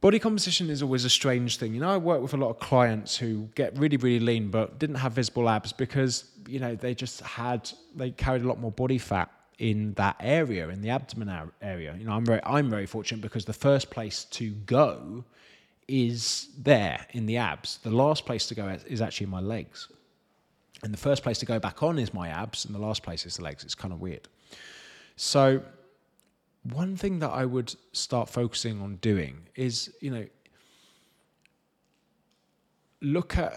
Body 0.00 0.20
composition 0.20 0.70
is 0.70 0.80
always 0.80 1.04
a 1.04 1.10
strange 1.10 1.56
thing. 1.56 1.74
You 1.74 1.80
know, 1.80 1.90
I 1.90 1.96
work 1.96 2.22
with 2.22 2.32
a 2.32 2.36
lot 2.36 2.50
of 2.50 2.60
clients 2.60 3.16
who 3.16 3.48
get 3.56 3.76
really, 3.76 3.96
really 3.96 4.24
lean, 4.24 4.48
but 4.48 4.78
didn't 4.78 4.96
have 4.96 5.12
visible 5.12 5.48
abs 5.48 5.72
because, 5.72 6.30
you 6.46 6.60
know, 6.60 6.76
they 6.76 6.94
just 6.94 7.20
had, 7.22 7.68
they 7.96 8.12
carried 8.12 8.42
a 8.42 8.48
lot 8.48 8.60
more 8.60 8.70
body 8.70 8.98
fat 8.98 9.28
in 9.58 9.94
that 9.94 10.14
area, 10.20 10.68
in 10.68 10.82
the 10.82 10.90
abdomen 10.90 11.50
area. 11.60 11.96
You 11.98 12.04
know, 12.04 12.12
I'm 12.12 12.24
very, 12.24 12.40
I'm 12.44 12.70
very 12.70 12.86
fortunate 12.86 13.22
because 13.22 13.44
the 13.44 13.52
first 13.52 13.90
place 13.90 14.22
to 14.26 14.50
go 14.50 15.24
is 15.88 16.48
there 16.58 17.06
in 17.12 17.24
the 17.26 17.38
abs. 17.38 17.78
The 17.78 17.90
last 17.90 18.26
place 18.26 18.46
to 18.48 18.54
go 18.54 18.68
is 18.86 19.00
actually 19.00 19.28
my 19.28 19.40
legs. 19.40 19.88
And 20.82 20.92
the 20.92 20.98
first 20.98 21.22
place 21.22 21.38
to 21.38 21.46
go 21.46 21.58
back 21.58 21.82
on 21.82 21.98
is 21.98 22.14
my 22.14 22.28
abs, 22.28 22.64
and 22.66 22.74
the 22.74 22.78
last 22.78 23.02
place 23.02 23.26
is 23.26 23.36
the 23.36 23.42
legs. 23.42 23.64
It's 23.64 23.74
kind 23.74 23.92
of 23.92 24.00
weird. 24.00 24.28
So, 25.16 25.62
one 26.62 26.96
thing 26.96 27.18
that 27.20 27.30
I 27.30 27.44
would 27.44 27.74
start 27.92 28.28
focusing 28.28 28.80
on 28.80 28.96
doing 28.96 29.48
is, 29.56 29.92
you 30.00 30.10
know, 30.10 30.26
look 33.00 33.36
at 33.38 33.54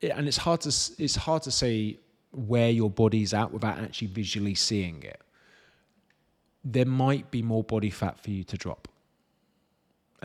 it, 0.00 0.08
and 0.08 0.26
it's 0.26 0.38
hard 0.38 0.62
to 0.62 0.68
it's 0.98 1.16
hard 1.16 1.42
to 1.42 1.50
say 1.50 1.98
where 2.32 2.70
your 2.70 2.90
body's 2.90 3.32
at 3.32 3.52
without 3.52 3.78
actually 3.78 4.08
visually 4.08 4.54
seeing 4.54 5.02
it. 5.02 5.20
There 6.64 6.86
might 6.86 7.30
be 7.30 7.42
more 7.42 7.62
body 7.62 7.90
fat 7.90 8.18
for 8.18 8.30
you 8.30 8.42
to 8.44 8.56
drop 8.56 8.88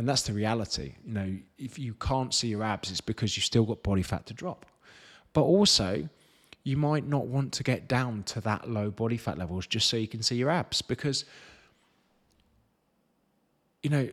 and 0.01 0.09
that's 0.09 0.23
the 0.23 0.33
reality. 0.33 0.95
You 1.05 1.13
know, 1.13 1.37
if 1.59 1.77
you 1.77 1.93
can't 1.93 2.33
see 2.33 2.47
your 2.47 2.63
abs, 2.63 2.89
it's 2.89 3.01
because 3.01 3.37
you've 3.37 3.45
still 3.45 3.65
got 3.65 3.83
body 3.83 4.01
fat 4.01 4.25
to 4.25 4.33
drop. 4.33 4.65
But 5.31 5.43
also, 5.43 6.09
you 6.63 6.75
might 6.75 7.05
not 7.07 7.27
want 7.27 7.53
to 7.53 7.63
get 7.63 7.87
down 7.87 8.23
to 8.23 8.41
that 8.41 8.67
low 8.67 8.89
body 8.89 9.17
fat 9.17 9.37
levels 9.37 9.67
just 9.67 9.87
so 9.87 9.97
you 9.97 10.07
can 10.07 10.23
see 10.23 10.37
your 10.37 10.49
abs 10.49 10.81
because, 10.81 11.25
you 13.83 13.91
know, 13.91 14.09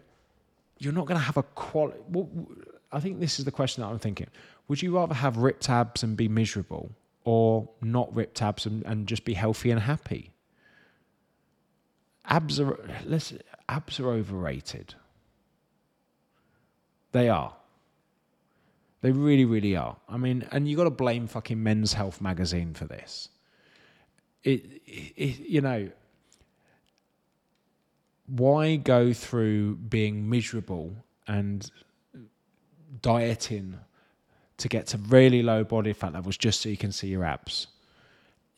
you're 0.79 0.93
not 0.93 1.07
going 1.07 1.19
to 1.19 1.25
have 1.25 1.39
a 1.39 1.43
quality. 1.43 2.01
Well, 2.11 2.29
I 2.93 3.01
think 3.01 3.19
this 3.19 3.39
is 3.39 3.47
the 3.47 3.51
question 3.51 3.83
that 3.83 3.89
I'm 3.89 3.99
thinking. 3.99 4.27
Would 4.69 4.83
you 4.83 4.95
rather 4.95 5.15
have 5.15 5.39
ripped 5.39 5.71
abs 5.71 6.03
and 6.03 6.19
be 6.19 6.29
miserable 6.29 6.91
or 7.25 7.67
not 7.81 8.15
ripped 8.15 8.43
abs 8.43 8.67
and, 8.67 8.85
and 8.85 9.07
just 9.07 9.25
be 9.25 9.33
healthy 9.33 9.71
and 9.71 9.81
happy? 9.81 10.33
Abs 12.27 12.61
are, 12.61 12.79
abs 13.71 13.99
are 13.99 14.11
overrated. 14.11 14.95
They 17.19 17.31
are. 17.31 17.53
They 19.01 19.11
really, 19.11 19.45
really 19.45 19.75
are. 19.75 19.97
I 20.09 20.19
mean, 20.19 20.47
and 20.53 20.69
you 20.69 20.77
got 20.77 20.85
to 20.85 20.91
blame 20.91 21.27
fucking 21.27 21.61
Men's 21.61 21.93
Health 21.93 22.21
magazine 22.21 22.75
for 22.75 22.85
this. 22.85 23.29
It, 24.45 24.83
it, 24.87 25.41
you 25.41 25.61
know, 25.61 25.91
why 28.27 28.77
go 28.77 29.13
through 29.13 29.79
being 29.79 30.31
miserable 30.31 30.95
and 31.27 31.69
dieting 33.03 33.81
to 34.59 34.69
get 34.69 34.87
to 34.89 34.99
really 34.99 35.43
low 35.43 35.65
body 35.65 35.93
fat 35.93 36.13
levels 36.13 36.37
just 36.37 36.61
so 36.61 36.69
you 36.69 36.77
can 36.77 36.93
see 36.93 37.09
your 37.09 37.25
abs? 37.25 37.67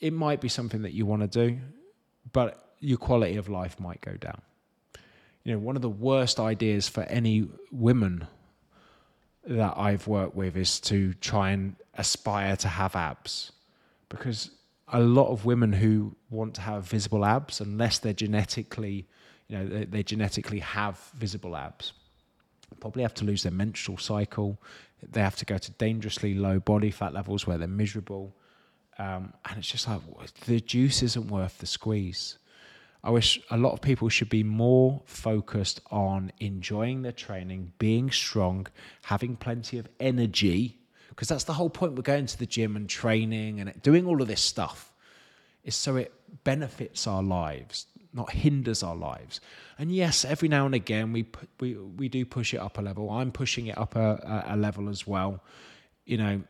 It 0.01 0.13
might 0.13 0.43
be 0.43 0.51
something 0.51 0.83
that 0.83 0.93
you 0.93 1.07
want 1.07 1.23
to 1.23 1.29
do, 1.29 1.61
but 2.31 2.75
your 2.79 2.99
quality 2.99 3.37
of 3.37 3.49
life 3.49 3.81
might 3.81 4.03
go 4.03 4.19
down. 4.19 4.43
You 5.45 5.55
know, 5.55 5.59
one 5.59 5.77
of 5.77 5.83
the 5.83 5.89
worst 5.89 6.39
ideas 6.39 6.91
for 6.91 7.05
any 7.05 7.49
women 7.73 8.27
that 9.47 9.75
I've 9.77 10.07
worked 10.07 10.35
with 10.35 10.57
is 10.57 10.81
to 10.81 11.15
try 11.15 11.51
and 11.51 11.77
aspire 11.95 12.57
to 12.57 12.69
have 12.69 12.95
abs 12.95 13.53
because 14.09 14.51
a 14.93 15.01
lot 15.01 15.29
of 15.29 15.45
women 15.45 15.73
who 15.73 16.15
want 16.31 16.55
to 16.55 16.61
have 16.61 16.85
visible 16.85 17.25
abs, 17.25 17.61
unless 17.61 17.99
they're 17.99 18.13
genetically, 18.13 19.07
you 19.49 19.57
know, 19.57 19.67
they, 19.67 19.85
they 19.85 20.03
genetically 20.03 20.59
have 20.59 20.99
visible 21.15 21.57
abs, 21.57 21.93
probably 22.81 23.03
have 23.03 23.15
to 23.15 23.25
lose 23.25 23.43
their 23.43 23.53
menstrual 23.53 23.99
cycle. 23.99 24.61
They 25.03 25.21
have 25.21 25.37
to 25.37 25.45
go 25.45 25.59
to 25.59 25.71
dangerously 25.73 26.35
low 26.35 26.61
body 26.61 26.91
fat 26.91 27.15
levels 27.15 27.47
where 27.47 27.59
they're 27.59 27.69
miserable. 27.69 28.35
Um, 28.99 29.33
and 29.49 29.59
it's 29.59 29.71
just 29.71 29.89
like 29.89 30.01
the 30.47 30.61
juice 30.61 31.03
isn't 31.03 31.29
worth 31.29 31.59
the 31.59 31.67
squeeze. 31.67 32.37
I 33.03 33.11
wish 33.11 33.41
a 33.51 33.57
lot 33.57 33.73
of 33.73 33.81
people 33.81 34.09
should 34.09 34.29
be 34.29 34.43
more 34.43 35.01
focused 35.07 35.81
on 35.91 36.33
enjoying 36.39 37.03
their 37.03 37.13
training, 37.13 37.73
being 37.79 38.11
strong, 38.11 38.67
having 39.05 39.37
plenty 39.37 39.79
of 39.79 39.89
energy, 39.99 40.79
because 41.09 41.29
that's 41.29 41.45
the 41.45 41.55
whole 41.55 41.71
point. 41.71 41.95
We're 41.95 42.03
going 42.03 42.27
to 42.27 42.39
the 42.39 42.47
gym 42.47 42.77
and 42.77 42.89
training 42.89 43.61
and 43.61 43.83
doing 43.83 44.07
all 44.07 44.21
of 44.21 44.29
this 44.29 44.43
stuff, 44.43 44.93
is 45.65 45.75
so 45.75 45.97
it 45.97 46.13
benefits 46.45 47.07
our 47.07 47.23
lives. 47.23 47.87
not 48.13 48.33
hinders 48.33 48.83
our 48.83 48.97
lives. 48.97 49.41
And 49.79 49.95
yes, 49.95 50.25
every 50.25 50.49
now 50.49 50.67
and 50.67 50.75
again 50.75 51.13
we 51.13 51.27
we 51.59 51.75
we 51.75 52.09
do 52.09 52.25
push 52.25 52.53
it 52.53 52.59
up 52.59 52.77
a 52.79 52.83
level. 52.83 53.11
I'm 53.11 53.33
pushing 53.33 53.69
it 53.69 53.79
up 53.79 53.97
a, 53.97 54.45
a, 54.49 54.57
level 54.57 54.89
as 54.89 55.07
well. 55.07 55.43
You 56.05 56.19
know, 56.19 56.43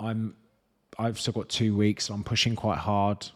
I'm 0.00 0.34
I've 0.98 1.20
still 1.20 1.34
got 1.34 1.48
two 1.48 1.76
weeks. 1.76 2.08
I'm 2.10 2.24
pushing 2.24 2.56
quite 2.56 2.78
hard, 2.78 3.26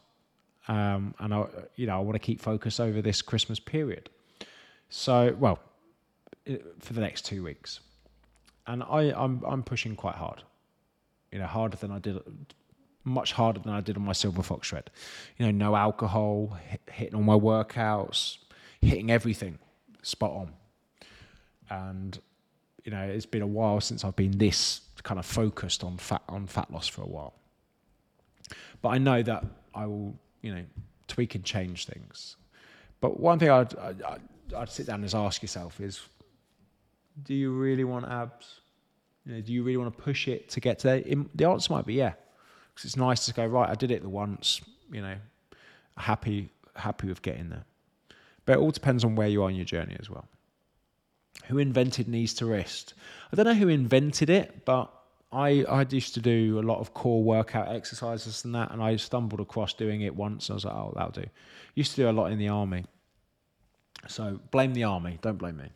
um, 0.68 1.14
and 1.18 1.34
I 1.34 1.46
you 1.76 1.86
know 1.86 1.96
I 1.96 2.00
want 2.00 2.14
to 2.14 2.20
keep 2.20 2.40
focus 2.40 2.78
over 2.78 3.02
this 3.02 3.22
Christmas 3.22 3.58
period. 3.58 4.10
So 4.90 5.34
well, 5.38 5.58
for 6.78 6.92
the 6.92 7.00
next 7.00 7.24
two 7.24 7.42
weeks, 7.42 7.80
and 8.66 8.82
I 8.82 9.12
I'm 9.16 9.42
I'm 9.46 9.62
pushing 9.62 9.96
quite 9.96 10.16
hard. 10.16 10.42
You 11.32 11.38
know, 11.38 11.46
harder 11.46 11.76
than 11.76 11.90
I 11.90 11.98
did 11.98 12.18
much 13.04 13.32
harder 13.32 13.60
than 13.60 13.72
I 13.72 13.80
did 13.80 13.96
on 13.96 14.04
my 14.04 14.12
Silver 14.12 14.42
Fox 14.42 14.68
Shred. 14.68 14.90
You 15.38 15.46
know, 15.46 15.52
no 15.52 15.76
alcohol, 15.76 16.58
hit, 16.68 16.80
hitting 16.90 17.14
all 17.14 17.22
my 17.22 17.34
workouts, 17.34 18.38
hitting 18.80 19.10
everything 19.10 19.58
spot 20.02 20.30
on. 20.30 20.52
And 21.70 22.18
you 22.84 22.92
know, 22.92 23.02
it's 23.02 23.26
been 23.26 23.42
a 23.42 23.46
while 23.46 23.80
since 23.80 24.04
I've 24.04 24.16
been 24.16 24.38
this 24.38 24.80
kind 25.02 25.18
of 25.18 25.26
focused 25.26 25.84
on 25.84 25.96
fat 25.96 26.22
on 26.28 26.46
fat 26.46 26.72
loss 26.72 26.88
for 26.88 27.02
a 27.02 27.06
while. 27.06 27.34
But 28.80 28.90
I 28.90 28.98
know 28.98 29.22
that 29.22 29.44
I 29.74 29.86
will, 29.86 30.18
you 30.42 30.54
know, 30.54 30.64
tweak 31.06 31.34
and 31.34 31.44
change 31.44 31.86
things. 31.86 32.36
But 33.00 33.20
one 33.20 33.38
thing 33.38 33.50
I'd, 33.50 33.76
I'd, 33.76 34.02
I'd 34.56 34.70
sit 34.70 34.86
down 34.86 35.02
and 35.02 35.14
ask 35.14 35.42
yourself 35.42 35.80
is, 35.80 36.00
do 37.24 37.34
you 37.34 37.52
really 37.52 37.84
want 37.84 38.06
abs? 38.06 38.60
You 39.24 39.34
know, 39.34 39.40
do 39.40 39.52
you 39.52 39.62
really 39.62 39.76
want 39.76 39.96
to 39.96 40.02
push 40.02 40.28
it 40.28 40.48
to 40.50 40.60
get 40.60 40.78
to 40.80 40.86
there? 40.86 41.24
The 41.34 41.44
answer 41.44 41.72
might 41.72 41.86
be 41.86 41.94
yeah 41.94 42.14
because 42.78 42.84
it's 42.84 42.96
nice 42.96 43.26
to 43.26 43.34
go 43.34 43.44
right. 43.44 43.68
I 43.68 43.74
did 43.74 43.90
it 43.90 44.02
the 44.02 44.08
once, 44.08 44.60
you 44.92 45.02
know, 45.02 45.16
happy 45.96 46.48
happy 46.76 47.08
with 47.08 47.22
getting 47.22 47.50
there. 47.50 47.64
But 48.46 48.52
it 48.52 48.58
all 48.60 48.70
depends 48.70 49.04
on 49.04 49.16
where 49.16 49.28
you 49.28 49.42
are 49.42 49.50
in 49.50 49.56
your 49.56 49.64
journey 49.64 49.96
as 49.98 50.08
well. 50.08 50.26
Who 51.46 51.58
invented 51.58 52.08
knees 52.08 52.34
to 52.34 52.46
wrist? 52.46 52.94
I 53.32 53.36
don't 53.36 53.46
know 53.46 53.54
who 53.54 53.68
invented 53.68 54.30
it, 54.30 54.64
but 54.64 54.92
I 55.30 55.64
I 55.68 55.86
used 55.90 56.14
to 56.14 56.20
do 56.20 56.58
a 56.58 56.62
lot 56.62 56.78
of 56.78 56.94
core 56.94 57.22
workout 57.22 57.68
exercises 57.68 58.44
and 58.44 58.54
that, 58.54 58.70
and 58.70 58.82
I 58.82 58.96
stumbled 58.96 59.40
across 59.40 59.74
doing 59.74 60.02
it 60.02 60.14
once. 60.14 60.50
I 60.50 60.54
was 60.54 60.64
like, 60.64 60.74
oh, 60.74 60.92
that'll 60.94 61.10
do. 61.10 61.26
Used 61.74 61.90
to 61.92 62.02
do 62.02 62.10
a 62.10 62.12
lot 62.12 62.32
in 62.32 62.38
the 62.38 62.48
army. 62.48 62.84
So 64.06 64.40
blame 64.50 64.74
the 64.74 64.84
army, 64.84 65.18
don't 65.22 65.38
blame 65.38 65.56
me. 65.58 65.70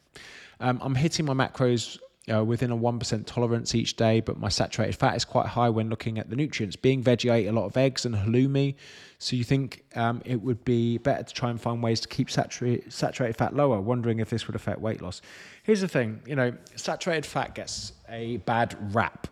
Um, 0.61 0.79
I'm 0.83 0.95
hitting 0.95 1.27
my 1.27 1.35
macros 1.35 1.99
uh, 2.33 2.45
within 2.45 2.71
a 2.71 2.77
1% 2.77 3.27
tolerance 3.27 3.75
each 3.75 3.97
day, 3.97 4.21
but 4.21 4.39
my 4.39 4.49
saturated 4.49 4.97
fat 4.97 5.17
is 5.17 5.25
quite 5.25 5.47
high 5.47 5.69
when 5.69 5.91
looking 5.91 6.19
at 6.19 6.31
the 6.31 6.37
nutrients. 6.37 6.77
Being 6.77 7.03
veggie, 7.03 7.33
I 7.33 7.41
eat 7.41 7.47
a 7.47 7.53
lot 7.53 7.65
of 7.65 7.77
eggs 7.77 8.07
and 8.07 8.15
halloumi. 8.15 8.77
So 9.19 9.35
you 9.35 9.45
think 9.45 9.85
um, 9.97 10.23
it 10.25 10.41
would 10.41 10.65
be 10.65 10.99
better 10.99 11.25
to 11.25 11.35
try 11.35 11.51
and 11.51 11.61
find 11.61 11.83
ways 11.83 12.01
to 12.01 12.09
keep 12.09 12.31
saturated, 12.31 12.93
saturated 12.93 13.37
fat 13.37 13.57
lower, 13.57 13.81
wondering 13.81 14.21
if 14.21 14.31
this 14.31 14.47
would 14.47 14.55
affect 14.55 14.81
weight 14.81 15.03
loss. 15.03 15.21
Here's 15.65 15.81
the 15.81 15.89
thing 15.89 16.21
you 16.27 16.37
know, 16.37 16.53
saturated 16.77 17.27
fat 17.27 17.55
gets 17.55 17.93
a 18.09 18.37
bad 18.39 18.77
rap. 18.95 19.27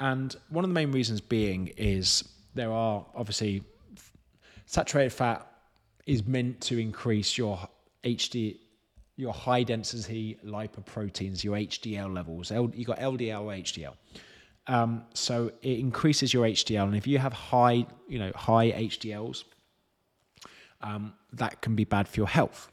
And 0.00 0.34
one 0.48 0.64
of 0.64 0.70
the 0.70 0.74
main 0.74 0.92
reasons 0.92 1.20
being 1.20 1.72
is 1.76 2.24
there 2.54 2.72
are 2.72 3.04
obviously 3.14 3.64
saturated 4.66 5.10
fat 5.10 5.46
is 6.06 6.26
meant 6.26 6.60
to 6.62 6.78
increase 6.78 7.36
your 7.36 7.68
HD 8.04 8.58
your 9.18 9.34
high 9.34 9.64
density 9.64 10.38
lipoproteins, 10.46 11.42
your 11.42 11.56
HDL 11.56 12.14
levels. 12.14 12.52
You 12.52 12.84
got 12.84 13.00
LDL 13.00 13.42
or 13.42 13.52
HDL. 13.52 13.94
Um, 14.68 15.02
so 15.12 15.50
it 15.60 15.80
increases 15.80 16.32
your 16.32 16.46
HDL, 16.46 16.84
and 16.84 16.96
if 16.96 17.06
you 17.06 17.18
have 17.18 17.32
high, 17.32 17.86
you 18.06 18.18
know, 18.18 18.30
high 18.34 18.70
HDLs, 18.70 19.44
um, 20.82 21.14
that 21.32 21.60
can 21.62 21.74
be 21.74 21.84
bad 21.84 22.06
for 22.06 22.20
your 22.20 22.28
health. 22.28 22.70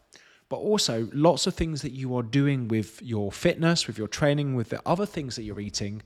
But 0.47 0.57
also, 0.57 1.09
lots 1.13 1.47
of 1.47 1.55
things 1.55 1.81
that 1.81 1.93
you 1.93 2.15
are 2.15 2.21
doing 2.21 2.67
with 2.67 3.01
your 3.01 3.31
fitness, 3.31 3.87
with 3.87 3.97
your 3.97 4.07
training, 4.07 4.55
with 4.55 4.69
the 4.69 4.81
other 4.85 5.05
things 5.07 5.35
that 5.37 5.43
you're 5.43 5.59
eating, 5.59 6.03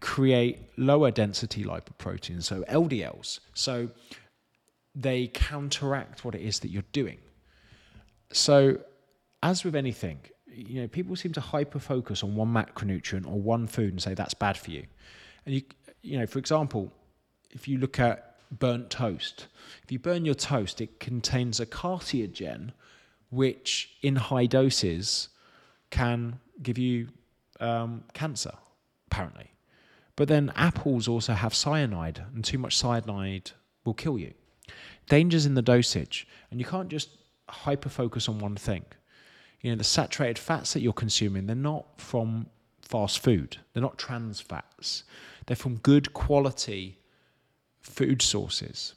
create 0.00 0.58
lower 0.76 1.10
density 1.10 1.64
lipoproteins, 1.64 2.44
so 2.44 2.62
LDLs. 2.68 3.40
So 3.54 3.90
they 4.94 5.28
counteract 5.28 6.24
what 6.24 6.34
it 6.34 6.42
is 6.42 6.60
that 6.60 6.68
you're 6.68 6.82
doing. 6.92 7.18
So 8.32 8.78
as 9.42 9.64
with 9.64 9.76
anything, 9.76 10.20
you 10.46 10.82
know, 10.82 10.88
people 10.88 11.14
seem 11.16 11.32
to 11.32 11.40
hyper 11.40 11.78
focus 11.78 12.22
on 12.22 12.34
one 12.34 12.52
macronutrient 12.52 13.26
or 13.26 13.40
one 13.40 13.66
food 13.66 13.92
and 13.92 14.02
say 14.02 14.14
that's 14.14 14.34
bad 14.34 14.56
for 14.56 14.70
you. 14.70 14.84
And 15.46 15.54
you, 15.54 15.62
you 16.02 16.18
know, 16.18 16.26
for 16.26 16.38
example, 16.38 16.92
if 17.50 17.68
you 17.68 17.78
look 17.78 17.98
at 18.00 18.36
burnt 18.50 18.90
toast, 18.90 19.46
if 19.82 19.92
you 19.92 19.98
burn 19.98 20.24
your 20.24 20.34
toast, 20.34 20.80
it 20.80 21.00
contains 21.00 21.60
a 21.60 21.66
carcinogen, 21.66 22.72
which 23.30 23.96
in 24.02 24.16
high 24.16 24.46
doses 24.46 25.28
can 25.90 26.40
give 26.62 26.78
you 26.78 27.08
um, 27.60 28.04
cancer, 28.14 28.52
apparently. 29.06 29.50
But 30.18 30.28
then 30.28 30.52
apples 30.56 31.08
also 31.08 31.32
have 31.32 31.54
cyanide, 31.54 32.22
and 32.34 32.44
too 32.44 32.58
much 32.58 32.76
cyanide 32.76 33.52
will 33.84 33.94
kill 33.94 34.18
you. 34.18 34.34
Dangers 35.08 35.46
in 35.46 35.54
the 35.54 35.62
dosage, 35.62 36.26
and 36.50 36.60
you 36.60 36.66
can't 36.66 36.88
just 36.88 37.08
hyper 37.48 37.88
focus 37.88 38.28
on 38.28 38.40
one 38.40 38.56
thing 38.56 38.84
you 39.60 39.70
know, 39.70 39.76
the 39.76 39.84
saturated 39.84 40.38
fats 40.38 40.72
that 40.72 40.80
you're 40.80 40.92
consuming, 40.92 41.46
they're 41.46 41.56
not 41.56 42.00
from 42.00 42.46
fast 42.82 43.18
food. 43.18 43.58
They're 43.72 43.82
not 43.82 43.98
trans 43.98 44.40
fats. 44.40 45.04
They're 45.46 45.56
from 45.56 45.76
good 45.76 46.12
quality 46.12 46.98
food 47.80 48.22
sources. 48.22 48.94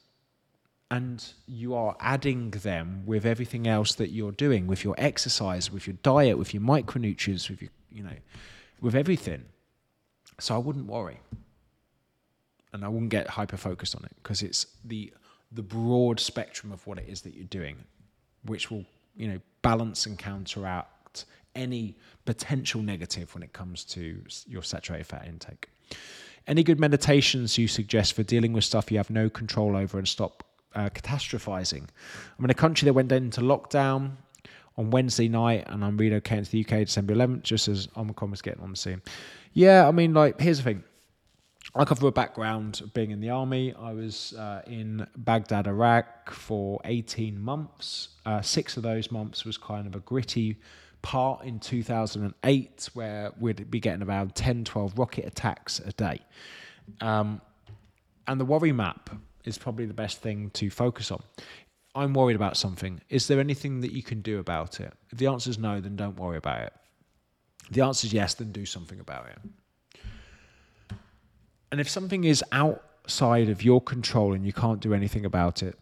And 0.91 1.25
you 1.47 1.73
are 1.73 1.95
adding 1.99 2.51
them 2.51 3.03
with 3.05 3.25
everything 3.25 3.65
else 3.65 3.95
that 3.95 4.11
you're 4.11 4.33
doing, 4.33 4.67
with 4.67 4.83
your 4.83 4.95
exercise, 4.97 5.71
with 5.71 5.87
your 5.87 5.95
diet, 6.03 6.37
with 6.37 6.53
your 6.53 6.61
micronutrients, 6.61 7.49
with 7.49 7.61
your, 7.61 7.71
you 7.91 8.03
know, 8.03 8.17
with 8.81 8.93
everything. 8.93 9.45
So 10.39 10.55
I 10.55 10.57
wouldn't 10.57 10.87
worry. 10.87 11.19
And 12.73 12.85
I 12.85 12.87
wouldn't 12.87 13.11
get 13.11 13.27
hyper 13.27 13.57
focused 13.57 13.95
on 13.95 14.03
it 14.05 14.11
because 14.21 14.41
it's 14.41 14.65
the 14.85 15.13
the 15.51 15.61
broad 15.61 16.17
spectrum 16.19 16.71
of 16.71 16.87
what 16.87 16.97
it 16.97 17.05
is 17.09 17.21
that 17.21 17.33
you're 17.33 17.43
doing, 17.43 17.75
which 18.45 18.71
will 18.71 18.85
you 19.15 19.27
know, 19.27 19.39
balance 19.61 20.05
and 20.05 20.17
counteract 20.17 21.25
any 21.55 21.95
potential 22.25 22.81
negative 22.81 23.33
when 23.33 23.43
it 23.43 23.53
comes 23.53 23.83
to 23.83 24.21
your 24.47 24.63
saturated 24.63 25.05
fat 25.05 25.27
intake. 25.27 25.69
Any 26.47 26.63
good 26.63 26.79
meditations 26.79 27.57
you 27.57 27.67
suggest 27.67 28.13
for 28.13 28.23
dealing 28.23 28.53
with 28.53 28.63
stuff 28.63 28.91
you 28.91 28.97
have 28.97 29.09
no 29.09 29.29
control 29.29 29.75
over 29.75 29.97
and 29.97 30.07
stop 30.07 30.43
uh, 30.73 30.89
catastrophizing? 30.89 31.87
I'm 32.37 32.45
in 32.45 32.49
a 32.49 32.55
country 32.55 32.85
that 32.85 32.93
went 32.93 33.11
into 33.11 33.41
lockdown 33.41 34.13
on 34.77 34.89
Wednesday 34.89 35.27
night 35.27 35.65
and 35.67 35.83
I'm 35.83 35.97
relocating 35.97 36.45
to 36.45 36.51
the 36.51 36.61
UK 36.61 36.85
December 36.85 37.15
11th 37.15 37.43
just 37.43 37.67
as 37.67 37.87
Omicron 37.97 38.31
was 38.31 38.41
getting 38.41 38.63
on 38.63 38.71
the 38.71 38.77
scene. 38.77 39.01
Yeah, 39.53 39.87
I 39.87 39.91
mean, 39.91 40.13
like, 40.13 40.39
here's 40.39 40.57
the 40.57 40.63
thing 40.63 40.83
I 41.75 41.85
come 41.85 41.97
from 41.97 42.07
a 42.07 42.11
background 42.11 42.81
of 42.81 42.93
being 42.93 43.11
in 43.11 43.21
the 43.21 43.29
army. 43.29 43.73
I 43.73 43.93
was 43.93 44.33
uh, 44.33 44.61
in 44.67 45.07
Baghdad, 45.15 45.67
Iraq 45.67 46.31
for 46.31 46.81
18 46.83 47.39
months. 47.39 48.09
Uh, 48.25 48.41
six 48.41 48.75
of 48.77 48.83
those 48.83 49.11
months 49.11 49.45
was 49.45 49.57
kind 49.57 49.87
of 49.87 49.95
a 49.95 49.99
gritty 49.99 50.57
part 51.01 51.43
in 51.45 51.59
2008 51.59 52.89
where 52.93 53.31
we'd 53.39 53.71
be 53.71 53.79
getting 53.79 54.03
around 54.03 54.35
10, 54.35 54.65
12 54.65 54.97
rocket 54.97 55.25
attacks 55.25 55.79
a 55.79 55.91
day. 55.93 56.19
Um, 56.99 57.41
and 58.27 58.39
the 58.39 58.45
worry 58.45 58.71
map 58.71 59.09
is 59.45 59.57
probably 59.57 59.85
the 59.85 59.93
best 59.93 60.19
thing 60.19 60.49
to 60.51 60.69
focus 60.69 61.11
on. 61.11 61.23
I'm 61.93 62.13
worried 62.13 62.35
about 62.35 62.55
something. 62.55 63.01
Is 63.09 63.27
there 63.27 63.39
anything 63.39 63.81
that 63.81 63.91
you 63.91 64.01
can 64.01 64.21
do 64.21 64.39
about 64.39 64.79
it? 64.79 64.93
If 65.11 65.17
the 65.17 65.27
answer 65.27 65.49
is 65.49 65.57
no, 65.57 65.81
then 65.81 65.95
don't 65.95 66.17
worry 66.17 66.37
about 66.37 66.61
it. 66.61 66.73
If 67.65 67.71
the 67.71 67.81
answer 67.81 68.07
is 68.07 68.13
yes, 68.13 68.33
then 68.33 68.51
do 68.51 68.65
something 68.65 68.99
about 68.99 69.27
it. 69.27 70.97
And 71.71 71.81
if 71.81 71.89
something 71.89 72.23
is 72.23 72.43
outside 72.51 73.49
of 73.49 73.63
your 73.63 73.81
control 73.81 74.33
and 74.33 74.45
you 74.45 74.53
can't 74.53 74.79
do 74.79 74.93
anything 74.93 75.25
about 75.25 75.63
it, 75.63 75.77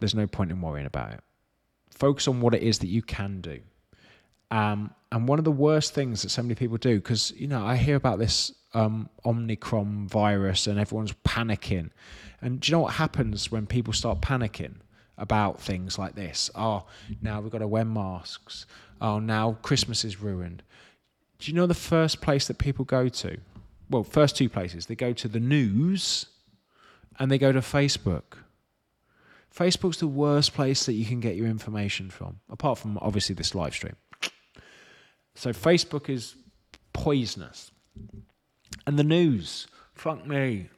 there's 0.00 0.14
no 0.14 0.26
point 0.26 0.50
in 0.50 0.60
worrying 0.60 0.86
about 0.86 1.12
it. 1.12 1.20
Focus 1.90 2.28
on 2.28 2.40
what 2.40 2.54
it 2.54 2.62
is 2.62 2.78
that 2.80 2.88
you 2.88 3.02
can 3.02 3.40
do. 3.40 3.60
Um, 4.50 4.92
and 5.12 5.26
one 5.26 5.38
of 5.38 5.44
the 5.44 5.52
worst 5.52 5.94
things 5.94 6.22
that 6.22 6.30
so 6.30 6.42
many 6.42 6.54
people 6.54 6.76
do, 6.76 6.96
because 6.96 7.30
you 7.32 7.46
know, 7.46 7.64
I 7.64 7.76
hear 7.76 7.96
about 7.96 8.18
this 8.18 8.52
um, 8.74 9.08
Omicron 9.24 10.08
virus 10.08 10.66
and 10.66 10.78
everyone's 10.78 11.12
panicking. 11.26 11.90
And 12.42 12.60
do 12.60 12.70
you 12.70 12.72
know 12.76 12.80
what 12.80 12.94
happens 12.94 13.50
when 13.50 13.66
people 13.66 13.92
start 13.92 14.20
panicking 14.20 14.76
about 15.18 15.60
things 15.60 15.98
like 15.98 16.14
this? 16.14 16.50
Oh, 16.54 16.84
now 17.22 17.40
we've 17.40 17.52
got 17.52 17.58
to 17.58 17.68
wear 17.68 17.84
masks. 17.84 18.66
Oh, 19.00 19.18
now 19.18 19.58
Christmas 19.62 20.04
is 20.04 20.20
ruined. 20.20 20.62
Do 21.38 21.50
you 21.50 21.56
know 21.56 21.66
the 21.66 21.74
first 21.74 22.20
place 22.20 22.46
that 22.46 22.58
people 22.58 22.84
go 22.84 23.08
to? 23.08 23.38
well, 23.90 24.04
first 24.04 24.36
two 24.36 24.48
places. 24.48 24.86
They 24.86 24.94
go 24.94 25.12
to 25.12 25.28
the 25.28 25.40
news 25.40 26.26
and 27.18 27.30
they 27.30 27.38
go 27.38 27.52
to 27.52 27.60
Facebook. 27.60 28.38
Facebook's 29.54 29.98
the 29.98 30.08
worst 30.08 30.54
place 30.54 30.86
that 30.86 30.94
you 30.94 31.04
can 31.04 31.20
get 31.20 31.36
your 31.36 31.46
information 31.46 32.10
from, 32.10 32.40
apart 32.50 32.78
from 32.78 32.98
obviously 32.98 33.34
this 33.34 33.54
live 33.54 33.72
stream. 33.72 33.94
So 35.36 35.50
Facebook 35.50 36.08
is 36.08 36.34
poisonous. 36.92 37.70
And 38.86 38.98
the 38.98 39.04
news, 39.04 39.68
fuck 39.94 40.26
me. 40.26 40.70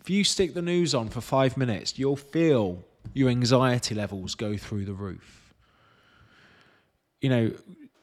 If 0.00 0.10
you 0.10 0.22
stick 0.22 0.54
the 0.54 0.62
news 0.62 0.94
on 0.94 1.08
for 1.08 1.20
five 1.20 1.56
minutes, 1.56 1.98
you'll 1.98 2.16
feel 2.16 2.84
your 3.14 3.30
anxiety 3.30 3.94
levels 3.94 4.34
go 4.34 4.56
through 4.56 4.84
the 4.84 4.92
roof. 4.92 5.54
You 7.20 7.30
know, 7.30 7.52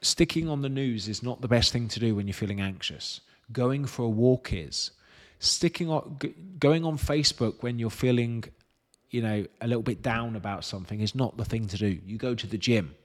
sticking 0.01 0.49
on 0.49 0.61
the 0.61 0.69
news 0.69 1.07
is 1.07 1.21
not 1.21 1.41
the 1.41 1.47
best 1.47 1.71
thing 1.71 1.87
to 1.89 1.99
do 1.99 2.15
when 2.15 2.27
you're 2.27 2.33
feeling 2.33 2.61
anxious. 2.61 3.21
Going 3.51 3.85
for 3.85 4.03
a 4.03 4.09
walk 4.09 4.53
is. 4.53 4.91
Sticking 5.39 5.89
on, 5.89 6.17
going 6.59 6.85
on 6.85 6.97
Facebook 6.97 7.61
when 7.61 7.77
you're 7.77 7.89
feeling, 7.89 8.45
you 9.09 9.21
know, 9.21 9.45
a 9.59 9.67
little 9.67 9.83
bit 9.83 10.01
down 10.01 10.35
about 10.35 10.63
something 10.63 11.01
is 11.01 11.13
not 11.13 11.35
the 11.37 11.45
thing 11.45 11.67
to 11.67 11.77
do. 11.77 11.99
You 12.05 12.17
go 12.17 12.33
to 12.33 12.47
the 12.47 12.57
gym, 12.57 12.95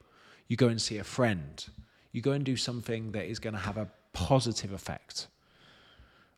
you 0.47 0.55
go 0.55 0.67
and 0.67 0.81
see 0.81 0.97
a 0.97 1.03
friend, 1.03 1.65
you 2.11 2.21
go 2.21 2.31
and 2.31 2.45
do 2.45 2.55
something 2.55 3.11
that 3.11 3.25
is 3.25 3.39
going 3.39 3.53
to 3.53 3.59
have 3.59 3.77
a 3.77 3.89
positive 4.13 4.71
effect 4.71 5.27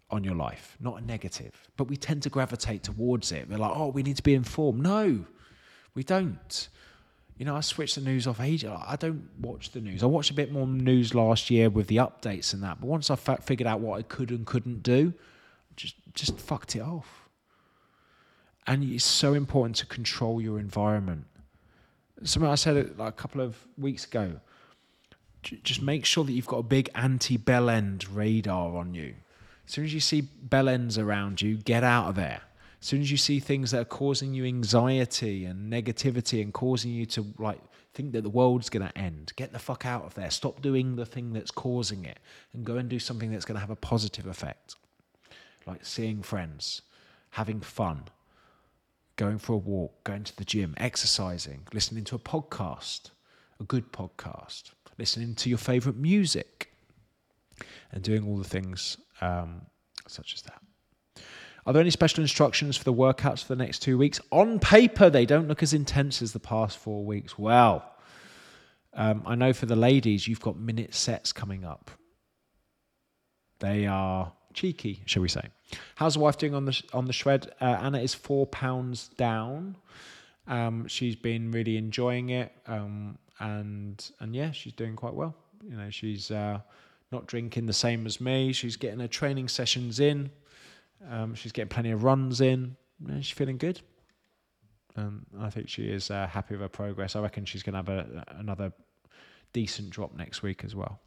on 0.10 0.24
your 0.24 0.36
life, 0.36 0.78
not 0.80 1.02
a 1.02 1.06
negative. 1.06 1.54
But 1.78 1.90
we 1.90 1.96
tend 1.96 2.24
to 2.24 2.30
gravitate 2.30 2.84
towards 2.84 3.32
it. 3.32 3.48
We're 3.48 3.58
like, 3.58 3.74
oh, 3.76 3.90
we 3.90 4.02
need 4.02 4.16
to 4.18 4.24
be 4.24 4.34
informed. 4.34 4.82
No, 4.82 5.26
we 6.00 6.04
don't. 6.06 6.70
You 7.38 7.44
know, 7.44 7.58
I 7.58 7.60
switched 7.60 7.96
the 7.96 8.02
news 8.02 8.26
off 8.26 8.40
age. 8.40 8.64
I 8.64 8.96
don't 8.98 9.28
watch 9.42 9.72
the 9.72 9.82
news. 9.82 10.02
I 10.02 10.06
watched 10.06 10.32
a 10.32 10.34
bit 10.34 10.50
more 10.50 10.66
news 10.66 11.14
last 11.14 11.50
year 11.50 11.70
with 11.70 11.88
the 11.88 11.98
updates 11.98 12.54
and 12.54 12.64
that. 12.64 12.80
But 12.80 12.88
once 12.88 13.12
I 13.12 13.18
figured 13.18 13.68
out 13.68 13.82
what 13.82 14.00
I 14.00 14.04
could 14.04 14.32
and 14.32 14.46
couldn't 14.46 14.82
do, 14.82 15.14
just 15.76 15.96
just 16.14 16.40
fucked 16.40 16.78
it 16.78 16.80
off. 16.80 17.28
And 18.66 18.82
it's 18.82 19.04
so 19.04 19.34
important 19.34 19.76
to 19.78 19.86
control 19.86 20.40
your 20.40 20.58
environment. 20.58 21.26
Something 22.24 22.50
I 22.50 22.56
said 22.56 22.98
like 22.98 23.10
a 23.10 23.12
couple 23.12 23.42
of 23.42 23.58
weeks 23.78 24.06
ago. 24.06 24.40
Just 25.44 25.82
make 25.82 26.06
sure 26.06 26.24
that 26.24 26.32
you've 26.32 26.48
got 26.48 26.60
a 26.60 26.64
big 26.78 26.90
anti-bell 26.96 27.70
end 27.70 28.08
radar 28.10 28.78
on 28.78 28.94
you. 28.94 29.16
As 29.68 29.74
soon 29.74 29.84
as 29.84 29.94
you 29.94 30.00
see 30.00 30.22
bell 30.22 30.70
ends 30.70 30.98
around 30.98 31.42
you, 31.42 31.58
get 31.58 31.84
out 31.84 32.08
of 32.08 32.16
there. 32.16 32.42
As 32.82 32.88
soon 32.88 33.02
as 33.02 33.12
you 33.12 33.18
see 33.18 33.40
things 33.40 33.72
that 33.72 33.82
are 33.82 33.86
causing 33.86 34.34
you 34.34 34.46
anxiety 34.46 35.46
and 35.46 35.72
negativity 35.72 36.42
and 36.42 36.54
causing 36.54 36.92
you 36.92 37.06
to 37.08 37.26
like 37.38 37.60
think 37.94 38.14
that 38.14 38.22
the 38.22 38.30
world's 38.30 38.70
going 38.70 38.88
to 38.88 38.98
end, 38.98 39.34
get 39.36 39.52
the 39.52 39.60
fuck 39.60 39.86
out 39.86 40.06
of 40.06 40.14
there. 40.14 40.30
Stop 40.30 40.62
doing 40.62 40.96
the 40.96 41.06
thing 41.06 41.34
that's 41.34 41.52
causing 41.52 42.06
it 42.06 42.20
and 42.54 42.66
go 42.66 42.78
and 42.78 42.88
do 42.88 43.00
something 43.00 43.32
that's 43.32 43.46
going 43.46 43.56
to 43.56 43.60
have 43.60 43.70
a 43.70 43.76
positive 43.76 44.28
effect. 44.28 44.76
Like 45.66 45.86
seeing 45.86 46.22
friends, 46.22 46.82
having 47.32 47.60
fun, 47.60 48.04
going 49.18 49.38
for 49.38 49.54
a 49.54 49.58
walk, 49.58 50.04
going 50.06 50.24
to 50.24 50.38
the 50.38 50.46
gym, 50.46 50.74
exercising, 50.78 51.68
listening 51.74 52.06
to 52.06 52.16
a 52.16 52.20
podcast, 52.20 53.10
a 53.60 53.66
good 53.66 53.92
podcast, 53.92 54.72
listening 54.98 55.36
to 55.36 55.50
your 55.50 55.58
favorite 55.58 55.98
music, 55.98 56.72
and 57.92 58.02
doing 58.02 58.26
all 58.26 58.38
the 58.38 58.48
things 58.48 58.98
um, 59.20 59.64
such 60.08 60.34
as 60.34 60.42
that. 60.44 60.62
Are 61.70 61.74
there 61.74 61.82
any 61.82 61.92
special 61.92 62.24
instructions 62.24 62.78
for 62.78 62.84
the 62.84 62.94
workouts 62.96 63.44
for 63.44 63.50
the 63.56 63.64
next 63.64 63.84
two 63.84 63.96
weeks? 63.96 64.20
On 64.32 64.58
paper, 64.58 65.08
they 65.08 65.28
don't 65.28 65.48
look 65.48 65.62
as 65.62 65.72
intense 65.72 66.20
as 66.20 66.34
the 66.34 66.40
past 66.40 66.80
four 66.80 67.06
weeks. 67.06 67.38
Well, 67.38 67.86
um, 68.96 69.22
I 69.24 69.36
know 69.36 69.54
for 69.54 69.68
the 69.68 69.76
ladies, 69.76 70.28
you've 70.28 70.42
got 70.42 70.58
minute 70.58 70.96
sets 70.96 71.32
coming 71.32 71.64
up. 71.64 71.92
They 73.60 73.86
are 73.86 74.32
cheeky, 74.56 75.04
shall 75.06 75.22
we 75.22 75.30
say? 75.30 75.44
How's 75.94 76.16
the 76.16 76.22
wife 76.22 76.40
doing 76.40 76.56
on 76.56 76.66
the 76.66 76.82
on 76.92 77.06
the 77.06 77.14
shred? 77.14 77.52
Uh, 77.62 77.78
Anna 77.80 78.00
is 78.00 78.16
four 78.16 78.48
pounds 78.48 79.10
down. 79.10 79.76
Um, 80.48 80.88
she's 80.88 81.16
been 81.16 81.52
really 81.52 81.78
enjoying 81.78 82.32
it, 82.32 82.52
um, 82.66 83.20
and 83.40 84.10
and 84.20 84.36
yeah, 84.36 84.50
she's 84.50 84.74
doing 84.74 84.96
quite 84.96 85.14
well. 85.14 85.36
You 85.64 85.78
know, 85.78 85.92
she's 85.92 86.32
uh, 86.32 86.62
not 87.12 87.28
drinking 87.28 87.68
the 87.68 87.74
same 87.74 88.08
as 88.08 88.20
me. 88.20 88.54
She's 88.54 88.76
getting 88.76 89.02
her 89.02 89.08
training 89.08 89.50
sessions 89.50 90.00
in. 90.00 90.32
Um, 91.08 91.36
she's 91.36 91.52
getting 91.52 91.70
plenty 91.70 91.92
of 91.92 92.04
runs 92.04 92.42
in. 92.42 92.76
And 93.08 93.24
she's 93.24 93.36
feeling 93.36 93.58
good. 93.58 93.82
Um, 94.96 95.26
I 95.40 95.50
think 95.50 95.70
she 95.70 95.84
is 95.84 96.12
uh, 96.12 96.28
happy 96.28 96.56
with 96.56 96.62
her 96.62 96.68
progress. 96.68 97.16
I 97.16 97.22
reckon 97.22 97.46
she's 97.46 97.64
going 97.64 97.74
to 97.74 97.78
have 97.78 97.90
a, 97.90 98.26
another 98.38 98.74
decent 99.54 99.92
drop 99.92 100.14
next 100.16 100.44
week 100.44 100.64
as 100.64 100.76
well. 100.76 101.00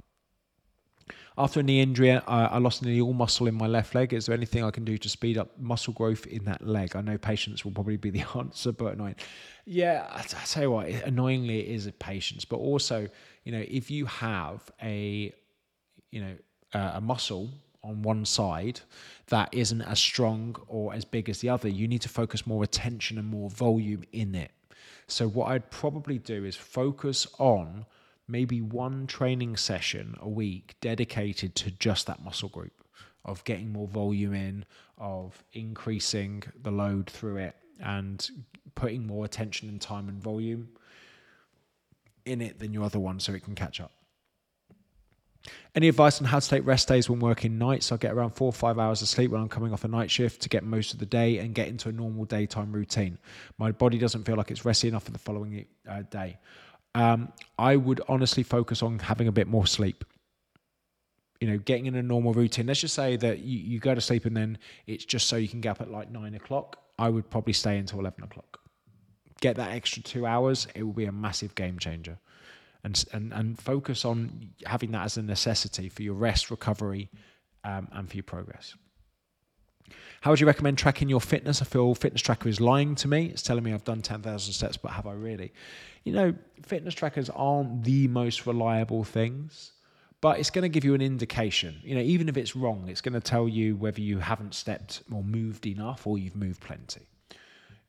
After 1.36 1.60
a 1.60 1.62
knee 1.62 1.80
injury, 1.80 2.12
I, 2.12 2.20
I 2.44 2.58
lost 2.58 2.82
nearly 2.82 3.00
all 3.00 3.12
muscle 3.12 3.46
in 3.46 3.54
my 3.54 3.66
left 3.66 3.94
leg. 3.94 4.12
Is 4.12 4.26
there 4.26 4.34
anything 4.34 4.64
I 4.64 4.70
can 4.70 4.84
do 4.84 4.96
to 4.98 5.08
speed 5.08 5.36
up 5.38 5.58
muscle 5.58 5.92
growth 5.92 6.26
in 6.26 6.44
that 6.44 6.66
leg? 6.66 6.94
I 6.94 7.00
know 7.00 7.18
patience 7.18 7.64
will 7.64 7.72
probably 7.72 7.96
be 7.96 8.10
the 8.18 8.24
answer, 8.36 8.72
but 8.72 8.94
annoying. 8.94 9.16
Yeah, 9.64 10.06
I, 10.10 10.20
I 10.20 10.44
tell 10.44 10.62
you 10.62 10.70
what, 10.70 10.86
annoyingly 10.88 11.60
it 11.60 11.74
is 11.74 11.90
patience, 11.98 12.44
but 12.44 12.56
also, 12.56 13.08
you 13.44 13.52
know, 13.52 13.64
if 13.66 13.90
you 13.90 14.06
have 14.06 14.70
a, 14.82 15.32
you 16.10 16.20
know, 16.20 16.34
uh, 16.74 16.92
a 16.94 17.00
muscle 17.00 17.50
on 17.84 18.02
one 18.02 18.24
side 18.24 18.80
that 19.28 19.48
isn't 19.52 19.82
as 19.82 19.98
strong 19.98 20.56
or 20.68 20.94
as 20.94 21.04
big 21.04 21.28
as 21.28 21.40
the 21.40 21.48
other, 21.48 21.68
you 21.68 21.88
need 21.88 22.02
to 22.02 22.08
focus 22.08 22.46
more 22.46 22.62
attention 22.62 23.18
and 23.18 23.28
more 23.28 23.50
volume 23.50 24.04
in 24.12 24.34
it. 24.34 24.52
So, 25.06 25.28
what 25.28 25.48
I'd 25.48 25.70
probably 25.70 26.18
do 26.18 26.44
is 26.44 26.56
focus 26.56 27.26
on 27.38 27.86
maybe 28.28 28.60
one 28.60 29.06
training 29.06 29.56
session 29.56 30.16
a 30.20 30.28
week 30.28 30.76
dedicated 30.80 31.54
to 31.56 31.70
just 31.72 32.06
that 32.06 32.24
muscle 32.24 32.48
group, 32.48 32.84
of 33.24 33.44
getting 33.44 33.72
more 33.72 33.88
volume 33.88 34.34
in, 34.34 34.64
of 34.98 35.44
increasing 35.52 36.42
the 36.62 36.70
load 36.70 37.10
through 37.10 37.36
it, 37.36 37.56
and 37.80 38.30
putting 38.74 39.06
more 39.06 39.24
attention 39.24 39.68
and 39.68 39.80
time 39.80 40.08
and 40.08 40.22
volume 40.22 40.68
in 42.24 42.40
it 42.40 42.58
than 42.58 42.72
your 42.72 42.84
other 42.84 43.00
one 43.00 43.18
so 43.18 43.32
it 43.32 43.42
can 43.42 43.54
catch 43.54 43.80
up. 43.80 43.92
Any 45.74 45.88
advice 45.88 46.20
on 46.20 46.26
how 46.26 46.38
to 46.38 46.48
take 46.48 46.66
rest 46.66 46.88
days 46.88 47.08
when 47.08 47.18
working 47.18 47.58
nights? 47.58 47.90
I 47.92 47.96
get 47.96 48.12
around 48.12 48.30
four 48.30 48.46
or 48.46 48.52
five 48.52 48.78
hours 48.78 49.02
of 49.02 49.08
sleep 49.08 49.30
when 49.30 49.40
I'm 49.40 49.48
coming 49.48 49.72
off 49.72 49.84
a 49.84 49.88
night 49.88 50.10
shift 50.10 50.42
to 50.42 50.48
get 50.48 50.64
most 50.64 50.92
of 50.92 50.98
the 50.98 51.06
day 51.06 51.38
and 51.38 51.54
get 51.54 51.68
into 51.68 51.88
a 51.88 51.92
normal 51.92 52.24
daytime 52.24 52.72
routine. 52.72 53.18
My 53.58 53.72
body 53.72 53.98
doesn't 53.98 54.24
feel 54.24 54.36
like 54.36 54.50
it's 54.50 54.64
rested 54.64 54.88
enough 54.88 55.04
for 55.04 55.12
the 55.12 55.18
following 55.18 55.64
uh, 55.88 56.02
day. 56.10 56.38
Um, 56.94 57.32
I 57.58 57.76
would 57.76 58.02
honestly 58.08 58.42
focus 58.42 58.82
on 58.82 58.98
having 58.98 59.28
a 59.28 59.32
bit 59.32 59.48
more 59.48 59.66
sleep. 59.66 60.04
You 61.40 61.48
know, 61.48 61.58
getting 61.58 61.86
in 61.86 61.96
a 61.96 62.02
normal 62.02 62.34
routine. 62.34 62.66
Let's 62.66 62.80
just 62.80 62.94
say 62.94 63.16
that 63.16 63.40
you, 63.40 63.58
you 63.58 63.80
go 63.80 63.94
to 63.94 64.00
sleep 64.00 64.26
and 64.26 64.36
then 64.36 64.58
it's 64.86 65.04
just 65.04 65.26
so 65.26 65.36
you 65.36 65.48
can 65.48 65.60
get 65.60 65.70
up 65.70 65.80
at 65.80 65.90
like 65.90 66.10
nine 66.10 66.34
o'clock. 66.34 66.76
I 66.98 67.08
would 67.08 67.28
probably 67.30 67.54
stay 67.54 67.78
until 67.78 67.98
11 67.98 68.22
o'clock. 68.22 68.60
Get 69.40 69.56
that 69.56 69.72
extra 69.72 70.02
two 70.02 70.24
hours, 70.24 70.68
it 70.76 70.84
will 70.84 70.92
be 70.92 71.06
a 71.06 71.12
massive 71.12 71.54
game 71.56 71.78
changer 71.78 72.18
and 72.84 73.04
and 73.12 73.32
and 73.32 73.58
focus 73.58 74.04
on 74.04 74.50
having 74.66 74.92
that 74.92 75.04
as 75.04 75.16
a 75.16 75.22
necessity 75.22 75.88
for 75.88 76.02
your 76.02 76.14
rest, 76.14 76.50
recovery, 76.50 77.10
um, 77.64 77.88
and 77.92 78.08
for 78.08 78.16
your 78.16 78.24
progress. 78.24 78.74
How 80.22 80.30
would 80.30 80.40
you 80.40 80.46
recommend 80.46 80.78
tracking 80.78 81.08
your 81.08 81.20
fitness? 81.20 81.60
I 81.60 81.64
feel 81.64 81.94
fitness 81.94 82.22
tracker 82.22 82.48
is 82.48 82.60
lying 82.60 82.94
to 82.96 83.08
me. 83.08 83.26
It's 83.26 83.42
telling 83.42 83.64
me 83.64 83.72
I've 83.72 83.84
done 83.84 84.02
10,000 84.02 84.52
steps, 84.52 84.76
but 84.76 84.92
have 84.92 85.06
I 85.06 85.14
really? 85.14 85.52
You 86.04 86.12
know, 86.12 86.34
fitness 86.62 86.94
trackers 86.94 87.28
aren't 87.30 87.82
the 87.82 88.06
most 88.06 88.46
reliable 88.46 89.02
things, 89.02 89.72
but 90.20 90.38
it's 90.38 90.50
going 90.50 90.62
to 90.62 90.68
give 90.68 90.84
you 90.84 90.94
an 90.94 91.02
indication. 91.02 91.80
You 91.82 91.96
know, 91.96 92.00
even 92.00 92.28
if 92.28 92.36
it's 92.36 92.54
wrong, 92.54 92.88
it's 92.88 93.00
going 93.00 93.14
to 93.14 93.20
tell 93.20 93.48
you 93.48 93.74
whether 93.74 94.00
you 94.00 94.18
haven't 94.18 94.54
stepped 94.54 95.02
or 95.12 95.24
moved 95.24 95.66
enough 95.66 96.06
or 96.06 96.18
you've 96.18 96.36
moved 96.36 96.60
plenty. 96.60 97.08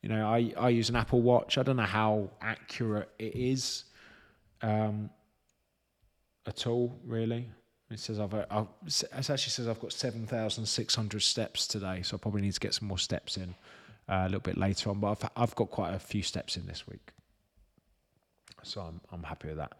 You 0.01 0.09
know, 0.09 0.25
I, 0.25 0.53
I 0.57 0.69
use 0.69 0.89
an 0.89 0.95
Apple 0.95 1.21
Watch. 1.21 1.59
I 1.59 1.63
don't 1.63 1.77
know 1.77 1.83
how 1.83 2.31
accurate 2.41 3.09
it 3.19 3.35
is 3.35 3.85
um, 4.63 5.09
at 6.47 6.65
all, 6.65 6.99
really. 7.05 7.49
It 7.91 7.99
says 7.99 8.19
I've, 8.19 8.33
uh, 8.33 8.45
I've 8.49 8.67
it 8.87 9.05
actually 9.13 9.37
says 9.37 9.67
I've 9.67 9.79
got 9.79 9.93
seven 9.93 10.25
thousand 10.25 10.65
six 10.65 10.95
hundred 10.95 11.21
steps 11.21 11.67
today, 11.67 12.01
so 12.01 12.15
I 12.15 12.17
probably 12.17 12.41
need 12.41 12.53
to 12.53 12.59
get 12.59 12.73
some 12.73 12.87
more 12.87 12.97
steps 12.97 13.37
in 13.37 13.53
uh, 14.09 14.23
a 14.23 14.25
little 14.25 14.39
bit 14.39 14.57
later 14.57 14.89
on. 14.89 14.99
But 14.99 15.11
I've 15.11 15.29
I've 15.35 15.55
got 15.55 15.69
quite 15.69 15.93
a 15.93 15.99
few 15.99 16.23
steps 16.23 16.57
in 16.57 16.65
this 16.65 16.87
week, 16.87 17.11
so 18.63 18.81
I'm 18.81 18.99
I'm 19.11 19.21
happy 19.21 19.49
with 19.49 19.57
that. 19.57 19.73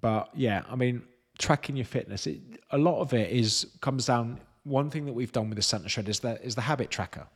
But 0.00 0.30
yeah, 0.34 0.62
I 0.70 0.76
mean, 0.76 1.02
tracking 1.38 1.76
your 1.76 1.86
fitness, 1.86 2.28
it, 2.28 2.40
a 2.70 2.78
lot 2.78 3.00
of 3.00 3.12
it 3.12 3.32
is 3.32 3.66
comes 3.80 4.06
down. 4.06 4.38
One 4.62 4.90
thing 4.90 5.06
that 5.06 5.14
we've 5.14 5.32
done 5.32 5.48
with 5.48 5.56
the 5.56 5.62
Santa 5.62 5.88
Shred 5.88 6.08
is 6.08 6.20
that 6.20 6.44
is 6.44 6.54
the 6.54 6.60
habit 6.60 6.90
tracker 6.90 7.26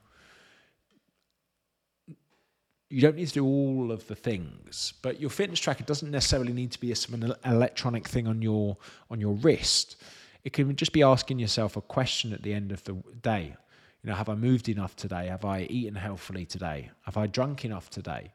you 2.90 3.00
don't 3.00 3.14
need 3.14 3.28
to 3.28 3.34
do 3.34 3.46
all 3.46 3.92
of 3.92 4.06
the 4.08 4.16
things, 4.16 4.94
but 5.00 5.20
your 5.20 5.30
fitness 5.30 5.60
tracker 5.60 5.84
doesn't 5.84 6.10
necessarily 6.10 6.52
need 6.52 6.72
to 6.72 6.80
be 6.80 6.92
an 7.12 7.34
electronic 7.44 8.08
thing 8.08 8.26
on 8.26 8.42
your 8.42 8.76
on 9.10 9.20
your 9.20 9.34
wrist. 9.34 9.96
It 10.42 10.52
can 10.52 10.74
just 10.74 10.92
be 10.92 11.02
asking 11.02 11.38
yourself 11.38 11.76
a 11.76 11.80
question 11.80 12.32
at 12.32 12.42
the 12.42 12.52
end 12.52 12.72
of 12.72 12.82
the 12.84 12.94
day. 13.22 13.54
You 14.02 14.10
know, 14.10 14.16
have 14.16 14.28
I 14.28 14.34
moved 14.34 14.68
enough 14.68 14.96
today? 14.96 15.28
Have 15.28 15.44
I 15.44 15.62
eaten 15.70 15.94
healthily 15.94 16.44
today? 16.46 16.90
Have 17.02 17.16
I 17.16 17.26
drunk 17.26 17.64
enough 17.64 17.90
today? 17.90 18.32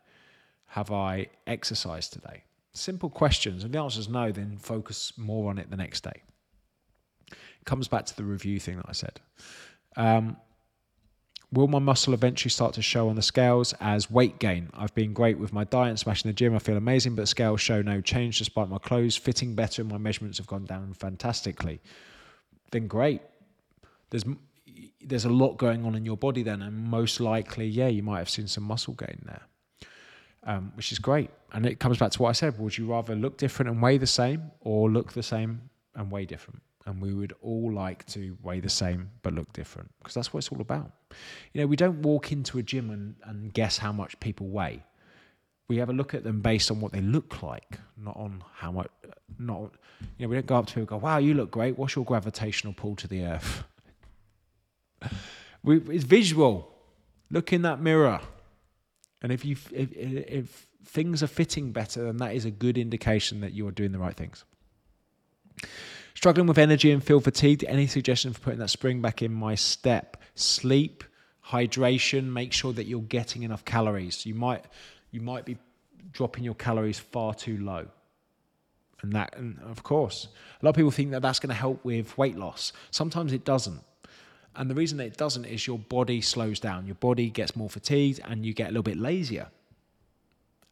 Have 0.68 0.92
I 0.92 1.28
exercised 1.48 2.14
today? 2.14 2.44
Simple 2.74 3.10
questions. 3.10 3.64
And 3.64 3.74
the 3.74 3.80
answer 3.80 4.00
is 4.00 4.08
no, 4.08 4.32
then 4.32 4.58
focus 4.58 5.14
more 5.18 5.50
on 5.50 5.58
it 5.58 5.70
the 5.70 5.78
next 5.78 6.04
day. 6.04 6.22
It 7.32 7.66
comes 7.66 7.88
back 7.88 8.06
to 8.06 8.16
the 8.16 8.24
review 8.24 8.60
thing 8.60 8.78
that 8.78 8.86
I 8.88 8.92
said. 8.94 9.20
Um, 9.98 10.38
Will 11.56 11.70
my 11.70 11.80
muscle 11.80 12.14
eventually 12.14 12.50
start 12.50 12.74
to 12.74 12.82
show 12.82 13.08
on 13.08 13.16
the 13.16 13.22
scales 13.22 13.74
as 13.80 14.12
weight 14.12 14.40
gain? 14.40 14.70
I've 14.74 14.94
been 14.94 15.14
great 15.14 15.40
with 15.40 15.54
my 15.54 15.64
diet 15.64 15.92
and 15.92 15.98
smashing 16.00 16.28
the 16.28 16.34
gym. 16.34 16.54
I 16.54 16.60
feel 16.60 16.76
amazing, 16.76 17.16
but 17.16 17.30
scales 17.30 17.62
show 17.62 17.82
no 17.82 18.02
change 18.02 18.40
despite 18.40 18.68
my 18.68 18.78
clothes 18.78 19.16
fitting 19.16 19.56
better 19.56 19.82
and 19.82 19.90
my 19.90 19.98
measurements 19.98 20.38
have 20.38 20.48
gone 20.48 20.66
down 20.66 20.94
fantastically. 20.94 21.80
Then 22.72 22.88
great. 22.88 23.22
There's 24.10 24.26
there's 25.02 25.24
a 25.24 25.30
lot 25.30 25.56
going 25.56 25.86
on 25.86 25.96
in 25.96 26.04
your 26.04 26.18
body 26.18 26.44
then, 26.44 26.62
and 26.62 26.76
most 26.76 27.22
likely, 27.22 27.68
yeah, 27.68 27.88
you 27.88 28.04
might 28.04 28.18
have 28.18 28.30
seen 28.30 28.48
some 28.48 28.66
muscle 28.66 28.94
gain 28.94 29.22
there, 29.24 29.44
um, 30.44 30.74
which 30.76 30.92
is 30.92 31.00
great. 31.00 31.30
And 31.54 31.66
it 31.66 31.80
comes 31.80 31.98
back 31.98 32.12
to 32.12 32.22
what 32.22 32.30
I 32.30 32.34
said: 32.34 32.60
Would 32.60 32.78
you 32.78 32.88
rather 32.88 33.16
look 33.16 33.38
different 33.38 33.72
and 33.72 33.82
weigh 33.82 33.98
the 33.98 34.08
same, 34.08 34.52
or 34.60 34.90
look 34.90 35.14
the 35.14 35.24
same 35.24 35.70
and 35.96 36.12
weigh 36.12 36.26
different? 36.26 36.65
And 36.86 37.02
we 37.02 37.14
would 37.14 37.34
all 37.42 37.74
like 37.74 38.06
to 38.08 38.38
weigh 38.44 38.60
the 38.60 38.70
same 38.70 39.10
but 39.24 39.34
look 39.34 39.52
different 39.54 39.90
because 40.00 40.14
that's 40.14 40.32
what 40.32 40.40
it's 40.40 40.50
all 40.50 40.62
about. 40.62 40.92
You 41.54 41.62
know, 41.62 41.68
we 41.68 41.76
don't 41.76 42.04
walk 42.04 42.32
into 42.32 42.60
a 42.60 42.64
gym 42.64 42.92
and, 42.92 43.16
and 43.24 43.52
guess 43.54 43.80
how 43.80 43.92
much 43.92 44.20
people 44.20 44.48
weigh 44.48 44.84
we 45.68 45.78
have 45.78 45.90
a 45.90 45.94
look 45.94 46.14
at 46.14 46.24
them 46.24 46.42
based 46.42 46.70
on 46.70 46.80
what 46.80 46.92
they 46.92 47.02
look 47.02 47.42
like, 47.42 47.80
not 47.98 48.16
on 48.16 48.44
how 48.54 48.72
much. 48.72 48.88
Not 49.40 49.72
you 50.18 50.26
know, 50.26 50.30
we 50.30 50.36
don't 50.36 50.46
go 50.46 50.58
up 50.58 50.68
to 50.68 50.74
people 50.74 50.82
and 50.82 50.90
go, 50.90 50.98
"Wow, 50.98 51.18
you 51.18 51.34
look 51.34 51.52
great. 51.52 51.78
What's 51.78 51.96
your 51.96 52.06
gravitational 52.06 52.74
pull 52.74 52.96
to 52.98 53.08
the 53.08 53.24
earth?" 53.24 53.64
we, 55.64 55.78
it's 55.78 56.04
visual. 56.04 56.72
Look 57.32 57.52
in 57.52 57.64
that 57.64 57.82
mirror, 57.82 58.22
and 59.22 59.32
if 59.32 59.44
you 59.44 59.58
if, 59.72 59.92
if 59.94 60.68
things 60.86 61.24
are 61.24 61.28
fitting 61.28 61.72
better, 61.72 62.04
then 62.04 62.18
that 62.18 62.36
is 62.36 62.46
a 62.46 62.52
good 62.52 62.78
indication 62.78 63.42
that 63.42 63.54
you 63.54 63.68
are 63.68 63.72
doing 63.72 63.92
the 63.92 64.00
right 64.00 64.16
things. 64.16 64.46
Struggling 66.16 66.48
with 66.48 66.58
energy 66.58 66.92
and 66.92 67.04
feel 67.04 67.20
fatigued. 67.20 67.64
Any 67.66 67.88
suggestion 67.88 68.34
for 68.34 68.40
putting 68.40 68.60
that 68.60 68.70
spring 68.70 69.02
back 69.02 69.22
in 69.22 69.34
my 69.34 69.56
step? 69.56 70.18
Sleep, 70.34 71.04
hydration. 71.50 72.26
Make 72.26 72.54
sure 72.54 72.74
that 72.74 72.86
you're 72.86 73.02
getting 73.02 73.44
enough 73.44 73.66
calories. 73.66 74.26
You 74.26 74.34
might 74.34 74.66
you 75.12 75.22
might 75.22 75.46
be 75.46 75.58
dropping 76.12 76.44
your 76.44 76.56
calories 76.56 77.00
far 77.00 77.34
too 77.34 77.58
low. 77.58 77.88
And 79.02 79.14
that, 79.14 79.36
and 79.38 79.60
of 79.70 79.84
course, 79.84 80.30
a 80.62 80.66
lot 80.66 80.72
of 80.72 80.76
people 80.76 80.92
think 80.92 81.12
that 81.12 81.22
that's 81.22 81.40
going 81.40 81.50
to 81.50 81.56
help 81.56 81.84
with 81.86 82.18
weight 82.18 82.38
loss. 82.38 82.74
Sometimes 82.92 83.34
it 83.34 83.46
doesn't. 83.46 83.82
And 84.56 84.70
the 84.70 84.76
reason 84.76 84.98
that 84.98 85.06
it 85.06 85.18
doesn't 85.18 85.46
is 85.46 85.68
your 85.68 85.78
body 85.78 86.22
slows 86.22 86.60
down. 86.60 86.86
Your 86.86 86.96
body 86.96 87.30
gets 87.30 87.56
more 87.56 87.70
fatigued 87.70 88.22
and 88.24 88.46
you 88.46 88.54
get 88.54 88.68
a 88.68 88.72
little 88.72 88.84
bit 88.84 88.98
lazier. 88.98 89.48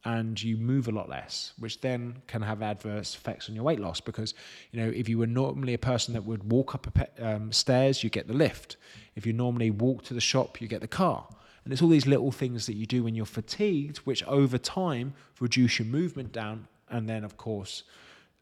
And 0.06 0.42
you 0.42 0.58
move 0.58 0.86
a 0.86 0.90
lot 0.90 1.08
less, 1.08 1.54
which 1.58 1.80
then 1.80 2.22
can 2.26 2.42
have 2.42 2.60
adverse 2.60 3.14
effects 3.14 3.48
on 3.48 3.54
your 3.54 3.64
weight 3.64 3.80
loss. 3.80 4.00
Because, 4.00 4.34
you 4.70 4.80
know, 4.80 4.90
if 4.94 5.08
you 5.08 5.16
were 5.16 5.26
normally 5.26 5.72
a 5.72 5.78
person 5.78 6.12
that 6.12 6.24
would 6.24 6.50
walk 6.50 6.74
up 6.74 6.86
um, 7.20 7.50
stairs, 7.52 8.04
you 8.04 8.10
get 8.10 8.28
the 8.28 8.34
lift. 8.34 8.76
If 9.16 9.24
you 9.24 9.32
normally 9.32 9.70
walk 9.70 10.04
to 10.04 10.14
the 10.14 10.20
shop, 10.20 10.60
you 10.60 10.68
get 10.68 10.82
the 10.82 10.88
car. 10.88 11.26
And 11.64 11.72
it's 11.72 11.80
all 11.80 11.88
these 11.88 12.06
little 12.06 12.30
things 12.30 12.66
that 12.66 12.74
you 12.74 12.84
do 12.84 13.02
when 13.02 13.14
you're 13.14 13.24
fatigued, 13.24 13.98
which 13.98 14.22
over 14.24 14.58
time 14.58 15.14
reduce 15.40 15.78
your 15.78 15.88
movement 15.88 16.32
down, 16.32 16.68
and 16.90 17.08
then 17.08 17.24
of 17.24 17.36
course, 17.38 17.84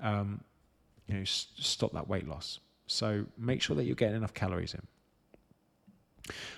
um, 0.00 0.40
you 1.06 1.14
know, 1.14 1.20
s- 1.20 1.46
stop 1.56 1.92
that 1.92 2.08
weight 2.08 2.26
loss. 2.26 2.58
So 2.88 3.24
make 3.38 3.62
sure 3.62 3.76
that 3.76 3.84
you're 3.84 3.94
getting 3.94 4.16
enough 4.16 4.34
calories 4.34 4.74
in. 4.74 4.82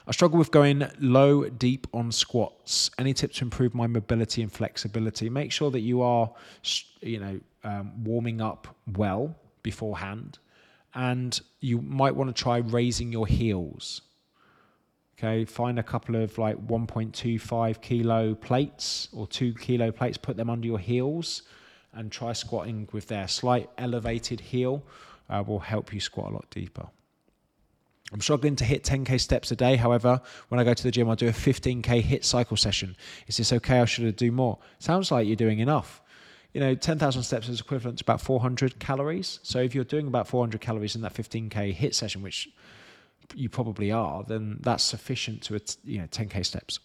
I 0.07 0.13
struggle 0.13 0.39
with 0.39 0.51
going 0.51 0.87
low, 1.01 1.49
deep 1.49 1.87
on 1.93 2.13
squats. 2.13 2.91
Any 2.99 3.15
tips 3.15 3.39
to 3.39 3.45
improve 3.45 3.75
my 3.75 3.87
mobility 3.87 4.43
and 4.43 4.53
flexibility? 4.53 5.31
Make 5.31 5.53
sure 5.53 5.71
that 5.71 5.81
you 5.81 6.03
are, 6.03 6.31
you 7.01 7.21
know, 7.21 7.41
um, 7.65 8.05
warming 8.05 8.41
up 8.41 8.77
well 8.95 9.35
beforehand, 9.63 10.39
and 10.95 11.41
you 11.61 11.81
might 11.81 12.15
want 12.15 12.35
to 12.35 12.43
try 12.43 12.59
raising 12.59 13.11
your 13.11 13.27
heels. 13.27 14.03
Okay, 15.17 15.45
find 15.45 15.79
a 15.79 15.83
couple 15.83 16.17
of 16.17 16.37
like 16.39 16.57
1.25 16.67 17.81
kilo 17.81 18.35
plates 18.35 19.09
or 19.13 19.27
two 19.27 19.55
kilo 19.55 19.91
plates, 19.91 20.19
put 20.19 20.37
them 20.37 20.51
under 20.51 20.67
your 20.67 20.79
heels, 20.79 21.43
and 21.93 22.11
try 22.11 22.33
squatting 22.33 22.89
with 22.93 23.07
their 23.09 23.29
slight 23.29 23.71
elevated 23.79 24.41
heel. 24.41 24.85
Uh, 25.31 25.43
will 25.47 25.61
help 25.61 25.95
you 25.95 26.01
squat 26.01 26.31
a 26.31 26.35
lot 26.35 26.45
deeper. 26.51 26.87
I'm 28.15 28.21
struggling 28.21 28.55
to 28.57 28.65
HIIT 28.65 28.83
10k 28.83 29.21
steps 29.21 29.51
a 29.51 29.57
day. 29.57 29.75
However, 29.75 30.21
when 30.49 30.61
I 30.61 30.65
go 30.65 30.73
to 30.73 30.83
the 30.85 30.93
gym, 30.93 31.11
I 31.11 31.17
do 31.17 31.27
a 31.27 31.33
15k 31.33 32.01
HIIT 32.01 32.23
cycle 32.23 32.57
session. 32.57 32.97
Is 33.27 33.39
this 33.39 33.53
okay? 33.53 33.81
I 33.81 33.87
should 33.87 34.15
do 34.15 34.31
more. 34.31 34.61
Sounds 34.79 35.11
like 35.11 35.27
you're 35.27 35.35
doing 35.35 35.59
enough. 35.59 36.01
You 36.53 36.61
know, 36.61 36.77
10,000 36.77 37.25
steps 37.25 37.49
is 37.49 37.61
equivalent 37.61 37.99
to 37.99 38.05
about 38.05 38.21
400 38.21 38.79
calories. 38.79 39.41
So 39.43 39.59
if 39.59 39.75
you're 39.75 39.83
doing 39.83 40.07
about 40.07 40.29
400 40.29 40.61
calories 40.61 40.95
in 40.95 41.03
that 41.03 41.13
15k 41.13 41.73
hit 41.73 41.97
session, 41.97 42.23
which 42.23 42.49
you 43.35 43.49
probably 43.49 43.91
are, 43.91 44.23
then 44.23 44.59
that's 44.61 44.85
sufficient 44.85 45.43
to 45.43 45.61
you 45.83 45.99
know 45.99 46.07
10k 46.07 46.47
steps. 46.47 46.79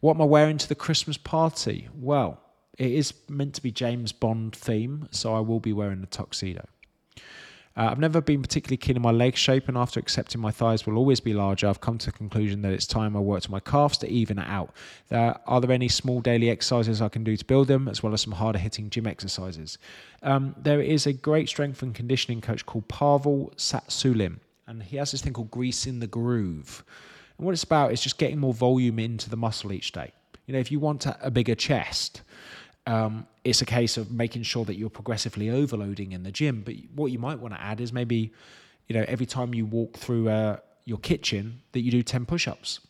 What 0.00 0.14
am 0.14 0.22
I 0.22 0.24
wearing 0.24 0.58
to 0.58 0.68
the 0.68 0.74
Christmas 0.74 1.16
party? 1.16 1.88
Well, 1.94 2.40
it 2.78 2.90
is 2.90 3.14
meant 3.28 3.54
to 3.54 3.62
be 3.62 3.70
James 3.70 4.10
Bond 4.10 4.56
theme, 4.56 5.06
so 5.12 5.36
I 5.36 5.40
will 5.40 5.60
be 5.60 5.72
wearing 5.72 6.02
a 6.02 6.06
tuxedo. 6.06 6.66
Uh, 7.76 7.88
I've 7.90 7.98
never 7.98 8.20
been 8.20 8.40
particularly 8.40 8.76
keen 8.76 8.96
on 8.96 9.02
my 9.02 9.10
leg 9.10 9.36
shape, 9.36 9.68
and 9.68 9.76
after 9.76 9.98
accepting 9.98 10.40
my 10.40 10.50
thighs 10.50 10.86
will 10.86 10.96
always 10.96 11.18
be 11.20 11.34
larger, 11.34 11.66
I've 11.66 11.80
come 11.80 11.98
to 11.98 12.06
the 12.06 12.12
conclusion 12.12 12.62
that 12.62 12.72
it's 12.72 12.86
time 12.86 13.16
I 13.16 13.20
worked 13.20 13.46
on 13.46 13.52
my 13.52 13.60
calves 13.60 13.98
to 13.98 14.08
even 14.08 14.38
it 14.38 14.46
out. 14.46 14.72
Are 15.10 15.60
there 15.60 15.72
any 15.72 15.88
small 15.88 16.20
daily 16.20 16.50
exercises 16.50 17.02
I 17.02 17.08
can 17.08 17.24
do 17.24 17.36
to 17.36 17.44
build 17.44 17.68
them, 17.68 17.88
as 17.88 18.02
well 18.02 18.14
as 18.14 18.22
some 18.22 18.32
harder 18.32 18.58
hitting 18.58 18.90
gym 18.90 19.06
exercises? 19.06 19.78
Um, 20.22 20.54
there 20.56 20.80
is 20.80 21.06
a 21.06 21.12
great 21.12 21.48
strength 21.48 21.82
and 21.82 21.94
conditioning 21.94 22.40
coach 22.40 22.64
called 22.64 22.88
Pavel 22.88 23.52
Tsatsouline 23.56 24.38
and 24.66 24.82
he 24.82 24.96
has 24.96 25.12
this 25.12 25.22
thing 25.22 25.32
called 25.32 25.50
grease 25.50 25.86
in 25.86 26.00
the 26.00 26.06
groove. 26.06 26.84
And 27.38 27.46
what 27.46 27.52
it's 27.52 27.64
about 27.64 27.92
is 27.92 28.00
just 28.00 28.18
getting 28.18 28.38
more 28.38 28.54
volume 28.54 28.98
into 28.98 29.28
the 29.28 29.36
muscle 29.36 29.72
each 29.72 29.92
day. 29.92 30.12
You 30.46 30.54
know, 30.54 30.60
if 30.60 30.70
you 30.70 30.78
want 30.78 31.06
a 31.06 31.30
bigger 31.30 31.54
chest, 31.54 32.22
um, 32.86 33.26
it's 33.44 33.62
a 33.62 33.66
case 33.66 33.96
of 33.96 34.10
making 34.10 34.42
sure 34.42 34.64
that 34.64 34.76
you're 34.76 34.90
progressively 34.90 35.50
overloading 35.50 36.12
in 36.12 36.22
the 36.22 36.32
gym. 36.32 36.62
But 36.64 36.74
what 36.94 37.12
you 37.12 37.18
might 37.18 37.38
want 37.38 37.54
to 37.54 37.60
add 37.60 37.80
is 37.80 37.92
maybe, 37.92 38.32
you 38.88 38.94
know, 38.94 39.04
every 39.08 39.26
time 39.26 39.54
you 39.54 39.66
walk 39.66 39.96
through 39.96 40.28
uh, 40.28 40.58
your 40.84 40.98
kitchen, 40.98 41.62
that 41.72 41.80
you 41.80 41.90
do 41.90 42.02
10 42.02 42.26
push 42.26 42.46
ups. 42.46 42.80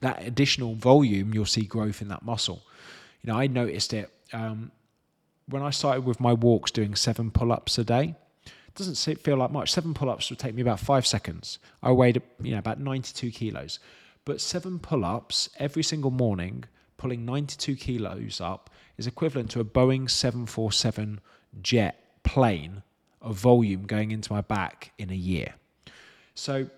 That 0.00 0.26
additional 0.26 0.74
volume, 0.74 1.32
you'll 1.32 1.46
see 1.46 1.64
growth 1.64 2.02
in 2.02 2.08
that 2.08 2.22
muscle. 2.22 2.62
You 3.22 3.32
know, 3.32 3.38
I 3.38 3.46
noticed 3.46 3.92
it 3.92 4.10
um, 4.32 4.72
when 5.48 5.62
I 5.62 5.70
started 5.70 6.04
with 6.04 6.18
my 6.18 6.32
walks 6.32 6.70
doing 6.70 6.94
seven 6.94 7.30
pull 7.30 7.52
ups 7.52 7.78
a 7.78 7.84
day 7.84 8.16
doesn't 8.74 8.96
feel 9.22 9.36
like 9.36 9.50
much. 9.50 9.72
Seven 9.72 9.94
pull-ups 9.94 10.30
would 10.30 10.38
take 10.38 10.54
me 10.54 10.62
about 10.62 10.80
five 10.80 11.06
seconds. 11.06 11.58
I 11.82 11.92
weighed, 11.92 12.22
you 12.40 12.52
know, 12.52 12.58
about 12.58 12.80
92 12.80 13.30
kilos, 13.30 13.78
but 14.24 14.40
seven 14.40 14.78
pull-ups 14.78 15.50
every 15.58 15.82
single 15.82 16.10
morning, 16.10 16.64
pulling 17.02 17.24
92 17.24 17.74
kilos 17.74 18.40
up, 18.40 18.70
is 18.96 19.08
equivalent 19.08 19.50
to 19.50 19.58
a 19.58 19.64
Boeing 19.64 20.08
747 20.08 21.18
jet 21.60 22.22
plane 22.22 22.84
of 23.20 23.34
volume 23.34 23.82
going 23.86 24.12
into 24.12 24.32
my 24.32 24.40
back 24.40 24.92
in 24.98 25.10
a 25.10 25.16
year. 25.16 25.52
So, 26.36 26.68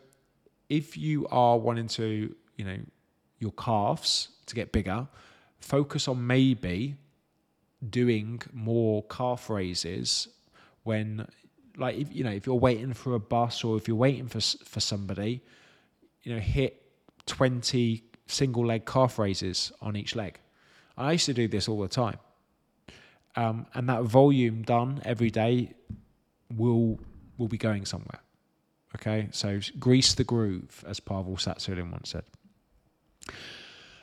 if 0.71 0.97
you 0.97 1.27
are 1.31 1.59
wanting 1.59 1.89
to, 1.89 2.35
you 2.57 2.65
know, 2.65 2.79
your 3.39 3.53
calves 3.53 4.31
to 4.47 4.55
get 4.55 4.73
bigger, 4.73 5.07
focus 5.59 6.09
on 6.09 6.27
maybe 6.27 6.97
doing 7.91 8.41
more 8.51 9.03
calf 9.05 9.51
raises 9.51 10.29
when 10.85 11.27
like 11.77 11.99
if 11.99 12.15
you 12.17 12.25
know 12.25 12.31
if 12.31 12.47
you're 12.47 12.55
waiting 12.55 12.95
for 12.95 13.15
a 13.15 13.21
bus 13.21 13.63
or 13.63 13.77
if 13.77 13.87
you're 13.87 13.97
waiting 14.09 14.29
for 14.29 14.41
for 14.41 14.81
somebody, 14.81 15.43
you 16.23 16.33
know, 16.33 16.41
hit 16.41 16.81
twenty 17.27 18.05
single 18.27 18.67
leg 18.67 18.87
calf 18.87 19.19
raises 19.19 19.73
on 19.81 19.97
each 19.97 20.17
leg. 20.17 20.41
I 20.97 21.13
used 21.13 21.27
to 21.27 21.35
do 21.35 21.49
this 21.49 21.69
all 21.69 21.81
the 21.81 21.89
time, 21.89 22.19
um, 23.37 23.67
and 23.75 23.89
that 23.89 24.05
volume 24.05 24.63
done 24.63 25.01
every 25.05 25.31
day 25.31 25.75
will 26.57 26.99
will 27.39 27.49
be 27.49 27.59
going 27.59 27.85
somewhere. 27.85 28.21
Okay, 28.95 29.29
so 29.33 29.59
grease 29.79 30.15
the 30.15 30.25
groove, 30.25 30.85
as 30.87 31.01
Pavel 31.01 31.37
Tsatsouline 31.37 31.91
once 31.91 32.11
said. 32.11 32.23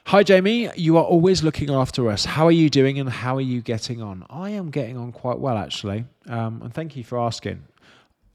Hi, 0.08 0.24
Jamie. 0.24 0.70
You 0.76 0.98
are 0.98 1.04
always 1.04 1.44
looking 1.44 1.70
after 1.70 2.10
us. 2.10 2.26
How 2.26 2.46
are 2.46 2.52
you 2.52 2.70
doing 2.70 3.00
and 3.00 3.10
how 3.10 3.38
are 3.38 3.42
you 3.42 3.62
getting 3.62 4.02
on? 4.02 4.26
I 4.30 4.50
am 4.50 4.70
getting 4.70 4.98
on 4.98 5.14
quite 5.14 5.40
well, 5.40 5.58
actually. 5.58 6.06
Um, 6.28 6.62
and 6.64 6.74
thank 6.74 6.98
you 6.98 7.04
for 7.06 7.18
asking. 7.18 7.64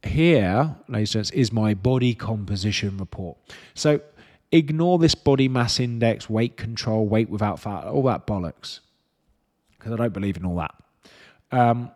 Here, 0.02 0.74
ladies 0.88 1.14
and 1.14 1.24
gents, 1.24 1.30
is 1.32 1.52
my 1.52 1.74
body 1.74 2.14
composition 2.14 2.96
report. 2.96 3.36
So 3.74 4.00
ignore 4.52 4.98
this 4.98 5.14
body 5.14 5.48
mass 5.48 5.80
index, 5.80 6.30
weight 6.30 6.56
control, 6.56 7.06
weight 7.06 7.28
without 7.28 7.60
fat, 7.60 7.86
all 7.86 8.02
that 8.04 8.26
bollocks, 8.26 8.80
because 9.76 9.92
I 9.92 9.96
don't 9.96 10.12
believe 10.12 10.36
in 10.36 10.44
all 10.44 10.56
that. 10.56 10.74
Um, 11.50 11.90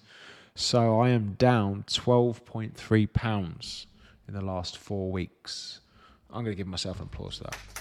So 0.55 0.99
I 0.99 1.09
am 1.09 1.33
down 1.33 1.83
12.3 1.87 3.13
pounds 3.13 3.87
in 4.27 4.33
the 4.33 4.41
last 4.41 4.77
four 4.77 5.11
weeks. 5.11 5.81
I'm 6.29 6.43
going 6.43 6.55
to 6.55 6.57
give 6.57 6.67
myself 6.67 6.99
an 6.99 7.05
applause 7.05 7.37
for 7.37 7.45
that. 7.45 7.76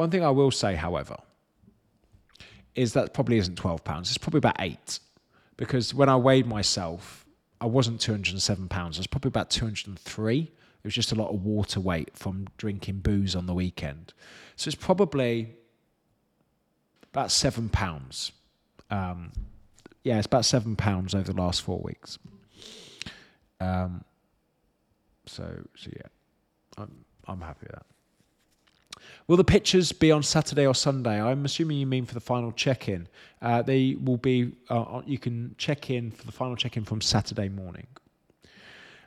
One 0.00 0.10
thing 0.10 0.24
I 0.24 0.30
will 0.30 0.50
say, 0.50 0.76
however, 0.76 1.18
is 2.74 2.94
that 2.94 3.12
probably 3.12 3.36
isn't 3.36 3.56
12 3.56 3.84
pounds. 3.84 4.08
It's 4.08 4.16
probably 4.16 4.38
about 4.38 4.56
eight. 4.58 4.98
Because 5.58 5.92
when 5.92 6.08
I 6.08 6.16
weighed 6.16 6.46
myself, 6.46 7.26
I 7.60 7.66
wasn't 7.66 8.00
207 8.00 8.68
pounds. 8.68 8.96
I 8.96 9.00
was 9.00 9.06
probably 9.06 9.28
about 9.28 9.50
203 9.50 10.40
It 10.40 10.50
was 10.82 10.94
just 10.94 11.12
a 11.12 11.16
lot 11.16 11.28
of 11.28 11.44
water 11.44 11.80
weight 11.80 12.16
from 12.16 12.46
drinking 12.56 13.00
booze 13.00 13.36
on 13.36 13.44
the 13.44 13.52
weekend. 13.52 14.14
So 14.56 14.68
it's 14.68 14.74
probably 14.74 15.54
about 17.12 17.30
seven 17.30 17.68
pounds. 17.68 18.32
Um, 18.90 19.32
yeah, 20.02 20.16
it's 20.16 20.24
about 20.24 20.46
seven 20.46 20.76
pounds 20.76 21.14
over 21.14 21.30
the 21.30 21.42
last 21.42 21.60
four 21.60 21.78
weeks. 21.78 22.18
Um, 23.60 24.02
so, 25.26 25.44
so 25.76 25.90
yeah, 25.94 26.08
I'm 26.78 27.04
I'm 27.28 27.42
happy 27.42 27.66
with 27.66 27.72
that. 27.72 27.86
Will 29.26 29.36
the 29.36 29.44
pictures 29.44 29.92
be 29.92 30.10
on 30.10 30.22
Saturday 30.22 30.66
or 30.66 30.74
Sunday? 30.74 31.20
I'm 31.20 31.44
assuming 31.44 31.78
you 31.78 31.86
mean 31.86 32.06
for 32.06 32.14
the 32.14 32.20
final 32.20 32.52
check-in. 32.52 33.08
Uh, 33.40 33.62
they 33.62 33.96
will 34.02 34.16
be. 34.16 34.52
Uh, 34.68 35.02
you 35.06 35.18
can 35.18 35.54
check 35.58 35.90
in 35.90 36.10
for 36.10 36.26
the 36.26 36.32
final 36.32 36.56
check-in 36.56 36.84
from 36.84 37.00
Saturday 37.00 37.48
morning. 37.48 37.86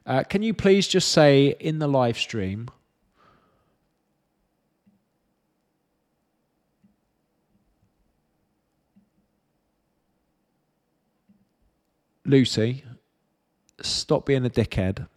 Uh, 0.05 0.23
can 0.23 0.43
you 0.43 0.53
please 0.53 0.87
just 0.87 1.09
say 1.09 1.55
in 1.59 1.79
the 1.79 1.87
live 1.87 2.17
stream? 2.17 2.69
Lucy, 12.25 12.83
stop 13.81 14.25
being 14.25 14.45
a 14.45 14.49
dickhead 14.49 15.07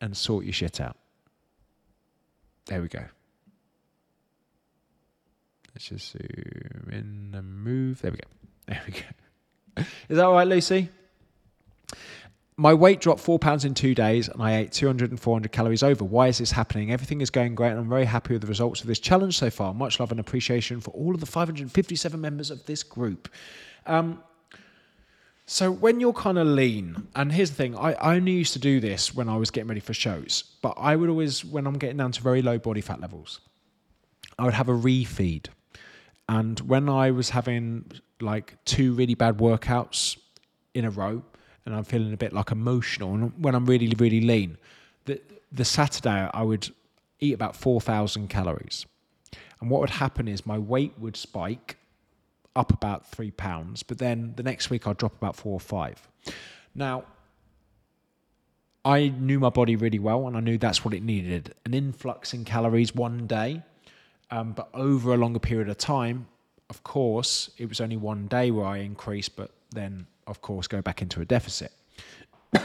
and 0.00 0.16
sort 0.16 0.44
your 0.44 0.52
shit 0.52 0.80
out. 0.80 0.96
There 2.66 2.82
we 2.82 2.88
go. 2.88 3.04
Let's 5.80 5.88
just 5.88 6.12
zoom 6.12 6.90
in 6.92 7.34
and 7.34 7.64
move. 7.64 8.02
There 8.02 8.10
we 8.10 8.18
go. 8.18 8.28
There 8.68 8.82
we 8.86 8.92
go. 8.92 9.88
Is 10.10 10.16
that 10.18 10.24
all 10.26 10.34
right, 10.34 10.46
Lucy? 10.46 10.90
My 12.58 12.74
weight 12.74 13.00
dropped 13.00 13.20
four 13.20 13.38
pounds 13.38 13.64
in 13.64 13.72
two 13.72 13.94
days 13.94 14.28
and 14.28 14.42
I 14.42 14.58
ate 14.58 14.72
200 14.72 15.08
and 15.10 15.18
400 15.18 15.50
calories 15.52 15.82
over. 15.82 16.04
Why 16.04 16.28
is 16.28 16.36
this 16.36 16.50
happening? 16.50 16.92
Everything 16.92 17.22
is 17.22 17.30
going 17.30 17.54
great 17.54 17.70
and 17.70 17.80
I'm 17.80 17.88
very 17.88 18.04
happy 18.04 18.34
with 18.34 18.42
the 18.42 18.48
results 18.48 18.82
of 18.82 18.88
this 18.88 18.98
challenge 18.98 19.38
so 19.38 19.48
far. 19.48 19.72
Much 19.72 19.98
love 19.98 20.10
and 20.10 20.20
appreciation 20.20 20.82
for 20.82 20.90
all 20.90 21.14
of 21.14 21.20
the 21.20 21.26
557 21.26 22.20
members 22.20 22.50
of 22.50 22.66
this 22.66 22.82
group. 22.82 23.30
Um, 23.86 24.22
so 25.46 25.70
when 25.70 25.98
you're 25.98 26.12
kind 26.12 26.36
of 26.36 26.46
lean, 26.46 27.08
and 27.16 27.32
here's 27.32 27.50
the 27.50 27.56
thing, 27.56 27.74
I, 27.74 27.94
I 27.94 28.16
only 28.16 28.32
used 28.32 28.52
to 28.52 28.58
do 28.58 28.80
this 28.80 29.14
when 29.14 29.30
I 29.30 29.38
was 29.38 29.50
getting 29.50 29.68
ready 29.68 29.80
for 29.80 29.94
shows, 29.94 30.44
but 30.60 30.74
I 30.76 30.94
would 30.94 31.08
always, 31.08 31.42
when 31.42 31.66
I'm 31.66 31.78
getting 31.78 31.96
down 31.96 32.12
to 32.12 32.20
very 32.20 32.42
low 32.42 32.58
body 32.58 32.82
fat 32.82 33.00
levels, 33.00 33.40
I 34.38 34.44
would 34.44 34.54
have 34.54 34.68
a 34.68 34.72
refeed. 34.72 35.46
And 36.30 36.60
when 36.60 36.88
I 36.88 37.10
was 37.10 37.30
having 37.30 37.90
like 38.20 38.56
two 38.64 38.94
really 38.94 39.16
bad 39.16 39.38
workouts 39.38 40.16
in 40.74 40.84
a 40.84 40.90
row, 40.90 41.24
and 41.66 41.74
I'm 41.74 41.82
feeling 41.82 42.12
a 42.12 42.16
bit 42.16 42.32
like 42.32 42.52
emotional, 42.52 43.14
and 43.14 43.32
when 43.42 43.56
I'm 43.56 43.66
really, 43.66 43.88
really 43.98 44.20
lean, 44.20 44.56
the, 45.06 45.20
the 45.50 45.64
Saturday 45.64 46.30
I 46.32 46.42
would 46.44 46.70
eat 47.18 47.32
about 47.32 47.56
4,000 47.56 48.28
calories. 48.28 48.86
And 49.60 49.68
what 49.70 49.80
would 49.80 49.90
happen 49.90 50.28
is 50.28 50.46
my 50.46 50.56
weight 50.56 50.92
would 51.00 51.16
spike 51.16 51.78
up 52.54 52.72
about 52.72 53.10
three 53.10 53.32
pounds, 53.32 53.82
but 53.82 53.98
then 53.98 54.34
the 54.36 54.44
next 54.44 54.70
week 54.70 54.86
I'd 54.86 54.98
drop 54.98 55.16
about 55.16 55.34
four 55.34 55.54
or 55.54 55.60
five. 55.60 56.06
Now, 56.76 57.06
I 58.84 59.08
knew 59.08 59.40
my 59.40 59.50
body 59.50 59.74
really 59.74 59.98
well 59.98 60.28
and 60.28 60.36
I 60.36 60.40
knew 60.40 60.58
that's 60.58 60.84
what 60.84 60.94
it 60.94 61.02
needed 61.02 61.54
an 61.66 61.74
influx 61.74 62.32
in 62.32 62.44
calories 62.44 62.94
one 62.94 63.26
day, 63.26 63.64
um, 64.30 64.52
but 64.52 64.68
over 64.74 65.14
a 65.14 65.16
longer 65.16 65.38
period 65.38 65.68
of 65.68 65.78
time, 65.78 66.26
of 66.68 66.82
course, 66.84 67.50
it 67.58 67.68
was 67.68 67.80
only 67.80 67.96
one 67.96 68.26
day 68.28 68.50
where 68.50 68.66
I 68.66 68.78
increased, 68.78 69.36
but 69.36 69.50
then, 69.72 70.06
of 70.26 70.40
course, 70.40 70.66
go 70.66 70.80
back 70.80 71.02
into 71.02 71.20
a 71.20 71.24
deficit. 71.24 71.72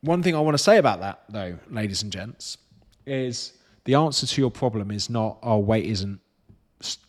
one 0.00 0.22
thing 0.22 0.34
I 0.34 0.40
want 0.40 0.56
to 0.56 0.62
say 0.62 0.78
about 0.78 1.00
that, 1.00 1.24
though, 1.28 1.58
ladies 1.70 2.02
and 2.02 2.10
gents, 2.10 2.58
is 3.06 3.52
the 3.84 3.94
answer 3.94 4.26
to 4.26 4.40
your 4.40 4.50
problem 4.50 4.90
is 4.90 5.10
not, 5.10 5.38
oh, 5.42 5.58
weight 5.58 5.84
isn't 5.86 6.20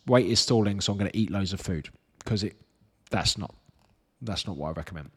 weight 0.06 0.26
is 0.26 0.40
stalling, 0.40 0.80
so 0.80 0.92
I'm 0.92 0.98
going 0.98 1.10
to 1.10 1.16
eat 1.16 1.30
loads 1.30 1.52
of 1.52 1.60
food 1.60 1.90
because 2.18 2.42
it 2.42 2.56
that's 3.10 3.36
not 3.36 3.54
that's 4.22 4.46
not 4.46 4.56
what 4.56 4.68
I 4.68 4.72
recommend. 4.72 5.10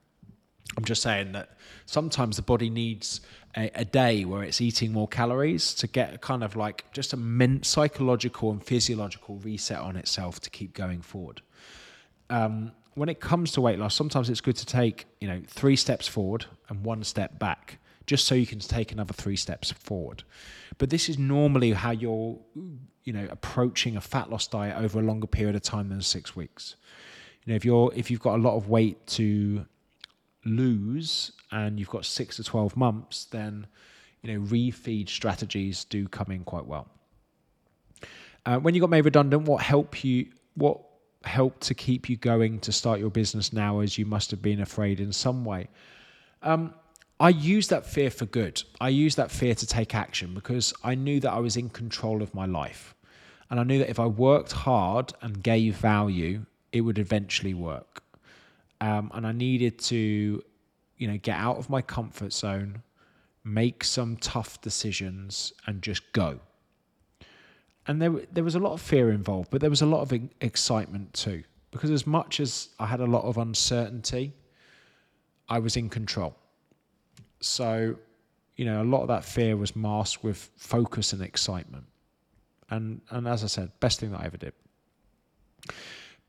I'm 0.78 0.86
just 0.86 1.02
saying 1.02 1.34
that 1.34 1.58
sometimes 1.86 2.38
the 2.38 2.42
body 2.42 2.70
needs 2.70 3.22
a, 3.58 3.70
a, 3.76 3.86
day 3.86 4.24
where 4.24 4.44
it's 4.44 4.62
eating 4.62 4.94
more 4.94 5.08
calories 5.08 5.74
to 5.76 5.88
get 5.88 6.22
kind 6.22 6.44
of 6.44 6.56
like 6.56 6.86
just 6.94 7.12
a 7.12 7.18
men- 7.18 7.64
psychological 7.64 8.52
and 8.52 8.64
physiological 8.64 9.36
reset 9.38 9.80
on 9.80 9.98
itself 9.98 10.40
to 10.42 10.50
keep 10.50 10.74
going 10.74 11.02
forward. 11.02 11.42
Um, 12.30 12.72
when 12.94 13.10
it 13.10 13.20
comes 13.20 13.52
to 13.54 13.62
weight 13.62 13.80
loss, 13.80 13.96
sometimes 13.96 14.30
it's 14.30 14.42
good 14.42 14.56
to 14.58 14.66
take 14.66 15.06
you 15.20 15.28
know 15.28 15.42
three 15.48 15.76
steps 15.76 16.08
forward 16.08 16.46
and 16.70 16.84
one 16.84 17.04
step 17.04 17.40
back, 17.40 17.80
just 18.06 18.26
so 18.26 18.36
you 18.36 18.48
can 18.48 18.60
take 18.60 18.92
another 18.92 19.14
three 19.14 19.36
steps 19.36 19.72
forward. 19.72 20.24
But 20.78 20.90
this 20.90 21.10
is 21.10 21.18
normally 21.18 21.74
how 21.74 21.92
you're 21.92 22.38
you 23.04 23.14
know 23.14 23.28
approaching 23.30 23.98
a 23.98 24.02
fat 24.02 24.30
loss 24.30 24.48
diet 24.48 24.78
over 24.78 25.00
a 25.00 25.04
longer 25.04 25.28
period 25.28 25.56
of 25.56 25.62
time 25.62 25.90
than 25.90 26.02
six 26.02 26.36
weeks. 26.36 26.76
You 27.46 27.52
know, 27.52 27.56
if 27.56 27.66
you're 27.66 27.92
if 27.96 28.12
you've 28.12 28.22
got 28.22 28.36
a 28.36 28.42
lot 28.42 28.56
of 28.56 28.70
weight 28.70 29.06
to 29.08 29.66
lose 30.46 31.32
and 31.52 31.80
you've 31.80 31.90
got 31.90 32.06
six 32.06 32.38
to 32.38 32.44
twelve 32.44 32.76
months, 32.76 33.26
then 33.26 33.68
you 34.22 34.34
know 34.34 34.46
refeed 34.48 35.10
strategies 35.10 35.86
do 35.86 36.08
come 36.08 36.32
in 36.32 36.44
quite 36.44 36.66
well. 36.66 36.88
Uh, 38.46 38.58
when 38.58 38.74
you 38.74 38.82
got 38.82 38.90
made 38.90 39.06
redundant, 39.06 39.44
what 39.44 39.62
help 39.62 40.04
you 40.04 40.28
what 40.56 40.80
helped 41.24 41.62
to 41.62 41.74
keep 41.74 42.10
you 42.10 42.18
going 42.18 42.60
to 42.60 42.72
start 42.72 43.00
your 43.00 43.12
business 43.12 43.54
now, 43.54 43.80
as 43.80 43.98
you 43.98 44.06
must 44.06 44.32
have 44.32 44.42
been 44.42 44.62
afraid 44.62 45.00
in 45.00 45.14
some 45.14 45.46
way. 45.46 45.68
Um, 46.42 46.74
I 47.20 47.30
used 47.30 47.70
that 47.70 47.86
fear 47.86 48.10
for 48.10 48.26
good. 48.26 48.64
I 48.80 48.90
used 48.90 49.18
that 49.18 49.30
fear 49.30 49.54
to 49.54 49.68
take 49.68 49.94
action 49.94 50.34
because 50.34 50.74
I 50.84 50.96
knew 50.96 51.20
that 51.20 51.32
I 51.32 51.38
was 51.38 51.56
in 51.56 51.70
control 51.70 52.24
of 52.24 52.34
my 52.34 52.48
life. 52.48 52.96
And 53.52 53.60
I 53.60 53.64
knew 53.64 53.78
that 53.78 53.92
if 53.92 54.00
I 54.00 54.08
worked 54.08 54.54
hard 54.54 55.14
and 55.22 55.44
gave 55.44 55.76
value, 55.76 56.46
it 56.72 56.82
would 56.82 56.98
eventually 56.98 57.54
work. 57.54 58.02
Um, 58.82 59.12
and 59.14 59.26
I 59.26 59.32
needed 59.32 59.80
to, 59.80 60.44
you 60.98 61.08
know, 61.08 61.18
get 61.18 61.38
out 61.38 61.58
of 61.58 61.70
my 61.70 61.82
comfort 61.82 62.34
zone, 62.34 62.82
make 63.44 63.84
some 63.84 64.18
tough 64.18 64.60
decisions, 64.60 65.54
and 65.68 65.82
just 65.82 66.12
go. 66.12 66.40
And 67.88 68.02
there, 68.02 68.12
there 68.32 68.44
was 68.44 68.56
a 68.56 68.60
lot 68.60 68.74
of 68.74 68.82
fear 68.82 69.12
involved, 69.12 69.52
but 69.52 69.62
there 69.62 69.70
was 69.70 69.82
a 69.82 69.86
lot 69.86 70.02
of 70.02 70.20
excitement 70.42 71.14
too. 71.14 71.44
Because 71.70 71.92
as 71.92 72.06
much 72.06 72.40
as 72.40 72.70
I 72.80 72.88
had 72.88 73.00
a 73.00 73.06
lot 73.06 73.24
of 73.24 73.38
uncertainty, 73.38 74.34
I 75.48 75.60
was 75.60 75.78
in 75.78 75.88
control. 75.88 76.36
So, 77.40 77.96
you 78.56 78.66
know, 78.66 78.82
a 78.82 78.84
lot 78.84 79.04
of 79.04 79.08
that 79.08 79.24
fear 79.24 79.56
was 79.56 79.76
masked 79.76 80.24
with 80.24 80.50
focus 80.58 81.14
and 81.14 81.22
excitement. 81.22 81.86
And 82.70 83.02
and 83.10 83.28
as 83.28 83.44
I 83.44 83.48
said, 83.48 83.72
best 83.80 84.00
thing 84.00 84.12
that 84.12 84.22
I 84.22 84.26
ever 84.26 84.38
did. 84.38 84.54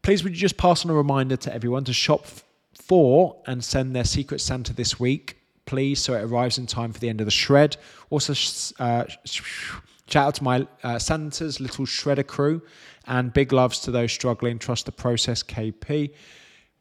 Please 0.03 0.25
would 0.25 0.33
you 0.33 0.39
just 0.39 0.57
pass 0.57 0.85
on 0.85 0.91
a 0.91 0.95
reminder 0.95 1.37
to 1.37 1.55
everyone 1.55 1.85
to 1.85 1.93
shop 1.93 2.27
for 2.75 3.37
and 3.47 3.63
send 3.63 3.95
their 3.95 4.05
Secret 4.05 4.41
Santa 4.41 4.75
this 4.75 4.99
week, 4.99 5.39
please, 5.65 6.01
so 6.01 6.15
it 6.15 6.23
arrives 6.23 6.59
in 6.59 6.67
time 6.67 6.93
for 6.93 6.99
the 6.99 7.09
end 7.09 7.21
of 7.21 7.25
the 7.25 7.31
shred. 7.31 7.77
Also, 8.11 8.33
uh, 8.81 9.05
shout 9.25 10.27
out 10.27 10.35
to 10.35 10.45
my 10.45 10.67
uh, 10.83 10.99
Santa's 10.99 11.61
little 11.61 11.87
shredder 11.87 12.27
crew, 12.27 12.61
and 13.07 13.33
big 13.33 13.53
loves 13.53 13.79
to 13.81 13.93
those 13.93 14.13
struggling. 14.13 14.59
Trust 14.59 14.87
the 14.87 14.93
process, 14.93 15.43
KP. 15.43 16.13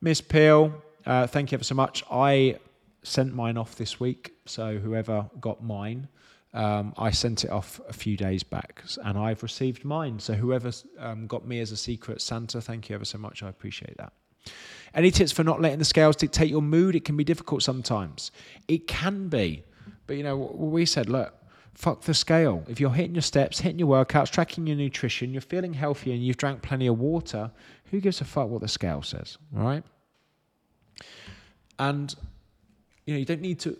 Miss 0.01 0.19
Peel, 0.19 0.73
uh, 1.05 1.27
thank 1.27 1.51
you 1.51 1.57
ever 1.57 1.63
so 1.63 1.75
much. 1.75 2.03
I 2.09 2.57
sent 3.03 3.35
mine 3.35 3.57
off 3.57 3.75
this 3.75 3.99
week. 3.99 4.33
So 4.45 4.77
whoever 4.77 5.29
got 5.39 5.63
mine, 5.63 6.07
um, 6.53 6.93
I 6.97 7.11
sent 7.11 7.45
it 7.45 7.49
off 7.49 7.79
a 7.87 7.93
few 7.93 8.17
days 8.17 8.43
back, 8.43 8.83
and 9.03 9.17
I've 9.17 9.41
received 9.43 9.85
mine. 9.85 10.19
So 10.19 10.33
whoever 10.33 10.71
um, 10.99 11.27
got 11.27 11.47
me 11.47 11.59
as 11.59 11.71
a 11.71 11.77
secret 11.77 12.21
Santa, 12.21 12.59
thank 12.61 12.89
you 12.89 12.95
ever 12.95 13.05
so 13.05 13.17
much. 13.17 13.41
I 13.41 13.49
appreciate 13.49 13.97
that. 13.97 14.13
Any 14.93 15.11
tips 15.11 15.31
for 15.31 15.43
not 15.43 15.61
letting 15.61 15.79
the 15.79 15.85
scales 15.85 16.17
dictate 16.17 16.49
your 16.49 16.61
mood? 16.61 16.95
It 16.95 17.05
can 17.05 17.15
be 17.15 17.23
difficult 17.23 17.63
sometimes. 17.63 18.31
It 18.67 18.87
can 18.87 19.29
be, 19.29 19.63
but 20.07 20.17
you 20.17 20.23
know 20.23 20.35
we 20.35 20.85
said, 20.85 21.09
look. 21.09 21.33
Fuck 21.73 22.01
the 22.01 22.13
scale. 22.13 22.65
If 22.67 22.81
you're 22.81 22.91
hitting 22.91 23.15
your 23.15 23.21
steps, 23.21 23.61
hitting 23.61 23.79
your 23.79 23.87
workouts, 23.87 24.29
tracking 24.29 24.67
your 24.67 24.75
nutrition, 24.75 25.31
you're 25.31 25.39
feeling 25.41 25.73
healthy, 25.73 26.11
and 26.11 26.21
you've 26.21 26.35
drank 26.35 26.61
plenty 26.61 26.85
of 26.87 26.99
water, 26.99 27.49
who 27.85 28.01
gives 28.01 28.19
a 28.19 28.25
fuck 28.25 28.49
what 28.49 28.59
the 28.59 28.67
scale 28.67 29.01
says, 29.01 29.37
right? 29.53 29.81
And 31.79 32.13
you 33.05 33.13
know, 33.13 33.19
you 33.19 33.25
don't 33.25 33.41
need 33.41 33.59
to. 33.61 33.77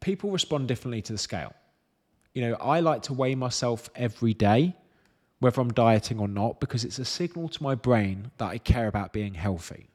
People 0.00 0.30
respond 0.30 0.68
differently 0.68 1.02
to 1.02 1.12
the 1.12 1.18
scale. 1.18 1.54
You 2.34 2.42
know, 2.42 2.54
I 2.54 2.80
like 2.80 3.02
to 3.02 3.12
weigh 3.12 3.34
myself 3.34 3.90
every 3.94 4.34
day, 4.34 4.74
whether 5.40 5.60
I'm 5.60 5.72
dieting 5.72 6.18
or 6.18 6.28
not, 6.28 6.60
because 6.60 6.84
it's 6.84 6.98
a 6.98 7.04
signal 7.04 7.48
to 7.48 7.62
my 7.62 7.74
brain 7.74 8.30
that 8.38 8.46
I 8.46 8.58
care 8.58 8.86
about 8.86 9.12
being 9.12 9.34
healthy. 9.34 9.88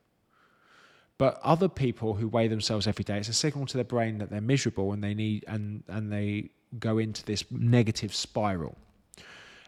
But 1.17 1.39
other 1.43 1.69
people 1.69 2.15
who 2.15 2.27
weigh 2.27 2.49
themselves 2.49 2.87
every 2.87 3.03
day, 3.03 3.17
it's 3.17 3.29
a 3.29 3.33
signal 3.33 3.65
to 3.67 3.77
their 3.77 3.85
brain 3.85 4.17
that 4.17 4.29
they're 4.29 4.41
miserable 4.41 4.91
and 4.91 5.03
they 5.03 5.13
need 5.13 5.45
and 5.47 5.83
and 5.87 6.11
they 6.11 6.49
go 6.77 6.97
into 6.97 7.23
this 7.23 7.45
negative 7.49 8.13
spiral. 8.13 8.75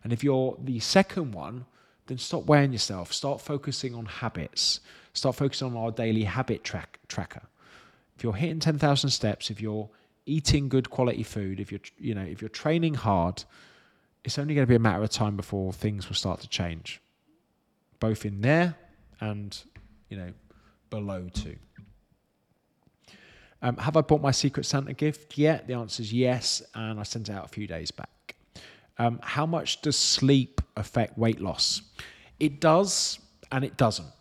And 0.04 0.12
if 0.12 0.26
you're 0.26 0.58
the 0.62 0.80
second 0.82 1.32
one, 1.32 1.66
then 2.08 2.18
stop 2.18 2.46
weighing 2.48 2.74
yourself. 2.74 3.14
Start 3.14 3.40
focusing 3.40 3.96
on 3.96 4.06
habits. 4.06 4.82
Start 5.14 5.36
focusing 5.36 5.70
on 5.70 5.78
our 5.78 5.92
daily 5.92 6.26
habit 6.26 6.66
track 6.66 7.00
tracker 7.08 7.44
if 8.18 8.24
you're 8.24 8.34
hitting 8.34 8.60
10,000 8.60 9.12
steps, 9.12 9.52
if 9.52 9.62
you're 9.62 9.90
eating 10.28 10.70
good 10.70 10.90
quality 10.90 11.24
food, 11.24 11.60
if 11.60 11.72
you're 11.72 11.82
you 11.98 12.14
know 12.14 12.22
if 12.22 12.42
you're 12.42 12.50
training 12.50 12.94
hard, 12.94 13.44
it's 14.24 14.38
only 14.38 14.54
going 14.54 14.64
to 14.66 14.70
be 14.70 14.76
a 14.76 14.80
matter 14.80 15.02
of 15.02 15.10
time 15.10 15.36
before 15.36 15.74
things 15.74 16.08
will 16.08 16.16
start 16.16 16.42
to 16.42 16.48
change, 16.48 17.02
both 18.00 18.26
in 18.26 18.42
there 18.42 18.76
and 19.20 19.64
you 20.10 20.18
know 20.18 20.32
below 20.90 21.30
too. 21.34 21.56
Um, 23.62 23.78
have 23.78 23.98
I 23.98 24.02
bought 24.02 24.22
my 24.22 24.32
Secret 24.32 24.66
Santa 24.66 24.94
gift 24.94 25.38
yet? 25.38 25.68
The 25.68 25.74
answer 25.74 26.04
is 26.04 26.14
yes, 26.14 26.62
and 26.76 27.00
I 27.00 27.04
sent 27.04 27.30
it 27.30 27.34
out 27.34 27.46
a 27.46 27.48
few 27.48 27.66
days 27.66 27.90
back. 27.90 28.36
Um, 29.00 29.20
how 29.24 29.46
much 29.46 29.82
does 29.82 29.96
sleep 29.96 30.62
affect 30.76 31.18
weight 31.18 31.40
loss? 31.40 31.82
It 32.40 32.60
does, 32.60 33.20
and 33.52 33.64
it 33.64 33.78
doesn't. 33.78 34.12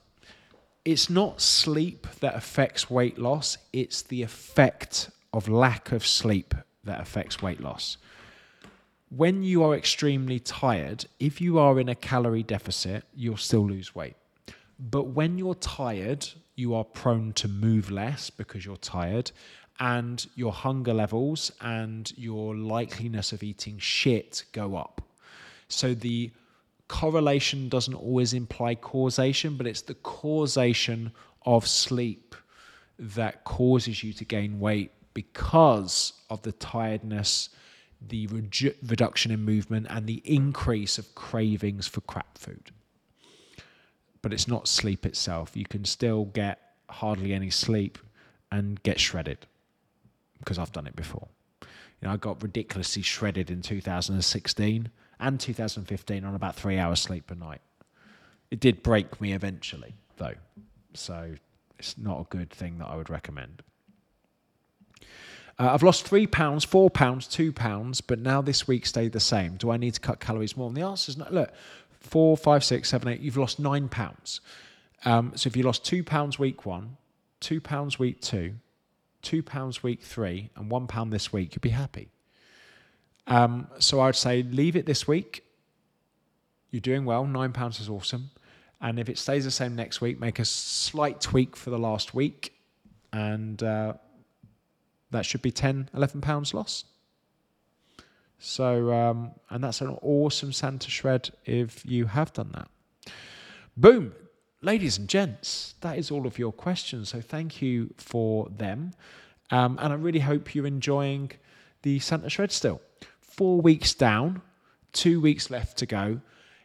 It's 0.87 1.11
not 1.11 1.41
sleep 1.41 2.07
that 2.21 2.35
affects 2.35 2.89
weight 2.89 3.19
loss, 3.19 3.59
it's 3.73 4.03
the 4.03 4.23
effect 4.23 5.11
of 5.37 5.51
lack 5.51 5.93
of 5.93 6.07
sleep 6.07 6.55
that 6.83 6.99
affects 6.99 7.43
weight 7.43 7.61
loss. 7.61 7.99
When 9.11 9.43
you 9.43 9.63
are 9.65 9.77
extremely 9.77 10.41
tired, 10.41 11.05
if 11.21 11.43
you 11.43 11.59
are 11.59 11.79
in 11.79 11.91
a 11.91 11.95
calorie 11.95 12.43
deficit, 12.43 13.05
you'll 13.15 13.37
still 13.37 13.67
lose 13.67 13.95
weight. 13.95 14.17
But 14.79 15.09
when 15.09 15.37
you're 15.37 15.55
tired, 15.55 16.27
you 16.55 16.75
are 16.75 16.85
prone 16.85 17.35
to 17.35 17.49
move 17.49 17.91
less 17.91 18.31
because 18.31 18.65
you're 18.65 18.79
tired, 18.79 19.31
and 19.79 20.27
your 20.37 20.53
hunger 20.53 20.95
levels 20.95 21.53
and 21.61 22.11
your 22.17 22.55
likeliness 22.55 23.35
of 23.35 23.43
eating 23.43 23.79
shit 23.79 24.43
go 24.53 24.75
up. 24.75 25.03
So 25.69 25.93
the 25.93 26.31
correlation 26.89 27.69
doesn't 27.69 27.95
always 27.95 28.33
imply 28.33 28.75
causation, 28.75 29.59
but 29.59 29.67
it's 29.67 29.83
the 29.83 29.97
causation 29.97 31.13
of 31.45 31.69
sleep 31.69 32.35
that 32.99 33.45
causes 33.45 34.03
you 34.03 34.15
to 34.15 34.25
gain 34.25 34.59
weight 34.59 34.93
because 35.17 36.13
of 36.31 36.43
the 36.43 36.53
tiredness, 36.53 37.49
the 38.07 38.27
redu- 38.29 38.77
reduction 38.87 39.33
in 39.33 39.41
movement, 39.45 39.87
and 39.91 40.07
the 40.07 40.23
increase 40.25 40.99
of 40.99 41.15
cravings 41.15 41.89
for 41.89 42.03
crap 42.03 42.39
food 42.39 42.71
but 44.27 44.33
it's 44.33 44.49
not 44.49 44.67
sleep 44.67 45.07
itself. 45.07 45.57
You 45.57 45.67
can 45.67 45.85
still 45.85 46.25
get 46.25 46.59
hardly 46.89 47.33
any 47.33 47.49
sleep 47.49 47.97
and 48.51 48.83
get 48.83 48.99
shredded 48.99 49.47
because 50.41 50.59
I've 50.59 50.73
done 50.73 50.89
it 50.89 50.97
before. 50.97 51.29
You 51.63 51.69
know, 52.09 52.11
I 52.11 52.17
got 52.17 52.43
ridiculously 52.43 53.03
shredded 53.03 53.53
in 53.53 53.63
2016 53.63 54.91
and 55.21 55.41
2015 55.41 56.25
on 56.25 56.35
about 56.35 56.57
three 56.57 56.77
hours 56.77 56.99
sleep 56.99 57.29
per 57.29 57.37
night. 57.37 57.61
It 58.51 58.59
did 58.59 58.83
break 58.83 59.21
me 59.21 59.33
eventually, 59.33 59.95
though, 60.17 60.35
so 60.93 61.37
it's 61.79 61.97
not 61.97 62.19
a 62.19 62.25
good 62.25 62.51
thing 62.51 62.79
that 62.79 62.87
I 62.87 62.97
would 62.97 63.11
recommend. 63.11 63.63
Uh, 65.59 65.71
I've 65.73 65.83
lost 65.83 66.07
three 66.07 66.27
pounds, 66.27 66.65
four 66.65 66.91
pounds, 66.91 67.27
two 67.27 67.53
pounds, 67.53 68.01
but 68.01 68.19
now 68.19 68.43
this 68.43 68.69
week 68.69 68.85
stayed 68.85 69.13
the 69.13 69.21
same. 69.21 69.57
Do 69.57 69.71
I 69.71 69.77
need 69.77 69.95
to 69.95 70.01
cut 70.01 70.21
calories 70.21 70.57
more? 70.57 70.69
And 70.69 70.77
the 70.77 70.83
answer 70.83 71.11
is 71.11 71.17
no. 71.17 71.27
Look, 71.31 71.53
four, 72.01 72.37
five, 72.37 72.63
six, 72.63 72.91
seven, 72.91 73.09
eight, 73.09 73.21
you've 73.21 73.39
lost 73.39 73.59
nine 73.59 73.89
pounds. 73.89 74.41
Um, 75.05 75.33
so 75.35 75.49
if 75.49 75.57
you 75.57 75.63
lost 75.63 75.85
two 75.85 76.05
pounds 76.05 76.39
week 76.39 76.67
one, 76.67 76.97
two 77.41 77.61
pounds 77.61 77.99
week 77.99 78.21
two, 78.21 78.55
two 79.23 79.43
pounds 79.43 79.83
week 79.83 80.03
three, 80.03 80.51
and 80.57 80.71
one 80.71 80.87
pound 80.87 81.13
this 81.13 81.33
week, 81.33 81.55
you'd 81.55 81.63
be 81.63 81.71
happy. 81.71 82.11
Um, 83.27 83.69
so 83.79 84.01
I'd 84.01 84.17
say 84.17 84.43
leave 84.43 84.77
it 84.77 84.87
this 84.87 85.09
week. 85.09 85.43
You're 86.71 86.81
doing 86.81 87.05
well. 87.05 87.25
Nine 87.25 87.53
pounds 87.53 87.81
is 87.81 87.89
awesome. 87.89 88.31
And 88.81 88.99
if 88.99 89.09
it 89.09 89.17
stays 89.17 89.45
the 89.45 89.51
same 89.51 89.75
next 89.75 90.01
week, 90.01 90.21
make 90.21 90.39
a 90.39 90.45
slight 90.45 91.21
tweak 91.21 91.57
for 91.57 91.71
the 91.71 91.79
last 91.79 92.15
week. 92.15 92.53
And 93.13 93.63
uh, 93.63 93.95
that 95.17 95.27
should 95.27 95.43
be 95.43 95.51
10, 95.51 95.91
11 95.95 96.21
pounds 96.21 96.55
lost. 96.55 96.87
So, 98.39 98.93
um, 98.93 99.33
and 99.51 99.65
that's 99.65 99.81
an 99.81 99.97
awesome 100.03 100.53
Santa 100.53 100.91
shred 100.91 101.31
if 101.45 101.85
you 101.87 102.07
have 102.07 102.33
done 102.33 102.53
that. 102.55 102.69
Boom. 103.77 104.13
Ladies 104.63 104.99
and 104.99 105.09
gents, 105.09 105.75
that 105.81 105.99
is 105.99 106.11
all 106.11 106.27
of 106.27 106.39
your 106.39 106.53
questions. 106.53 107.11
So, 107.11 107.21
thank 107.21 107.63
you 107.63 107.95
for 107.97 108.49
them. 108.49 108.93
Um, 109.51 109.79
and 109.81 109.93
I 109.93 109.97
really 109.97 110.21
hope 110.21 110.55
you're 110.55 110.67
enjoying 110.67 111.33
the 111.83 111.99
Santa 111.99 112.29
shred 112.29 112.53
still. 112.53 112.81
Four 113.21 113.61
weeks 113.61 113.95
down, 113.95 114.43
two 114.93 115.21
weeks 115.21 115.51
left 115.51 115.79
to 115.79 115.87
go. 115.87 116.21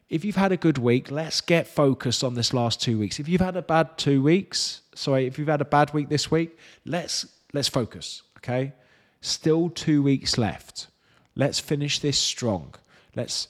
If 0.09 0.25
you've 0.25 0.35
had 0.35 0.51
a 0.51 0.57
good 0.57 0.77
week, 0.77 1.09
let's 1.09 1.39
get 1.39 1.67
focused 1.67 2.23
on 2.23 2.33
this 2.33 2.53
last 2.53 2.81
two 2.81 2.99
weeks. 2.99 3.19
If 3.19 3.29
you've 3.29 3.41
had 3.41 3.55
a 3.55 3.61
bad 3.61 3.97
two 3.97 4.21
weeks, 4.21 4.81
sorry, 4.93 5.25
if 5.25 5.39
you've 5.39 5.47
had 5.47 5.61
a 5.61 5.65
bad 5.65 5.93
week 5.93 6.09
this 6.09 6.29
week, 6.29 6.57
let's 6.85 7.25
let's 7.53 7.69
focus. 7.69 8.23
Okay, 8.43 8.73
still 9.21 9.69
two 9.69 10.01
weeks 10.01 10.37
left. 10.37 10.87
Let's 11.35 11.59
finish 11.59 11.99
this 11.99 12.17
strong. 12.17 12.73
Let's 13.15 13.47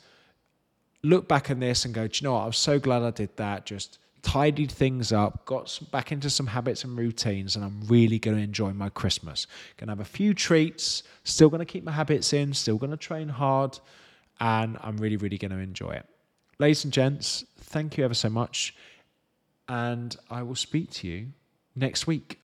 look 1.02 1.28
back 1.28 1.50
on 1.50 1.60
this 1.60 1.86
and 1.86 1.94
go, 1.94 2.08
do 2.08 2.20
you 2.20 2.28
know 2.28 2.34
what? 2.34 2.46
I'm 2.46 2.54
so 2.54 2.78
glad 2.78 3.02
I 3.02 3.12
did 3.12 3.36
that. 3.38 3.66
Just 3.66 3.98
tidied 4.22 4.72
things 4.72 5.12
up, 5.12 5.46
got 5.46 5.70
some, 5.70 5.88
back 5.92 6.12
into 6.12 6.30
some 6.30 6.48
habits 6.48 6.84
and 6.84 6.98
routines, 6.98 7.56
and 7.56 7.66
I'm 7.66 7.82
really 7.88 8.20
going 8.20 8.38
to 8.38 8.44
enjoy 8.44 8.72
my 8.72 8.90
Christmas. 8.90 9.48
Going 9.78 9.88
to 9.88 9.92
have 9.92 10.00
a 10.00 10.06
few 10.06 10.34
treats, 10.34 11.04
still 11.24 11.50
going 11.50 11.60
to 11.60 11.66
keep 11.66 11.84
my 11.84 11.92
habits 11.92 12.34
in, 12.34 12.54
still 12.54 12.78
going 12.78 12.92
to 12.92 12.98
train 12.98 13.30
hard, 13.30 13.80
and 14.40 14.78
I'm 14.82 14.98
really, 14.98 15.18
really 15.18 15.38
going 15.38 15.52
to 15.52 15.58
enjoy 15.58 15.92
it. 15.92 16.06
Ladies 16.60 16.84
and 16.84 16.94
gents, 16.94 17.46
thank 17.58 17.98
you 17.98 18.06
ever 18.06 18.14
so 18.14 18.30
much, 18.30 18.76
and 19.68 20.16
I 20.30 20.44
will 20.44 20.56
speak 20.56 20.92
to 20.92 21.08
you 21.08 21.28
next 21.76 22.06
week. 22.06 22.41